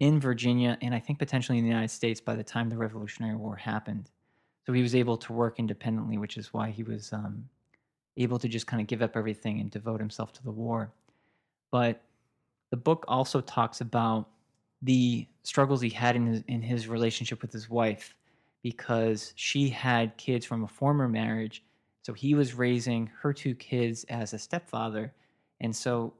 in 0.00 0.18
Virginia 0.18 0.76
and 0.82 0.94
I 0.94 0.98
think 0.98 1.18
potentially 1.18 1.58
in 1.58 1.64
the 1.64 1.70
United 1.70 1.90
States 1.90 2.20
by 2.20 2.34
the 2.34 2.44
time 2.44 2.68
the 2.68 2.76
Revolutionary 2.76 3.36
War 3.36 3.56
happened. 3.56 4.10
So 4.64 4.72
he 4.72 4.82
was 4.82 4.94
able 4.94 5.16
to 5.18 5.32
work 5.32 5.58
independently, 5.58 6.18
which 6.18 6.36
is 6.36 6.52
why 6.52 6.70
he 6.70 6.82
was 6.82 7.12
um, 7.12 7.48
able 8.16 8.38
to 8.38 8.48
just 8.48 8.66
kind 8.66 8.80
of 8.80 8.88
give 8.88 9.00
up 9.00 9.16
everything 9.16 9.60
and 9.60 9.70
devote 9.70 10.00
himself 10.00 10.32
to 10.34 10.42
the 10.42 10.50
war. 10.50 10.92
But 11.70 12.02
the 12.70 12.76
book 12.76 13.04
also 13.06 13.40
talks 13.40 13.80
about 13.80 14.28
the 14.82 15.26
struggles 15.44 15.80
he 15.80 15.88
had 15.88 16.16
in 16.16 16.26
his, 16.26 16.42
in 16.48 16.62
his 16.62 16.88
relationship 16.88 17.42
with 17.42 17.52
his 17.52 17.70
wife 17.70 18.14
because 18.62 19.32
she 19.36 19.68
had 19.68 20.16
kids 20.16 20.44
from 20.44 20.64
a 20.64 20.68
former 20.68 21.08
marriage. 21.08 21.62
So 22.02 22.12
he 22.12 22.34
was 22.34 22.54
raising 22.54 23.10
her 23.20 23.32
two 23.32 23.54
kids 23.54 24.04
as 24.04 24.32
a 24.32 24.38
stepfather. 24.38 25.14
And 25.60 25.74
so 25.74 26.14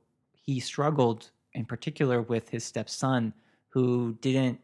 he 0.46 0.61
struggled 0.61 1.30
in 1.52 1.64
particular 1.64 2.22
with 2.22 2.48
his 2.48 2.64
stepson 2.64 3.32
who 3.68 4.16
didn't 4.20 4.61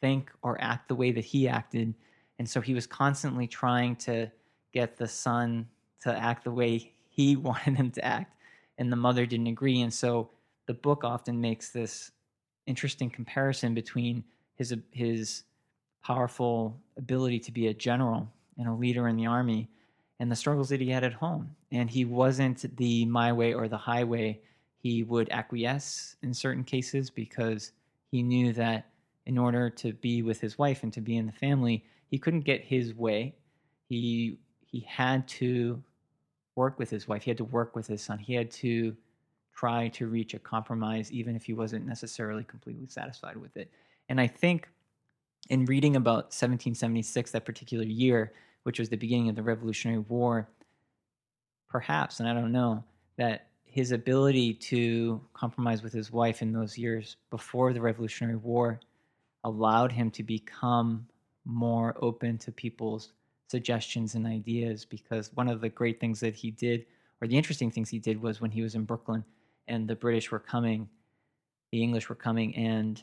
think 0.00 0.30
or 0.42 0.60
act 0.60 0.88
the 0.88 0.94
way 0.94 1.12
that 1.12 1.24
he 1.24 1.48
acted. 1.48 1.94
And 2.38 2.48
so 2.48 2.60
he 2.60 2.74
was 2.74 2.86
constantly 2.86 3.46
trying 3.46 3.96
to 3.96 4.30
get 4.72 4.96
the 4.96 5.08
son 5.08 5.68
to 6.02 6.14
act 6.14 6.44
the 6.44 6.50
way 6.50 6.92
he 7.08 7.36
wanted 7.48 7.76
him 7.76 7.90
to 7.92 8.04
act 8.04 8.34
and 8.80 8.90
the 8.90 8.96
mother 8.96 9.26
didn't 9.26 9.46
agree. 9.46 9.82
And 9.82 9.92
so 9.92 10.30
the 10.66 10.74
book 10.74 11.04
often 11.04 11.40
makes 11.40 11.70
this 11.70 12.10
interesting 12.66 13.10
comparison 13.10 13.74
between 13.74 14.24
his 14.54 14.74
his 14.90 15.44
powerful 16.02 16.80
ability 16.96 17.38
to 17.40 17.52
be 17.52 17.68
a 17.68 17.74
general 17.74 18.32
and 18.56 18.66
a 18.66 18.72
leader 18.72 19.06
in 19.06 19.16
the 19.16 19.26
army 19.26 19.68
and 20.18 20.32
the 20.32 20.36
struggles 20.36 20.70
that 20.70 20.80
he 20.80 20.90
had 20.90 21.04
at 21.04 21.12
home. 21.12 21.54
And 21.70 21.90
he 21.90 22.06
wasn't 22.06 22.76
the 22.76 23.04
my 23.04 23.32
way 23.32 23.52
or 23.52 23.68
the 23.68 23.76
highway 23.76 24.40
he 24.82 25.02
would 25.02 25.28
acquiesce 25.30 26.16
in 26.22 26.32
certain 26.32 26.64
cases 26.64 27.10
because 27.10 27.72
he 28.10 28.22
knew 28.22 28.52
that 28.54 28.86
in 29.26 29.36
order 29.36 29.68
to 29.68 29.92
be 29.92 30.22
with 30.22 30.40
his 30.40 30.58
wife 30.58 30.82
and 30.82 30.92
to 30.92 31.00
be 31.00 31.16
in 31.16 31.26
the 31.26 31.32
family, 31.32 31.84
he 32.08 32.18
couldn't 32.18 32.40
get 32.40 32.64
his 32.64 32.94
way. 32.94 33.34
He 33.88 34.38
he 34.66 34.80
had 34.80 35.26
to 35.28 35.82
work 36.56 36.78
with 36.78 36.90
his 36.90 37.06
wife. 37.06 37.22
He 37.22 37.30
had 37.30 37.38
to 37.38 37.44
work 37.44 37.76
with 37.76 37.86
his 37.86 38.02
son. 38.02 38.18
He 38.18 38.34
had 38.34 38.50
to 38.52 38.96
try 39.54 39.88
to 39.88 40.06
reach 40.06 40.32
a 40.32 40.38
compromise, 40.38 41.12
even 41.12 41.36
if 41.36 41.44
he 41.44 41.52
wasn't 41.52 41.86
necessarily 41.86 42.44
completely 42.44 42.86
satisfied 42.86 43.36
with 43.36 43.56
it. 43.56 43.70
And 44.08 44.20
I 44.20 44.26
think 44.26 44.68
in 45.50 45.64
reading 45.66 45.96
about 45.96 46.32
1776, 46.32 47.32
that 47.32 47.44
particular 47.44 47.84
year, 47.84 48.32
which 48.62 48.78
was 48.78 48.88
the 48.88 48.96
beginning 48.96 49.28
of 49.28 49.36
the 49.36 49.42
Revolutionary 49.42 49.98
War, 49.98 50.48
perhaps, 51.68 52.20
and 52.20 52.28
I 52.28 52.32
don't 52.32 52.52
know, 52.52 52.84
that 53.16 53.49
his 53.70 53.92
ability 53.92 54.52
to 54.52 55.20
compromise 55.32 55.82
with 55.82 55.92
his 55.92 56.10
wife 56.10 56.42
in 56.42 56.52
those 56.52 56.76
years 56.76 57.16
before 57.30 57.72
the 57.72 57.80
Revolutionary 57.80 58.36
War 58.36 58.80
allowed 59.44 59.92
him 59.92 60.10
to 60.10 60.22
become 60.24 61.06
more 61.44 61.96
open 62.02 62.36
to 62.38 62.52
people's 62.52 63.12
suggestions 63.48 64.16
and 64.16 64.26
ideas 64.26 64.84
because 64.84 65.30
one 65.34 65.48
of 65.48 65.60
the 65.60 65.68
great 65.68 66.00
things 66.00 66.20
that 66.20 66.34
he 66.34 66.50
did 66.50 66.84
or 67.20 67.28
the 67.28 67.36
interesting 67.36 67.70
things 67.70 67.88
he 67.88 67.98
did 67.98 68.20
was 68.20 68.40
when 68.40 68.50
he 68.50 68.62
was 68.62 68.74
in 68.74 68.84
Brooklyn 68.84 69.24
and 69.68 69.88
the 69.88 69.94
British 69.94 70.30
were 70.30 70.38
coming 70.38 70.88
the 71.72 71.82
English 71.82 72.08
were 72.08 72.14
coming 72.14 72.54
and 72.56 73.02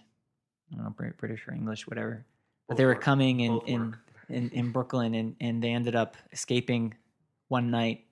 I 0.71 0.75
don't 0.75 0.99
know 0.99 1.11
British 1.17 1.47
or 1.47 1.53
English 1.53 1.87
whatever 1.87 2.25
but 2.67 2.77
they 2.77 2.85
were 2.85 2.91
work. 2.91 3.01
coming 3.01 3.41
in 3.41 3.59
in, 3.65 3.95
in, 4.29 4.49
in 4.49 4.71
Brooklyn 4.71 5.15
and 5.15 5.35
and 5.41 5.61
they 5.61 5.71
ended 5.71 5.95
up 5.95 6.15
escaping 6.31 6.93
one 7.47 7.71
night 7.71 8.05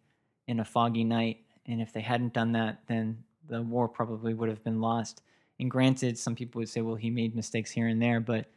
in 0.47 0.59
a 0.59 0.65
foggy 0.65 1.03
night 1.03 1.44
and 1.67 1.81
if 1.81 1.93
they 1.93 2.01
hadn't 2.01 2.33
done 2.33 2.51
that, 2.53 2.79
then 2.87 3.23
the 3.47 3.61
war 3.61 3.87
probably 3.87 4.33
would 4.33 4.49
have 4.49 4.63
been 4.63 4.81
lost. 4.81 5.21
And 5.59 5.71
granted, 5.71 6.17
some 6.17 6.35
people 6.35 6.59
would 6.59 6.69
say, 6.69 6.81
well, 6.81 6.95
he 6.95 7.09
made 7.09 7.35
mistakes 7.35 7.71
here 7.71 7.87
and 7.87 8.01
there, 8.01 8.19
but 8.19 8.47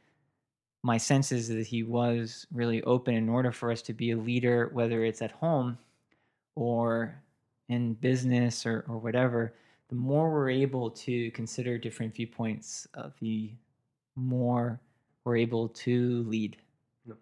my 0.83 0.97
sense 0.97 1.33
is 1.33 1.49
that 1.49 1.67
he 1.67 1.83
was 1.83 2.47
really 2.53 2.83
open 2.85 3.15
in 3.15 3.29
order 3.29 3.53
for 3.53 3.71
us 3.71 3.83
to 3.83 3.93
be 3.93 4.13
a 4.13 4.17
leader, 4.17 4.71
whether 4.73 5.05
it's 5.05 5.23
at 5.23 5.33
home 5.33 5.79
or 6.55 7.23
in 7.69 7.95
business 7.95 8.65
or, 8.65 8.85
or 8.89 8.99
whatever. 8.99 9.55
The 9.89 9.97
more 9.97 10.31
we're 10.31 10.51
able 10.51 10.91
to 10.91 11.31
consider 11.33 11.79
different 11.79 12.15
viewpoints, 12.15 12.87
uh, 12.95 13.11
the 13.21 13.53
more 14.17 14.81
we're 15.25 15.37
able 15.37 15.69
to 15.69 16.25
lead. 16.29 16.57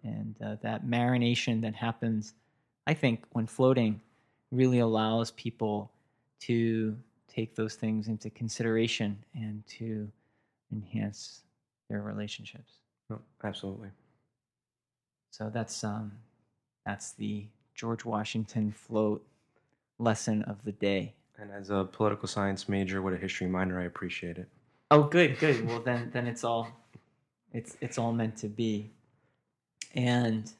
And 0.03 0.35
uh, 0.43 0.55
that 0.61 0.85
marination 0.85 1.61
that 1.61 1.75
happens 1.75 2.33
I 2.87 2.93
think 2.93 3.25
when 3.33 3.47
floating 3.47 3.99
really 4.51 4.79
allows 4.79 5.31
people 5.31 5.91
to 6.41 6.97
take 7.27 7.55
those 7.55 7.75
things 7.75 8.07
into 8.07 8.29
consideration 8.29 9.17
and 9.35 9.65
to 9.67 10.09
enhance 10.71 11.41
their 11.89 12.01
relationships. 12.01 12.73
No, 13.09 13.19
absolutely. 13.43 13.89
So 15.31 15.49
that's 15.53 15.83
um, 15.83 16.11
that's 16.85 17.11
the 17.13 17.45
George 17.75 18.05
Washington 18.05 18.71
float 18.71 19.25
lesson 19.99 20.41
of 20.43 20.63
the 20.63 20.71
day. 20.71 21.13
And 21.39 21.51
as 21.51 21.69
a 21.69 21.83
political 21.83 22.27
science 22.27 22.67
major 22.67 23.01
with 23.01 23.13
a 23.13 23.17
history 23.17 23.47
minor, 23.47 23.79
I 23.79 23.85
appreciate 23.85 24.37
it. 24.37 24.47
Oh, 24.89 25.03
good, 25.03 25.37
good. 25.37 25.67
Well, 25.67 25.81
then, 25.81 26.09
then 26.11 26.25
it's 26.27 26.43
all, 26.43 26.69
it's 27.53 27.77
it's 27.81 27.97
all 27.97 28.13
meant 28.13 28.37
to 28.37 28.47
be. 28.47 28.89
And 29.93 30.51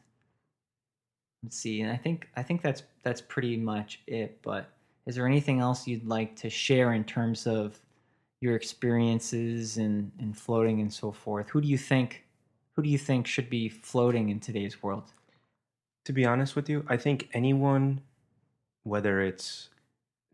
see. 1.53 1.81
And 1.81 1.91
I 1.91 1.97
think 1.97 2.27
I 2.35 2.43
think 2.43 2.61
that's 2.61 2.83
that's 3.03 3.21
pretty 3.21 3.57
much 3.57 4.01
it. 4.07 4.41
But 4.41 4.69
is 5.05 5.15
there 5.15 5.27
anything 5.27 5.59
else 5.59 5.87
you'd 5.87 6.07
like 6.07 6.35
to 6.37 6.49
share 6.49 6.93
in 6.93 7.03
terms 7.03 7.47
of 7.47 7.79
your 8.41 8.55
experiences 8.55 9.77
and 9.77 10.11
in 10.19 10.33
floating 10.33 10.81
and 10.81 10.93
so 10.93 11.11
forth? 11.11 11.49
Who 11.49 11.61
do 11.61 11.67
you 11.67 11.77
think 11.77 12.23
who 12.75 12.83
do 12.83 12.89
you 12.89 12.97
think 12.97 13.25
should 13.25 13.49
be 13.49 13.69
floating 13.69 14.29
in 14.29 14.39
today's 14.39 14.83
world? 14.83 15.11
To 16.05 16.13
be 16.13 16.25
honest 16.25 16.55
with 16.55 16.69
you, 16.69 16.85
I 16.87 16.95
think 16.95 17.29
anyone, 17.33 18.01
whether 18.83 19.21
it's 19.21 19.69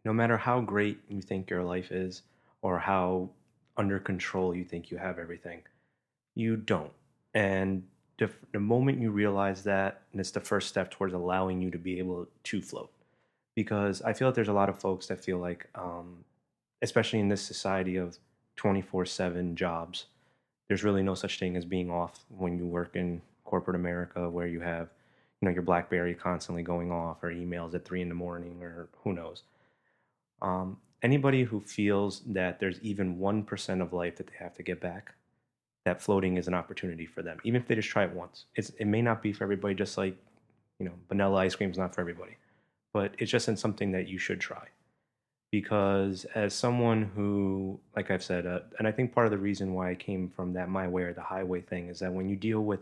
no 0.05 0.13
matter 0.13 0.37
how 0.37 0.59
great 0.59 0.99
you 1.07 1.21
think 1.21 1.49
your 1.49 1.63
life 1.63 1.91
is 1.91 2.23
or 2.61 2.79
how 2.79 3.29
under 3.77 3.99
control 3.99 4.55
you 4.55 4.65
think 4.65 4.91
you 4.91 4.97
have 4.97 5.17
everything, 5.17 5.63
you 6.35 6.57
don't. 6.57 6.91
And 7.33 7.83
the, 8.23 8.31
the 8.53 8.59
moment 8.59 9.01
you 9.01 9.11
realize 9.11 9.63
that, 9.63 10.01
and 10.11 10.21
it's 10.21 10.31
the 10.31 10.39
first 10.39 10.69
step 10.69 10.89
towards 10.89 11.13
allowing 11.13 11.61
you 11.61 11.69
to 11.71 11.77
be 11.77 11.99
able 11.99 12.27
to 12.43 12.61
float. 12.61 12.89
Because 13.53 14.01
I 14.01 14.13
feel 14.13 14.29
that 14.29 14.35
there's 14.35 14.47
a 14.47 14.53
lot 14.53 14.69
of 14.69 14.79
folks 14.79 15.07
that 15.07 15.23
feel 15.23 15.39
like, 15.39 15.67
um, 15.75 16.23
especially 16.81 17.19
in 17.19 17.27
this 17.27 17.41
society 17.41 17.97
of 17.97 18.17
24 18.55 19.05
7 19.05 19.55
jobs, 19.55 20.05
there's 20.67 20.83
really 20.83 21.03
no 21.03 21.15
such 21.15 21.37
thing 21.37 21.57
as 21.57 21.65
being 21.65 21.91
off 21.91 22.23
when 22.29 22.57
you 22.57 22.65
work 22.65 22.95
in 22.95 23.21
corporate 23.43 23.75
America 23.75 24.29
where 24.29 24.47
you 24.47 24.61
have, 24.61 24.87
you 25.41 25.47
know, 25.47 25.51
your 25.51 25.61
BlackBerry 25.61 26.15
constantly 26.15 26.63
going 26.63 26.91
off 26.91 27.21
or 27.23 27.29
emails 27.29 27.75
at 27.75 27.83
three 27.83 28.01
in 28.01 28.09
the 28.09 28.15
morning 28.15 28.63
or 28.63 28.87
who 29.03 29.11
knows. 29.13 29.43
Um, 30.41 30.77
anybody 31.01 31.43
who 31.43 31.59
feels 31.59 32.21
that 32.21 32.59
there's 32.59 32.79
even 32.81 33.17
1% 33.17 33.81
of 33.81 33.91
life 33.91 34.15
that 34.15 34.27
they 34.27 34.37
have 34.39 34.55
to 34.55 34.63
get 34.63 34.79
back, 34.79 35.13
that 35.85 36.01
floating 36.01 36.37
is 36.37 36.47
an 36.47 36.53
opportunity 36.53 37.05
for 37.05 37.21
them, 37.21 37.37
even 37.43 37.61
if 37.61 37.67
they 37.67 37.75
just 37.75 37.89
try 37.89 38.03
it 38.03 38.13
once. 38.13 38.45
It's, 38.55 38.69
it 38.71 38.85
may 38.85 39.01
not 39.01 39.21
be 39.21 39.33
for 39.33 39.43
everybody, 39.43 39.75
just 39.75 39.97
like, 39.97 40.17
you 40.79 40.85
know, 40.85 40.93
vanilla 41.09 41.39
ice 41.39 41.55
cream 41.55 41.71
is 41.71 41.77
not 41.77 41.93
for 41.93 42.01
everybody, 42.01 42.37
but 42.93 43.13
it's 43.17 43.31
just 43.31 43.47
in 43.47 43.57
something 43.57 43.91
that 43.91 44.07
you 44.07 44.17
should 44.17 44.39
try. 44.39 44.67
Because 45.51 46.25
as 46.33 46.53
someone 46.53 47.11
who, 47.15 47.79
like 47.95 48.09
I've 48.09 48.23
said, 48.23 48.47
uh, 48.47 48.59
and 48.79 48.87
I 48.87 48.91
think 48.91 49.13
part 49.13 49.27
of 49.27 49.31
the 49.31 49.37
reason 49.37 49.73
why 49.73 49.91
I 49.91 49.95
came 49.95 50.29
from 50.29 50.53
that 50.53 50.69
my 50.69 50.87
way 50.87 51.03
or 51.03 51.13
the 51.13 51.21
highway 51.21 51.61
thing 51.61 51.89
is 51.89 51.99
that 51.99 52.11
when 52.11 52.27
you 52.27 52.35
deal 52.35 52.61
with 52.61 52.79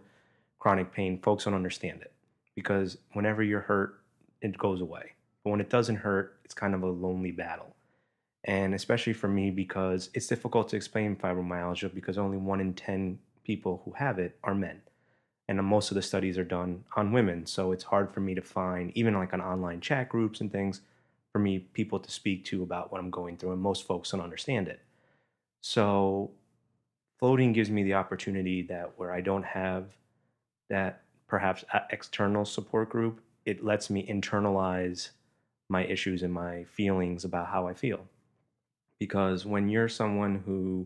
chronic 0.59 0.93
pain, 0.93 1.19
folks 1.19 1.43
don't 1.43 1.53
understand 1.53 2.01
it. 2.01 2.13
Because 2.55 2.97
whenever 3.13 3.43
you're 3.43 3.61
hurt, 3.61 3.99
it 4.41 4.57
goes 4.57 4.79
away. 4.79 5.11
But 5.43 5.49
when 5.51 5.59
it 5.59 5.69
doesn't 5.69 5.97
hurt, 5.97 6.37
it's 6.45 6.53
kind 6.53 6.73
of 6.73 6.83
a 6.83 6.89
lonely 6.89 7.31
battle 7.31 7.75
and 8.45 8.73
especially 8.73 9.13
for 9.13 9.27
me 9.27 9.51
because 9.51 10.09
it's 10.13 10.27
difficult 10.27 10.69
to 10.69 10.75
explain 10.75 11.15
fibromyalgia 11.15 11.93
because 11.93 12.17
only 12.17 12.37
one 12.37 12.59
in 12.59 12.73
10 12.73 13.19
people 13.43 13.81
who 13.85 13.91
have 13.91 14.19
it 14.19 14.37
are 14.43 14.55
men 14.55 14.81
and 15.47 15.63
most 15.65 15.91
of 15.91 15.95
the 15.95 16.01
studies 16.01 16.37
are 16.37 16.43
done 16.43 16.83
on 16.95 17.11
women. 17.11 17.45
So 17.45 17.71
it's 17.71 17.83
hard 17.83 18.13
for 18.13 18.21
me 18.21 18.33
to 18.35 18.41
find 18.41 18.91
even 18.95 19.13
like 19.13 19.33
on 19.33 19.41
online 19.41 19.81
chat 19.81 20.09
groups 20.09 20.41
and 20.41 20.51
things 20.51 20.81
for 21.31 21.39
me 21.39 21.59
people 21.59 21.99
to 21.99 22.11
speak 22.11 22.43
to 22.45 22.61
about 22.63 22.91
what 22.91 22.99
i'm 22.99 23.09
going 23.09 23.37
through 23.37 23.53
and 23.53 23.61
most 23.61 23.85
folks 23.85 24.11
don't 24.11 24.21
understand 24.21 24.67
it. 24.67 24.79
So 25.61 26.31
floating 27.19 27.53
gives 27.53 27.69
me 27.69 27.83
the 27.83 27.93
opportunity 27.93 28.63
that 28.63 28.91
where 28.97 29.13
i 29.13 29.21
don't 29.21 29.45
have 29.45 29.85
that 30.69 31.03
perhaps 31.27 31.63
uh, 31.73 31.79
external 31.91 32.43
support 32.43 32.89
group 32.89 33.21
it 33.45 33.63
lets 33.63 33.89
me 33.89 34.05
internalize 34.07 35.11
my 35.69 35.85
issues 35.85 36.23
and 36.23 36.33
my 36.33 36.63
feelings 36.63 37.23
about 37.23 37.47
how 37.47 37.67
i 37.67 37.73
feel 37.73 38.01
because 39.01 39.47
when 39.47 39.67
you're 39.67 39.89
someone 39.89 40.43
who 40.45 40.85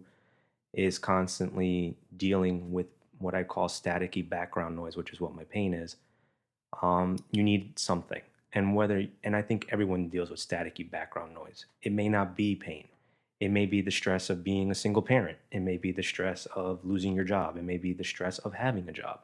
is 0.72 0.98
constantly 0.98 1.98
dealing 2.16 2.72
with 2.72 2.86
what 3.18 3.36
I 3.36 3.44
call 3.44 3.68
staticky 3.68 4.28
background 4.28 4.78
noise, 4.78 4.96
which 4.96 5.12
is 5.12 5.20
what 5.20 5.36
my 5.36 5.44
pain 5.44 5.74
is, 5.74 5.98
um, 6.82 7.18
you 7.32 7.44
need 7.44 7.78
something. 7.78 8.22
And 8.54 8.74
whether, 8.74 9.06
and 9.26 9.36
I 9.36 9.42
think 9.42 9.68
everyone 9.70 10.08
deals 10.08 10.30
with 10.30 10.40
staticky 10.40 10.90
background 10.90 11.34
noise. 11.34 11.66
It 11.82 11.92
may 11.92 12.08
not 12.08 12.38
be 12.38 12.56
pain. 12.56 12.88
It 13.42 13.52
may 13.52 13.66
be 13.66 13.82
the 13.82 13.92
stress 13.92 14.30
of 14.30 14.46
being 14.46 14.72
a 14.72 14.76
single 14.76 15.02
parent. 15.02 15.38
It 15.52 15.60
may 15.60 15.76
be 15.76 15.92
the 15.92 16.02
stress 16.02 16.46
of 16.56 16.86
losing 16.86 17.16
your 17.16 17.26
job. 17.26 17.58
It 17.58 17.66
may 17.66 17.78
be 17.78 17.92
the 17.92 18.06
stress 18.06 18.38
of 18.38 18.54
having 18.54 18.88
a 18.88 18.94
job. 18.94 19.20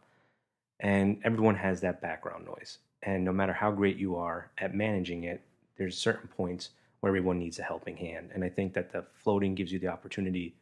And 0.82 1.22
everyone 1.24 1.56
has 1.56 1.80
that 1.80 2.02
background 2.02 2.46
noise. 2.46 2.80
And 3.04 3.24
no 3.24 3.32
matter 3.32 3.54
how 3.54 3.72
great 3.72 3.96
you 3.96 4.18
are 4.18 4.52
at 4.58 4.76
managing 4.76 5.24
it, 5.24 5.40
there's 5.78 5.98
certain 5.98 6.28
points 6.28 6.72
where 7.02 7.10
everyone 7.10 7.40
needs 7.40 7.60
a 7.60 7.64
helping 7.64 7.98
hand. 7.98 8.30
And 8.34 8.44
I 8.44 8.50
think 8.50 8.74
that 8.74 8.92
the 8.92 9.04
floating 9.14 9.56
gives 9.56 9.72
you 9.72 9.80
the 9.80 9.88
opportunity 9.88 10.56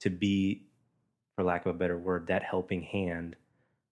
to 0.00 0.10
be, 0.10 0.62
for 1.34 1.44
lack 1.44 1.66
of 1.66 1.74
a 1.74 1.78
better 1.78 1.98
word, 1.98 2.26
that 2.28 2.42
helping 2.42 2.82
hand 2.82 3.36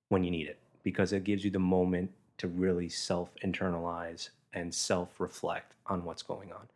when 0.09 0.25
you 0.25 0.31
need 0.31 0.47
it 0.47 0.59
because 0.83 1.13
it 1.13 1.25
gives 1.25 1.45
you 1.45 1.51
the 1.51 1.59
moment 1.59 2.11
to 2.39 2.49
really 2.49 2.89
self 2.89 3.31
internalize 3.45 4.31
and 4.53 4.73
self 4.73 5.21
reflect 5.21 5.75
on 5.87 6.05
what's 6.05 6.23
going 6.23 6.53
on. 6.53 6.69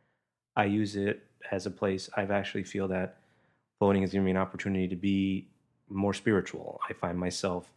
I 0.57 0.65
use 0.65 0.97
it 0.97 1.23
as 1.53 1.67
a 1.67 1.71
place, 1.71 2.11
I've 2.17 2.31
actually 2.33 2.65
feel 2.65 2.89
that 2.89 3.17
floating 3.79 4.03
has 4.03 4.11
given 4.11 4.25
me 4.25 4.33
an 4.33 4.37
opportunity 4.37 4.89
to 4.89 4.97
be 4.97 5.47
more 5.89 6.13
spiritual. 6.13 6.81
I 6.89 6.93
find 6.93 7.19
myself 7.19 7.71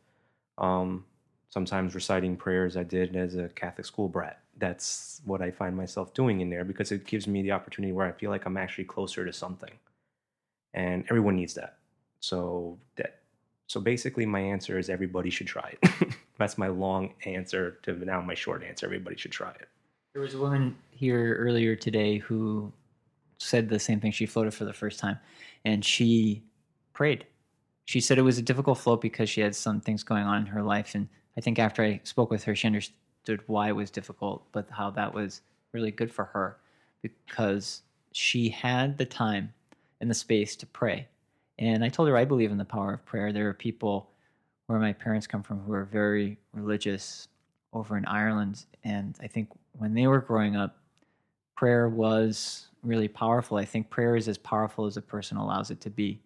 um, 0.58 1.06
sometimes 1.50 1.94
reciting 1.96 2.36
prayers 2.36 2.76
I 2.76 2.84
did 2.84 3.16
as 3.16 3.36
a 3.36 3.50
Catholic 3.50 3.86
school 3.86 4.10
brat 4.10 4.40
that's 4.62 5.22
what 5.26 5.42
I 5.42 5.52
find 5.52 5.76
myself 5.76 6.14
doing 6.14 6.40
in 6.40 6.50
there 6.50 6.64
because 6.64 6.92
it 6.92 7.06
gives 7.06 7.28
me 7.28 7.42
the 7.42 7.52
opportunity 7.52 7.92
where 7.92 8.08
I 8.08 8.14
feel 8.14 8.30
like 8.30 8.46
I'm 8.46 8.56
actually 8.56 8.86
closer 8.86 9.26
to 9.26 9.34
something. 9.34 9.72
And 10.74 11.04
everyone 11.10 11.36
needs 11.36 11.56
that. 11.56 11.80
So 12.22 12.78
that 12.96 13.20
so 13.68 13.82
basically 13.82 14.26
my 14.26 14.40
answer 14.40 14.78
is 14.78 14.90
everybody 14.90 15.30
should 15.30 15.48
try 15.48 15.74
it. 15.82 16.14
that's 16.38 16.58
my 16.58 16.68
long 16.68 17.14
answer 17.26 17.80
to 17.84 17.94
now 18.06 18.22
my 18.22 18.36
short 18.36 18.64
answer. 18.64 18.86
Everybody 18.86 19.18
should 19.18 19.32
try 19.32 19.50
it. 19.50 19.68
There 20.14 20.22
was 20.22 20.36
a 20.36 20.40
woman 20.40 20.78
here 20.92 21.36
earlier 21.38 21.76
today 21.76 22.20
who 22.20 22.72
said 23.40 23.68
the 23.68 23.80
same 23.80 24.00
thing. 24.00 24.12
She 24.12 24.26
floated 24.26 24.54
for 24.54 24.66
the 24.66 24.74
first 24.74 25.00
time 25.00 25.20
and 25.66 25.84
she 25.84 26.44
prayed. 26.94 27.26
She 27.86 28.00
said 28.00 28.18
it 28.18 28.24
was 28.24 28.38
a 28.38 28.44
difficult 28.44 28.78
float 28.78 29.02
because 29.02 29.30
she 29.30 29.42
had 29.42 29.56
some 29.56 29.82
things 29.82 30.04
going 30.04 30.24
on 30.24 30.42
in 30.42 30.46
her 30.48 30.62
life. 30.62 30.94
And 30.94 31.10
I 31.36 31.42
think 31.42 31.58
after 31.58 31.84
I 31.84 32.00
spoke 32.04 32.30
with 32.30 32.44
her, 32.44 32.56
she 32.56 32.68
understood 32.68 32.96
understood 33.22 33.48
why 33.48 33.70
it 33.70 33.76
was 33.76 33.92
difficult, 33.92 34.44
but 34.52 34.68
how 34.72 34.90
that 34.92 35.14
was 35.14 35.42
really 35.74 35.92
good 35.92 36.12
for 36.12 36.26
her 36.26 36.58
because 37.02 37.82
she 38.12 38.50
had 38.50 38.98
the 38.98 39.06
time 39.06 39.54
and 40.00 40.10
the 40.10 40.16
space 40.16 40.56
to 40.56 40.66
pray. 40.66 41.08
And 41.60 41.84
I 41.84 41.90
told 41.90 42.10
her 42.10 42.18
I 42.18 42.26
believe 42.26 42.52
in 42.52 42.58
the 42.58 42.66
power 42.66 42.94
of 42.94 43.06
prayer. 43.06 43.32
There 43.32 43.48
are 43.50 43.54
people 43.54 44.10
where 44.68 44.80
my 44.80 44.94
parents 44.94 45.28
come 45.28 45.44
from 45.44 45.60
who 45.60 45.74
are 45.74 45.86
very 45.86 46.38
religious 46.54 47.28
over 47.74 47.98
in 47.98 48.06
Ireland. 48.06 48.66
And 48.84 49.16
I 49.22 49.28
think 49.28 49.50
when 49.74 49.94
they 49.94 50.08
were 50.08 50.22
growing 50.22 50.56
up, 50.56 50.78
prayer 51.56 51.88
was 51.88 52.68
really 52.84 53.08
powerful. 53.08 53.58
I 53.58 53.66
think 53.66 53.90
prayer 53.90 54.16
is 54.16 54.28
as 54.28 54.38
powerful 54.38 54.86
as 54.86 54.98
a 54.98 55.02
person 55.02 55.38
allows 55.38 55.70
it 55.70 55.82
to 55.82 55.90
be. 55.90 56.20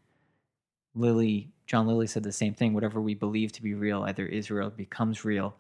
Lilly, 0.95 1.51
John 1.67 1.87
Lilly 1.87 2.07
said 2.07 2.23
the 2.23 2.31
same 2.31 2.53
thing. 2.53 2.73
Whatever 2.73 3.01
we 3.01 3.15
believe 3.15 3.51
to 3.53 3.61
be 3.61 3.73
real 3.73 4.03
either 4.03 4.25
is 4.25 4.49
real, 4.49 4.69
becomes 4.69 5.25
real. 5.25 5.57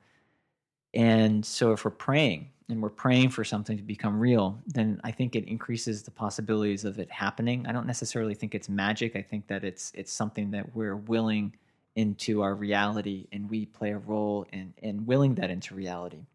And 0.95 1.45
so 1.45 1.73
if 1.73 1.83
we're 1.83 1.91
praying 1.91 2.49
and 2.69 2.81
we're 2.81 2.89
praying 2.89 3.29
for 3.29 3.43
something 3.43 3.77
to 3.77 3.83
become 3.83 4.19
real, 4.19 4.57
then 4.65 4.99
I 5.03 5.11
think 5.11 5.35
it 5.35 5.45
increases 5.45 6.03
the 6.03 6.11
possibilities 6.11 6.85
of 6.85 6.99
it 6.99 7.11
happening. 7.11 7.65
I 7.67 7.73
don't 7.73 7.85
necessarily 7.85 8.33
think 8.33 8.55
it's 8.55 8.69
magic. 8.69 9.15
I 9.15 9.21
think 9.21 9.47
that 9.47 9.63
it's 9.63 9.91
it's 9.93 10.11
something 10.11 10.51
that 10.51 10.73
we're 10.75 10.95
willing 10.95 11.53
into 11.95 12.41
our 12.41 12.55
reality 12.55 13.27
and 13.31 13.49
we 13.49 13.65
play 13.65 13.91
a 13.91 13.97
role 13.97 14.45
in, 14.51 14.73
in 14.79 15.05
willing 15.05 15.35
that 15.35 15.49
into 15.49 15.75
reality. 15.75 16.25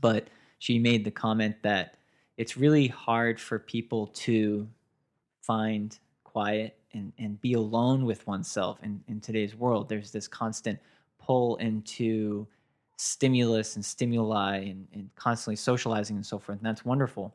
But 0.00 0.28
she 0.58 0.78
made 0.78 1.04
the 1.04 1.10
comment 1.10 1.56
that 1.62 1.96
it's 2.36 2.56
really 2.56 2.88
hard 2.88 3.40
for 3.40 3.58
people 3.58 4.08
to 4.08 4.68
find 5.42 5.98
quiet 6.24 6.78
and, 6.92 7.12
and 7.18 7.40
be 7.40 7.54
alone 7.54 8.04
with 8.04 8.26
oneself 8.26 8.78
in, 8.82 9.02
in 9.08 9.20
today's 9.20 9.54
world. 9.54 9.88
There's 9.88 10.10
this 10.10 10.26
constant 10.26 10.78
pull 11.18 11.56
into 11.56 12.46
stimulus 12.96 13.76
and 13.76 13.84
stimuli 13.84 14.56
and, 14.58 14.86
and 14.92 15.10
constantly 15.16 15.56
socializing 15.56 16.16
and 16.16 16.26
so 16.26 16.38
forth. 16.38 16.58
And 16.58 16.66
that's 16.66 16.84
wonderful. 16.84 17.34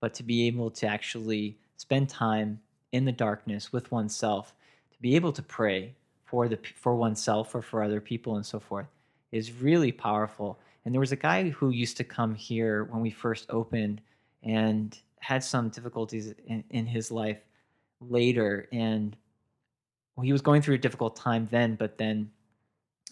But 0.00 0.14
to 0.14 0.22
be 0.22 0.46
able 0.46 0.70
to 0.72 0.86
actually 0.86 1.58
spend 1.76 2.08
time 2.08 2.60
in 2.92 3.04
the 3.04 3.12
darkness 3.12 3.72
with 3.72 3.90
oneself, 3.92 4.54
to 4.92 4.98
be 5.00 5.16
able 5.16 5.32
to 5.32 5.42
pray 5.42 5.94
for 6.24 6.48
the 6.48 6.58
for 6.74 6.96
oneself 6.96 7.54
or 7.54 7.62
for 7.62 7.82
other 7.82 8.00
people 8.00 8.36
and 8.36 8.44
so 8.44 8.58
forth, 8.58 8.86
is 9.32 9.52
really 9.52 9.92
powerful. 9.92 10.58
And 10.84 10.94
there 10.94 11.00
was 11.00 11.12
a 11.12 11.16
guy 11.16 11.50
who 11.50 11.70
used 11.70 11.96
to 11.98 12.04
come 12.04 12.34
here 12.34 12.84
when 12.84 13.00
we 13.00 13.10
first 13.10 13.46
opened 13.50 14.00
and 14.42 14.98
had 15.20 15.42
some 15.42 15.68
difficulties 15.68 16.34
in, 16.46 16.62
in 16.70 16.86
his 16.86 17.10
life 17.10 17.40
later. 18.00 18.68
And 18.72 19.16
he 20.22 20.32
was 20.32 20.42
going 20.42 20.62
through 20.62 20.76
a 20.76 20.78
difficult 20.78 21.16
time 21.16 21.48
then, 21.50 21.74
but 21.74 21.98
then 21.98 22.30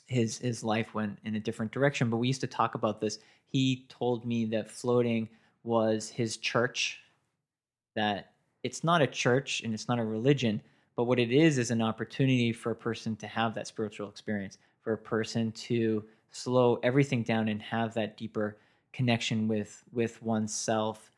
his 0.06 0.38
his 0.38 0.62
life 0.62 0.94
went 0.94 1.18
in 1.24 1.34
a 1.36 1.40
different 1.40 1.72
direction. 1.72 2.10
But 2.10 2.18
we 2.18 2.28
used 2.28 2.40
to 2.42 2.46
talk 2.46 2.74
about 2.74 3.00
this. 3.00 3.18
He 3.46 3.86
told 3.88 4.24
me 4.24 4.44
that 4.46 4.70
floating 4.70 5.28
was 5.62 6.08
his 6.10 6.36
church, 6.36 7.00
that 7.94 8.32
it's 8.62 8.84
not 8.84 9.02
a 9.02 9.06
church 9.06 9.62
and 9.62 9.72
it's 9.72 9.88
not 9.88 9.98
a 9.98 10.04
religion, 10.04 10.60
but 10.96 11.04
what 11.04 11.18
it 11.18 11.32
is 11.32 11.58
is 11.58 11.70
an 11.70 11.82
opportunity 11.82 12.52
for 12.52 12.72
a 12.72 12.76
person 12.76 13.16
to 13.16 13.26
have 13.26 13.54
that 13.54 13.66
spiritual 13.66 14.08
experience, 14.08 14.58
for 14.82 14.92
a 14.92 14.98
person 14.98 15.52
to 15.52 16.04
slow 16.30 16.80
everything 16.82 17.22
down 17.22 17.48
and 17.48 17.62
have 17.62 17.94
that 17.94 18.16
deeper 18.16 18.56
connection 18.92 19.48
with 19.48 19.82
with 19.92 20.22
oneself, 20.22 21.10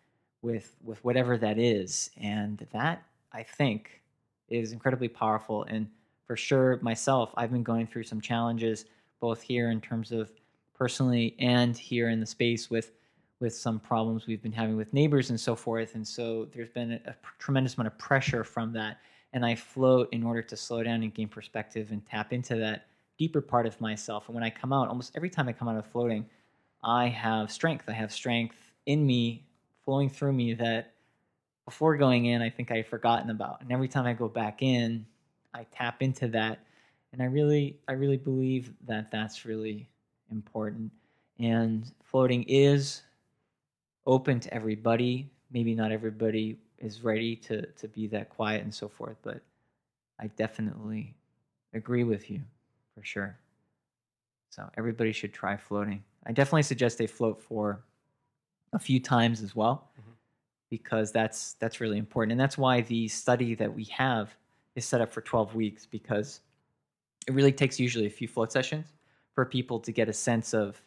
with 0.42 0.76
with 0.84 1.02
whatever 1.04 1.36
that 1.38 1.58
is. 1.58 2.10
And 2.20 2.66
that 2.72 3.02
I 3.32 3.42
think 3.42 4.02
is 4.48 4.72
incredibly 4.72 5.08
powerful. 5.08 5.64
And 5.64 5.88
for 6.26 6.36
sure, 6.36 6.78
myself, 6.82 7.32
I've 7.36 7.52
been 7.52 7.62
going 7.62 7.86
through 7.86 8.04
some 8.04 8.20
challenges 8.20 8.86
both 9.20 9.40
here 9.40 9.70
in 9.70 9.80
terms 9.80 10.12
of 10.12 10.30
personally 10.74 11.34
and 11.38 11.76
here 11.76 12.10
in 12.10 12.20
the 12.20 12.26
space 12.26 12.70
with 12.70 12.92
with 13.38 13.54
some 13.54 13.78
problems 13.78 14.26
we've 14.26 14.42
been 14.42 14.52
having 14.52 14.78
with 14.78 14.90
neighbors 14.94 15.28
and 15.28 15.38
so 15.38 15.54
forth. 15.54 15.94
And 15.94 16.08
so 16.08 16.48
there's 16.54 16.70
been 16.70 16.92
a, 16.92 17.10
a 17.10 17.14
tremendous 17.38 17.74
amount 17.74 17.88
of 17.88 17.98
pressure 17.98 18.42
from 18.44 18.72
that 18.72 18.96
and 19.32 19.44
I 19.44 19.54
float 19.54 20.08
in 20.12 20.22
order 20.24 20.40
to 20.40 20.56
slow 20.56 20.82
down 20.82 21.02
and 21.02 21.12
gain 21.12 21.28
perspective 21.28 21.90
and 21.90 22.04
tap 22.06 22.32
into 22.32 22.56
that 22.56 22.86
deeper 23.18 23.42
part 23.42 23.66
of 23.66 23.78
myself. 23.80 24.28
And 24.28 24.34
when 24.34 24.42
I 24.42 24.48
come 24.48 24.72
out, 24.72 24.88
almost 24.88 25.12
every 25.14 25.28
time 25.28 25.46
I 25.46 25.52
come 25.52 25.68
out 25.68 25.76
of 25.76 25.86
floating, 25.86 26.24
I 26.82 27.08
have 27.08 27.52
strength. 27.52 27.84
I 27.86 27.92
have 27.92 28.10
strength 28.10 28.56
in 28.86 29.06
me, 29.06 29.44
flowing 29.84 30.08
through 30.08 30.32
me 30.32 30.54
that 30.54 30.94
before 31.66 31.98
going 31.98 32.26
in, 32.26 32.40
I 32.40 32.48
think 32.48 32.70
I 32.70 32.76
had 32.76 32.86
forgotten 32.86 33.28
about. 33.28 33.60
And 33.60 33.70
every 33.72 33.88
time 33.88 34.06
I 34.06 34.14
go 34.14 34.28
back 34.28 34.62
in, 34.62 35.04
I 35.56 35.66
tap 35.74 36.02
into 36.02 36.28
that. 36.28 36.58
And 37.12 37.22
I 37.22 37.26
really, 37.26 37.78
I 37.88 37.92
really 37.92 38.18
believe 38.18 38.74
that 38.86 39.10
that's 39.10 39.46
really 39.46 39.88
important. 40.30 40.92
And 41.38 41.90
floating 42.04 42.42
is 42.44 43.02
open 44.06 44.38
to 44.40 44.52
everybody. 44.52 45.30
Maybe 45.50 45.74
not 45.74 45.92
everybody 45.92 46.58
is 46.78 47.02
ready 47.02 47.36
to 47.36 47.64
to 47.64 47.88
be 47.88 48.06
that 48.08 48.28
quiet 48.28 48.62
and 48.62 48.74
so 48.74 48.88
forth. 48.88 49.16
But 49.22 49.40
I 50.20 50.26
definitely 50.28 51.14
agree 51.72 52.04
with 52.04 52.30
you 52.30 52.40
for 52.94 53.02
sure. 53.02 53.38
So 54.50 54.68
everybody 54.76 55.12
should 55.12 55.32
try 55.32 55.56
floating. 55.56 56.02
I 56.26 56.32
definitely 56.32 56.64
suggest 56.64 56.98
they 56.98 57.06
float 57.06 57.40
for 57.40 57.84
a 58.72 58.78
few 58.78 59.00
times 59.00 59.42
as 59.42 59.54
well, 59.54 59.88
mm-hmm. 59.98 60.10
because 60.70 61.12
that's 61.12 61.54
that's 61.54 61.80
really 61.80 61.98
important, 61.98 62.32
and 62.32 62.40
that's 62.40 62.58
why 62.58 62.82
the 62.82 63.08
study 63.08 63.54
that 63.54 63.74
we 63.74 63.84
have 63.84 64.34
is 64.76 64.84
set 64.84 65.00
up 65.00 65.12
for 65.12 65.20
12 65.20 65.54
weeks 65.54 65.86
because 65.86 66.40
it 67.26 67.34
really 67.34 67.50
takes 67.50 67.80
usually 67.80 68.06
a 68.06 68.10
few 68.10 68.28
float 68.28 68.52
sessions 68.52 68.86
for 69.34 69.44
people 69.44 69.80
to 69.80 69.90
get 69.90 70.08
a 70.08 70.12
sense 70.12 70.54
of 70.54 70.80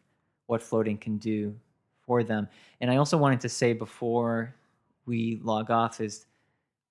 what 0.48 0.64
floating 0.64 0.98
can 0.98 1.18
do 1.18 1.54
for 2.06 2.24
them. 2.24 2.48
And 2.80 2.90
I 2.90 2.96
also 2.96 3.18
wanted 3.18 3.42
to 3.42 3.50
say 3.50 3.74
before 3.74 4.56
we 5.06 5.40
log 5.44 5.70
off 5.70 6.00
is 6.00 6.26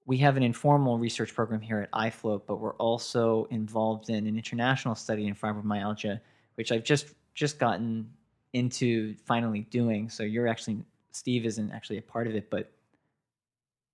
we 0.06 0.16
have 0.18 0.36
an 0.36 0.42
informal 0.42 0.98
research 0.98 1.34
program 1.34 1.60
here 1.60 1.80
at 1.80 1.90
iFloat, 1.92 2.42
but 2.46 2.60
we're 2.60 2.74
also 2.76 3.46
involved 3.50 4.10
in 4.10 4.26
an 4.26 4.36
international 4.36 4.94
study 4.94 5.26
in 5.26 5.34
fibromyalgia, 5.34 6.20
which 6.56 6.72
I've 6.72 6.84
just 6.84 7.14
just 7.34 7.58
gotten 7.58 8.10
into 8.52 9.14
finally 9.26 9.60
doing. 9.70 10.08
So 10.08 10.22
you're 10.22 10.48
actually 10.48 10.84
Steve 11.10 11.46
isn't 11.46 11.72
actually 11.72 11.98
a 11.98 12.02
part 12.02 12.26
of 12.26 12.34
it, 12.34 12.50
but 12.50 12.72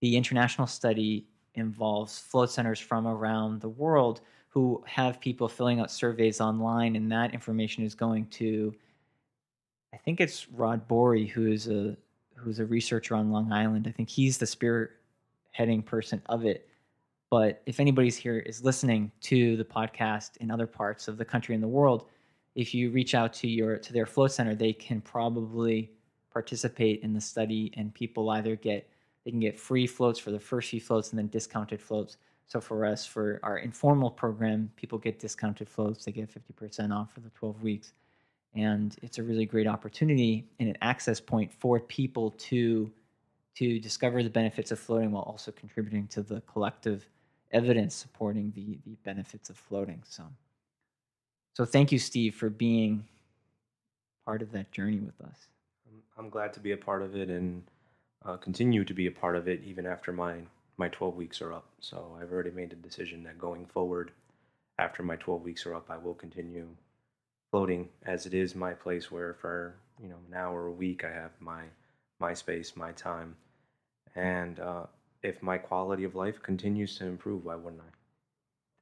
the 0.00 0.16
international 0.16 0.66
study 0.66 1.26
involves 1.54 2.18
float 2.18 2.50
centers 2.50 2.80
from 2.80 3.06
around 3.06 3.60
the 3.60 3.68
world 3.68 4.20
who 4.48 4.82
have 4.86 5.20
people 5.20 5.48
filling 5.48 5.80
out 5.80 5.90
surveys 5.90 6.40
online, 6.40 6.96
and 6.96 7.10
that 7.10 7.34
information 7.34 7.84
is 7.84 7.94
going 7.94 8.26
to 8.26 8.74
I 9.94 9.96
think 9.98 10.20
it's 10.20 10.48
Rod 10.50 10.88
Borrie, 10.88 11.28
who 11.28 11.46
is 11.46 11.68
a 11.68 11.96
who's 12.34 12.58
a 12.58 12.66
researcher 12.66 13.14
on 13.14 13.30
Long 13.30 13.52
Island. 13.52 13.86
I 13.86 13.92
think 13.92 14.08
he's 14.08 14.38
the 14.38 14.44
spearheading 14.46 15.84
person 15.84 16.20
of 16.26 16.44
it. 16.44 16.68
But 17.30 17.62
if 17.64 17.78
anybody's 17.78 18.16
here 18.16 18.40
is 18.40 18.64
listening 18.64 19.12
to 19.22 19.56
the 19.56 19.64
podcast 19.64 20.36
in 20.38 20.50
other 20.50 20.66
parts 20.66 21.06
of 21.06 21.16
the 21.16 21.24
country 21.24 21.54
and 21.54 21.62
the 21.62 21.68
world, 21.68 22.08
if 22.56 22.74
you 22.74 22.90
reach 22.90 23.14
out 23.14 23.32
to 23.34 23.48
your 23.48 23.78
to 23.78 23.92
their 23.92 24.04
float 24.04 24.32
center, 24.32 24.56
they 24.56 24.72
can 24.72 25.00
probably 25.00 25.92
participate 26.32 27.00
in 27.02 27.14
the 27.14 27.20
study, 27.20 27.72
and 27.76 27.94
people 27.94 28.30
either 28.30 28.56
get 28.56 28.88
they 29.24 29.30
can 29.30 29.40
get 29.40 29.58
free 29.58 29.86
floats 29.86 30.18
for 30.18 30.30
the 30.30 30.40
first 30.40 30.70
few 30.70 30.80
floats 30.80 31.10
and 31.10 31.18
then 31.18 31.28
discounted 31.28 31.80
floats. 31.80 32.18
So 32.46 32.60
for 32.60 32.84
us, 32.84 33.06
for 33.06 33.40
our 33.42 33.58
informal 33.58 34.10
program, 34.10 34.70
people 34.76 34.98
get 34.98 35.18
discounted 35.18 35.68
floats. 35.68 36.04
They 36.04 36.12
get 36.12 36.30
50% 36.30 36.94
off 36.94 37.12
for 37.12 37.20
the 37.20 37.30
12 37.30 37.62
weeks 37.62 37.92
and 38.54 38.96
it's 39.02 39.18
a 39.18 39.22
really 39.22 39.46
great 39.46 39.66
opportunity 39.66 40.46
and 40.60 40.68
an 40.68 40.76
access 40.80 41.20
point 41.20 41.52
for 41.52 41.80
people 41.80 42.30
to 42.32 42.90
to 43.56 43.78
discover 43.78 44.22
the 44.22 44.30
benefits 44.30 44.72
of 44.72 44.78
floating 44.78 45.12
while 45.12 45.22
also 45.22 45.52
contributing 45.52 46.06
to 46.08 46.22
the 46.22 46.40
collective 46.42 47.08
evidence 47.52 47.94
supporting 47.94 48.52
the 48.54 48.78
the 48.84 48.96
benefits 49.04 49.50
of 49.50 49.56
floating 49.56 50.02
so 50.04 50.24
so 51.54 51.64
thank 51.64 51.92
you 51.92 51.98
steve 51.98 52.34
for 52.34 52.48
being 52.48 53.04
part 54.24 54.42
of 54.42 54.50
that 54.52 54.70
journey 54.72 54.98
with 54.98 55.20
us 55.20 55.48
i'm 56.18 56.28
glad 56.28 56.52
to 56.52 56.60
be 56.60 56.72
a 56.72 56.76
part 56.76 57.02
of 57.02 57.16
it 57.16 57.28
and 57.28 57.62
uh, 58.24 58.36
continue 58.36 58.84
to 58.84 58.94
be 58.94 59.06
a 59.06 59.10
part 59.10 59.36
of 59.36 59.48
it 59.48 59.62
even 59.64 59.86
after 59.86 60.12
my 60.12 60.36
my 60.76 60.88
12 60.88 61.16
weeks 61.16 61.40
are 61.40 61.52
up 61.52 61.66
so 61.80 62.16
i've 62.20 62.32
already 62.32 62.50
made 62.50 62.70
the 62.70 62.76
decision 62.76 63.22
that 63.22 63.38
going 63.38 63.66
forward 63.66 64.10
after 64.78 65.02
my 65.02 65.16
12 65.16 65.42
weeks 65.42 65.66
are 65.66 65.74
up 65.74 65.90
i 65.90 65.96
will 65.96 66.14
continue 66.14 66.68
floating 67.50 67.88
as 68.04 68.26
it 68.26 68.34
is 68.34 68.54
my 68.54 68.72
place 68.72 69.12
where 69.12 69.34
for 69.34 69.76
you 70.02 70.08
know 70.08 70.16
an 70.28 70.34
hour 70.34 70.66
a 70.66 70.72
week 70.72 71.04
I 71.04 71.12
have 71.12 71.30
my 71.40 71.62
my 72.20 72.34
space, 72.34 72.76
my 72.76 72.92
time, 72.92 73.36
and 74.14 74.60
uh, 74.60 74.86
if 75.22 75.42
my 75.42 75.58
quality 75.58 76.04
of 76.04 76.14
life 76.14 76.42
continues 76.42 76.96
to 76.98 77.06
improve, 77.06 77.44
why 77.44 77.56
wouldn't 77.56 77.82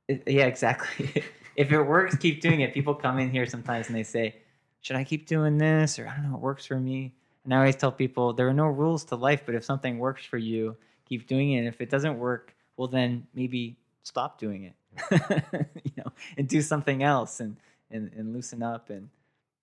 I? 0.09 0.21
Yeah, 0.27 0.47
exactly. 0.47 1.25
if 1.57 1.73
it 1.73 1.83
works, 1.83 2.17
keep 2.17 2.41
doing 2.41 2.61
it. 2.61 2.75
People 2.75 2.95
come 2.95 3.19
in 3.19 3.31
here 3.31 3.47
sometimes 3.47 3.89
and 3.89 3.97
they 3.97 4.03
say, 4.03 4.37
"Should 4.81 4.97
I 4.97 5.05
keep 5.05 5.27
doing 5.27 5.59
this?" 5.59 5.99
Or 5.99 6.09
I 6.09 6.15
don't 6.15 6.31
know, 6.31 6.37
it 6.37 6.43
works 6.43 6.67
for 6.67 6.79
me. 6.79 7.15
And 7.45 7.53
I 7.53 7.59
always 7.59 7.77
tell 7.77 7.93
people 7.93 8.33
there 8.33 8.49
are 8.49 8.55
no 8.55 8.67
rules 8.67 9.05
to 9.07 9.17
life, 9.17 9.43
but 9.45 9.55
if 9.55 9.65
something 9.65 9.99
works 9.99 10.25
for 10.25 10.39
you, 10.39 10.77
keep 11.05 11.27
doing 11.27 11.53
it. 11.53 11.59
And 11.59 11.69
if 11.69 11.81
it 11.81 11.91
doesn't 11.91 12.19
work, 12.19 12.55
well, 12.77 12.89
then 12.89 13.27
maybe 13.35 13.77
stop 14.03 14.39
doing 14.39 14.65
it, 14.65 14.75
you 15.85 15.93
know, 15.97 16.13
and 16.37 16.49
do 16.49 16.63
something 16.63 17.03
else. 17.03 17.41
And 17.41 17.57
and, 17.93 18.11
and 18.17 18.33
loosen 18.33 18.63
up 18.63 18.91
and 18.91 19.09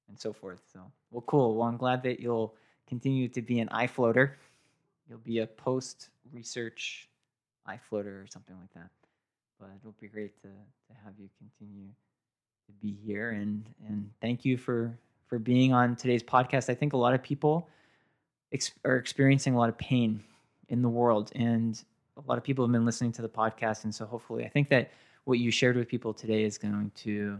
and 0.08 0.20
so 0.20 0.32
forth. 0.32 0.62
So 0.72 0.80
well, 1.12 1.24
cool. 1.28 1.56
Well, 1.56 1.68
I'm 1.68 1.78
glad 1.78 2.04
that 2.04 2.20
you'll 2.20 2.56
continue 2.88 3.28
to 3.30 3.42
be 3.42 3.60
an 3.60 3.68
iFloater. 3.70 4.34
You'll 5.10 5.20
be 5.20 5.40
a 5.40 5.48
post 5.48 6.10
research 6.32 7.10
iFloater 7.68 8.24
or 8.24 8.26
something 8.30 8.56
like 8.60 8.74
that. 8.76 8.90
But 9.60 9.70
it'll 9.80 9.96
be 10.00 10.08
great 10.08 10.40
to 10.44 10.48
to 10.48 10.94
have 11.04 11.14
you 11.20 11.30
continue 11.38 11.90
to 12.68 12.72
be 12.82 12.96
here 13.06 13.32
and 13.32 13.66
and 13.88 14.12
thank 14.22 14.46
you 14.46 14.58
for 14.58 14.98
for 15.30 15.40
being 15.40 15.74
on 15.74 15.96
today's 15.96 16.24
podcast. 16.24 16.70
I 16.70 16.76
think 16.76 16.94
a 16.94 16.98
lot 16.98 17.14
of 17.14 17.22
people 17.22 17.70
ex- 18.52 18.72
are 18.84 18.98
experiencing 18.98 19.54
a 19.54 19.58
lot 19.58 19.70
of 19.70 19.78
pain 19.78 20.24
in 20.68 20.82
the 20.82 20.90
world 20.90 21.32
and 21.36 21.82
a 22.18 22.22
lot 22.28 22.38
of 22.38 22.44
people 22.44 22.66
have 22.66 22.72
been 22.72 22.86
listening 22.86 23.12
to 23.14 23.22
the 23.22 23.30
podcast 23.30 23.84
and 23.84 23.96
so 23.96 24.06
hopefully 24.06 24.46
I 24.46 24.50
think 24.50 24.70
that 24.70 24.92
what 25.24 25.40
you 25.40 25.52
shared 25.52 25.78
with 25.78 25.88
people 25.88 26.14
today 26.14 26.44
is 26.44 26.58
going 26.58 26.92
to 26.96 27.40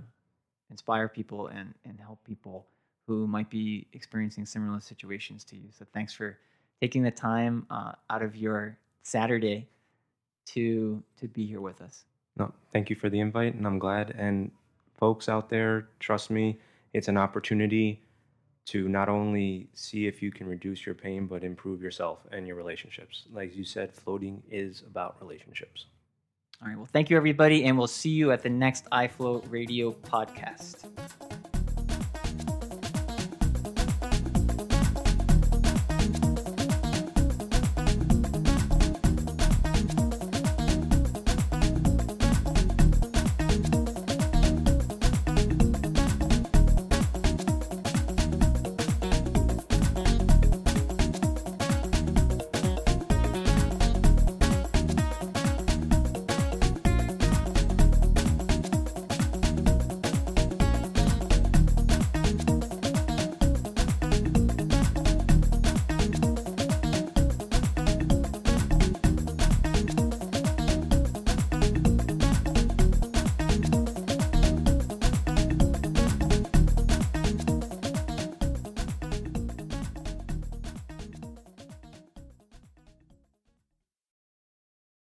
inspire 0.70 1.08
people 1.08 1.48
and, 1.48 1.74
and 1.86 2.00
help 2.00 2.24
people 2.24 2.68
who 3.08 3.28
might 3.28 3.50
be 3.50 3.88
experiencing 3.94 4.46
similar 4.46 4.80
situations 4.80 5.44
to 5.44 5.56
you. 5.56 5.70
So 5.72 5.86
thanks 5.94 6.14
for 6.14 6.38
taking 6.80 7.02
the 7.02 7.12
time 7.12 7.66
uh, 7.72 7.94
out 8.10 8.22
of 8.22 8.36
your 8.36 8.78
Saturday 9.02 9.68
to 10.46 11.02
to 11.20 11.28
be 11.28 11.46
here 11.46 11.62
with 11.62 11.82
us. 11.82 12.06
No, 12.38 12.54
thank 12.72 12.90
you 12.90 12.96
for 12.96 13.10
the 13.10 13.20
invite, 13.20 13.56
and 13.56 13.66
I'm 13.66 13.80
glad. 13.80 14.14
And 14.18 14.52
folks 14.98 15.28
out 15.28 15.50
there, 15.50 15.88
trust 16.00 16.30
me, 16.30 16.60
it's 16.94 17.08
an 17.08 17.18
opportunity 17.18 18.02
to 18.66 18.88
not 18.88 19.10
only 19.10 19.68
see 19.74 20.06
if 20.06 20.22
you 20.22 20.32
can 20.32 20.48
reduce 20.48 20.86
your 20.86 20.96
pain, 20.96 21.26
but 21.26 21.44
improve 21.44 21.82
yourself 21.82 22.20
and 22.32 22.46
your 22.46 22.56
relationships. 22.56 23.24
Like 23.32 23.56
you 23.56 23.64
said, 23.64 23.94
floating 23.94 24.44
is 24.50 24.84
about 24.86 25.18
relationships. 25.20 25.88
All 26.62 26.68
right. 26.68 26.78
Well, 26.78 26.90
thank 26.92 27.10
you, 27.10 27.18
everybody, 27.18 27.64
and 27.64 27.78
we'll 27.78 27.88
see 27.88 28.10
you 28.10 28.32
at 28.32 28.44
the 28.44 28.50
next 28.50 28.86
iFloat 28.92 29.50
Radio 29.50 29.92
podcast. 29.92 30.86